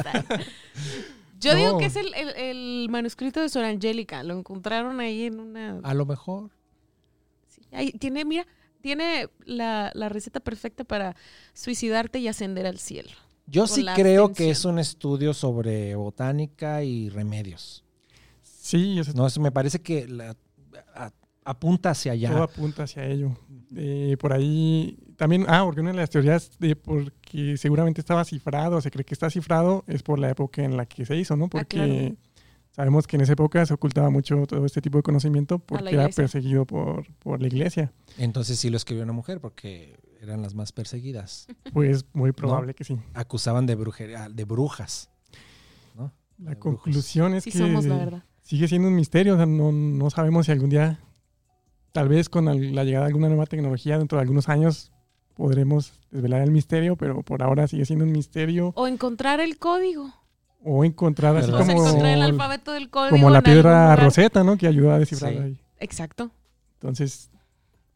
Yo 1.40 1.54
digo 1.54 1.78
que 1.78 1.86
es 1.86 1.96
el, 1.96 2.12
el- 2.14 2.36
el 2.36 2.88
manuscrito 2.90 3.40
de 3.40 3.48
Sor 3.48 3.64
Angélica. 3.64 4.22
Lo 4.22 4.38
encontraron 4.38 5.00
ahí 5.00 5.24
en 5.24 5.40
una... 5.40 5.80
A 5.82 5.94
lo 5.94 6.06
mejor. 6.06 6.50
Sí, 7.48 7.62
ahí 7.72 7.92
tiene, 7.92 8.24
mira, 8.24 8.46
tiene 8.80 9.28
la, 9.44 9.90
la 9.94 10.08
receta 10.08 10.40
perfecta 10.40 10.84
para 10.84 11.16
suicidarte 11.52 12.18
y 12.18 12.28
ascender 12.28 12.66
al 12.66 12.78
cielo. 12.78 13.10
Yo 13.46 13.66
sí 13.66 13.84
creo 13.94 14.32
que 14.32 14.50
es 14.50 14.64
un 14.64 14.78
estudio 14.78 15.34
sobre 15.34 15.94
botánica 15.94 16.82
y 16.82 17.08
remedios. 17.10 17.84
Sí, 18.42 18.98
o 19.00 19.04
sea, 19.04 19.12
No, 19.14 19.26
eso 19.26 19.40
me 19.40 19.52
parece 19.52 19.80
que 19.80 20.08
la- 20.08 20.34
a- 20.94 21.12
apunta 21.44 21.90
hacia 21.90 22.12
allá. 22.12 22.30
todo 22.30 22.42
apunta 22.42 22.84
hacia 22.84 23.06
ello. 23.06 23.36
Eh, 23.76 24.16
por 24.18 24.32
ahí 24.32 24.96
también, 25.16 25.44
ah, 25.48 25.62
porque 25.64 25.82
una 25.82 25.90
de 25.90 25.96
las 25.98 26.08
teorías 26.10 26.50
de 26.58 26.74
porque 26.74 27.56
seguramente 27.58 28.00
estaba 28.00 28.24
cifrado, 28.24 28.80
se 28.80 28.90
cree 28.90 29.04
que 29.04 29.14
está 29.14 29.28
cifrado, 29.28 29.84
es 29.86 30.02
por 30.02 30.18
la 30.18 30.30
época 30.30 30.64
en 30.64 30.76
la 30.76 30.86
que 30.86 31.04
se 31.04 31.16
hizo, 31.16 31.36
¿no? 31.36 31.48
Porque 31.48 31.80
Ah, 31.80 31.86
claro. 31.86 32.16
Sabemos 32.74 33.06
que 33.06 33.16
en 33.16 33.22
esa 33.22 33.32
época 33.34 33.64
se 33.66 33.72
ocultaba 33.74 34.10
mucho 34.10 34.46
todo 34.46 34.64
este 34.66 34.80
tipo 34.80 34.98
de 34.98 35.02
conocimiento 35.02 35.58
porque 35.58 35.94
era 35.94 36.08
perseguido 36.08 36.64
por, 36.66 37.06
por 37.18 37.40
la 37.40 37.46
iglesia. 37.46 37.92
Entonces 38.18 38.58
sí 38.58 38.70
lo 38.70 38.76
escribió 38.76 39.04
una 39.04 39.12
mujer 39.12 39.40
porque 39.40 39.96
eran 40.20 40.42
las 40.42 40.54
más 40.54 40.72
perseguidas. 40.72 41.46
Pues 41.72 42.04
muy 42.12 42.32
probable 42.32 42.74
que 42.74 42.84
sí. 42.84 42.96
Acusaban 43.14 43.66
de 43.66 43.74
brujería, 43.74 44.28
de 44.28 44.44
brujas. 44.44 45.10
¿no? 45.94 46.12
La 46.38 46.50
De 46.50 46.56
brujos. 46.56 46.82
conclusión 46.82 47.34
es 47.34 47.44
Sí 47.44 47.50
que 47.52 47.58
somos, 47.58 47.84
la 47.84 47.96
verdad. 47.96 48.24
sigue 48.42 48.68
siendo 48.68 48.88
un 48.88 48.94
misterio, 48.96 49.34
o 49.34 49.36
sea, 49.36 49.46
no, 49.46 49.72
no 49.72 50.10
sabemos 50.10 50.46
si 50.46 50.52
algún 50.52 50.70
día, 50.70 51.00
tal 51.92 52.08
vez 52.08 52.28
con 52.28 52.44
la 52.46 52.84
llegada 52.84 53.04
de 53.04 53.08
alguna 53.10 53.28
nueva 53.28 53.46
tecnología 53.46 53.98
dentro 53.98 54.18
de 54.18 54.22
algunos 54.22 54.48
años, 54.48 54.90
podremos 55.34 55.92
desvelar 56.10 56.42
el 56.42 56.50
misterio, 56.52 56.96
pero 56.96 57.22
por 57.22 57.42
ahora 57.42 57.66
sigue 57.66 57.84
siendo 57.84 58.04
un 58.04 58.12
misterio. 58.12 58.72
O 58.76 58.86
encontrar 58.86 59.40
el 59.40 59.58
código. 59.58 60.12
O 60.66 60.84
encontrar 60.84 61.36
así 61.36 61.50
sea, 61.50 61.58
como, 61.58 61.72
encontrar 61.72 62.12
el 62.12 62.22
alfabeto 62.22 62.72
del 62.72 62.88
código. 62.90 63.10
como 63.10 63.30
la 63.30 63.42
piedra 63.42 63.94
roseta, 63.96 64.42
¿no? 64.42 64.56
Que 64.56 64.66
ayuda 64.66 64.94
a 64.94 64.98
descifrar 64.98 65.32
Sí. 65.32 65.38
ahí. 65.38 65.60
Exacto. 65.78 66.30
Entonces, 66.80 67.30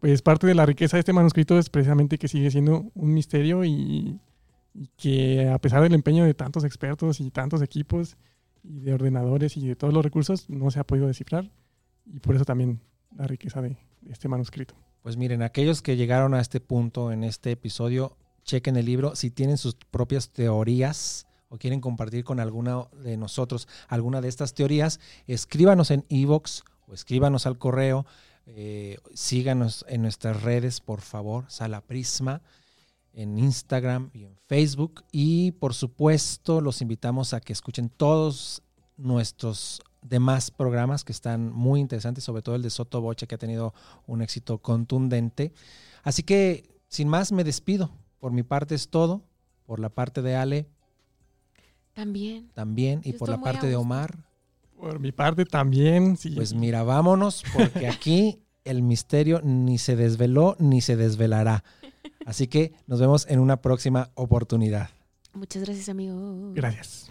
pues 0.01 0.23
parte 0.23 0.47
de 0.47 0.55
la 0.55 0.67
riqueza 0.67 0.97
de 0.97 1.01
este 1.01 1.13
manuscrito 1.13 1.59
es 1.59 1.71
precisamente 1.71 2.19
que 2.19 2.29
sigue 2.29 2.51
siendo 2.51 2.91
un 2.95 3.15
misterio 3.15 3.65
y, 3.65 4.19
y 4.75 4.89
que 4.97 5.49
a 5.49 5.59
pesar 5.59 5.83
del 5.83 5.95
empeño 5.95 6.25
de 6.25 6.35
tantos 6.35 6.65
expertos 6.65 7.21
y 7.21 7.31
tantos 7.31 7.63
equipos 7.63 8.17
y 8.63 8.81
de 8.81 8.93
ordenadores 8.93 9.57
y 9.57 9.67
de 9.67 9.77
todos 9.77 9.95
los 9.95 10.05
recursos, 10.05 10.49
no 10.51 10.71
se 10.71 10.79
ha 10.81 10.85
podido 10.85 11.07
descifrar. 11.07 11.51
Y 12.07 12.21
por 12.21 12.35
eso 12.35 12.45
también 12.45 12.81
la 13.17 13.27
riqueza 13.27 13.63
de, 13.63 13.71
de 14.03 14.13
este 14.13 14.29
manuscrito. 14.29 14.75
Pues 15.03 15.17
miren, 15.17 15.43
aquellos 15.43 15.81
que 15.81 15.97
llegaron 15.97 16.35
a 16.35 16.41
este 16.41 16.61
punto 16.61 17.13
en 17.13 17.25
este 17.25 17.53
episodio, 17.53 18.17
chequen 18.45 18.77
el 18.77 18.85
libro. 18.85 19.15
Si 19.17 19.31
tienen 19.31 19.57
sus 19.57 19.75
propias 19.75 20.31
teorías 20.31 21.27
o 21.49 21.59
quieren 21.59 21.81
compartir 21.81 22.25
con 22.25 22.41
alguna 22.41 22.85
de 23.03 23.17
nosotros 23.17 23.69
alguna 23.89 24.21
de 24.21 24.29
estas 24.29 24.55
teorías, 24.55 25.01
escríbanos 25.27 25.91
en 25.91 26.05
iVoox 26.09 26.63
o 26.87 26.95
escríbanos 26.95 27.47
al 27.47 27.59
correo. 27.59 28.07
eh, 28.51 28.97
síganos 29.13 29.85
en 29.89 30.01
nuestras 30.01 30.43
redes, 30.43 30.81
por 30.81 31.03
favor, 31.03 31.45
Sala 31.49 31.83
Prisma, 31.83 32.41
en 33.13 33.39
Instagram 33.39 34.11
y 34.15 34.25
en 34.25 34.37
Facebook. 34.47 35.05
Y 35.13 35.53
por 35.53 35.75
supuesto, 35.75 36.63
los 36.63 36.81
invitamos 36.81 37.35
a 37.35 37.41
que 37.41 37.53
escuchen 37.53 37.91
todos 37.91 38.63
nuestros 38.97 39.83
demás 40.03 40.51
programas 40.51 41.05
que 41.05 41.13
están 41.13 41.53
muy 41.53 41.81
interesantes, 41.81 42.25
sobre 42.25 42.43
todo 42.43 42.55
el 42.55 42.63
de 42.63 42.71
Soto 42.71 43.01
Boche, 43.01 43.27
que 43.27 43.35
ha 43.35 43.39
tenido 43.39 43.75
un 44.07 44.23
éxito 44.23 44.59
contundente. 44.59 45.53
Así 46.03 46.23
que, 46.23 46.71
sin 46.89 47.09
más, 47.09 47.33
me 47.33 47.45
despido. 47.45 47.91
Por 48.19 48.33
mi 48.33 48.43
parte 48.43 48.75
es 48.75 48.89
todo. 48.89 49.23
Por 49.67 49.81
la 49.81 49.91
parte 49.91 50.23
de 50.23 50.37
Ale, 50.37 50.69
También. 51.99 52.49
también. 52.55 53.01
Y 53.03 53.11
Yo 53.11 53.19
por 53.19 53.29
la 53.29 53.41
parte 53.41 53.67
de. 53.67 53.75
Omar, 53.75 54.25
Por 54.77 55.01
mi 55.01 55.11
parte 55.11 55.45
también, 55.45 56.17
sí. 56.17 56.31
pues 56.31 56.55
mira, 56.55 56.85
vámonos, 56.85 57.43
porque 57.53 57.89
aquí 57.89 58.39
el 58.63 58.83
misterio 58.83 59.41
ni 59.43 59.79
se 59.79 59.97
desveló 59.97 60.55
ni 60.61 60.81
se 60.81 60.95
desvelará. 60.95 61.65
Así 62.25 62.47
que 62.47 62.73
nos 62.87 63.01
vemos 63.01 63.27
en 63.29 63.41
una 63.41 63.61
próxima 63.61 64.11
oportunidad. 64.15 64.91
Muchas 65.33 65.65
gracias, 65.65 65.89
amigo. 65.89 66.53
Gracias. 66.55 67.11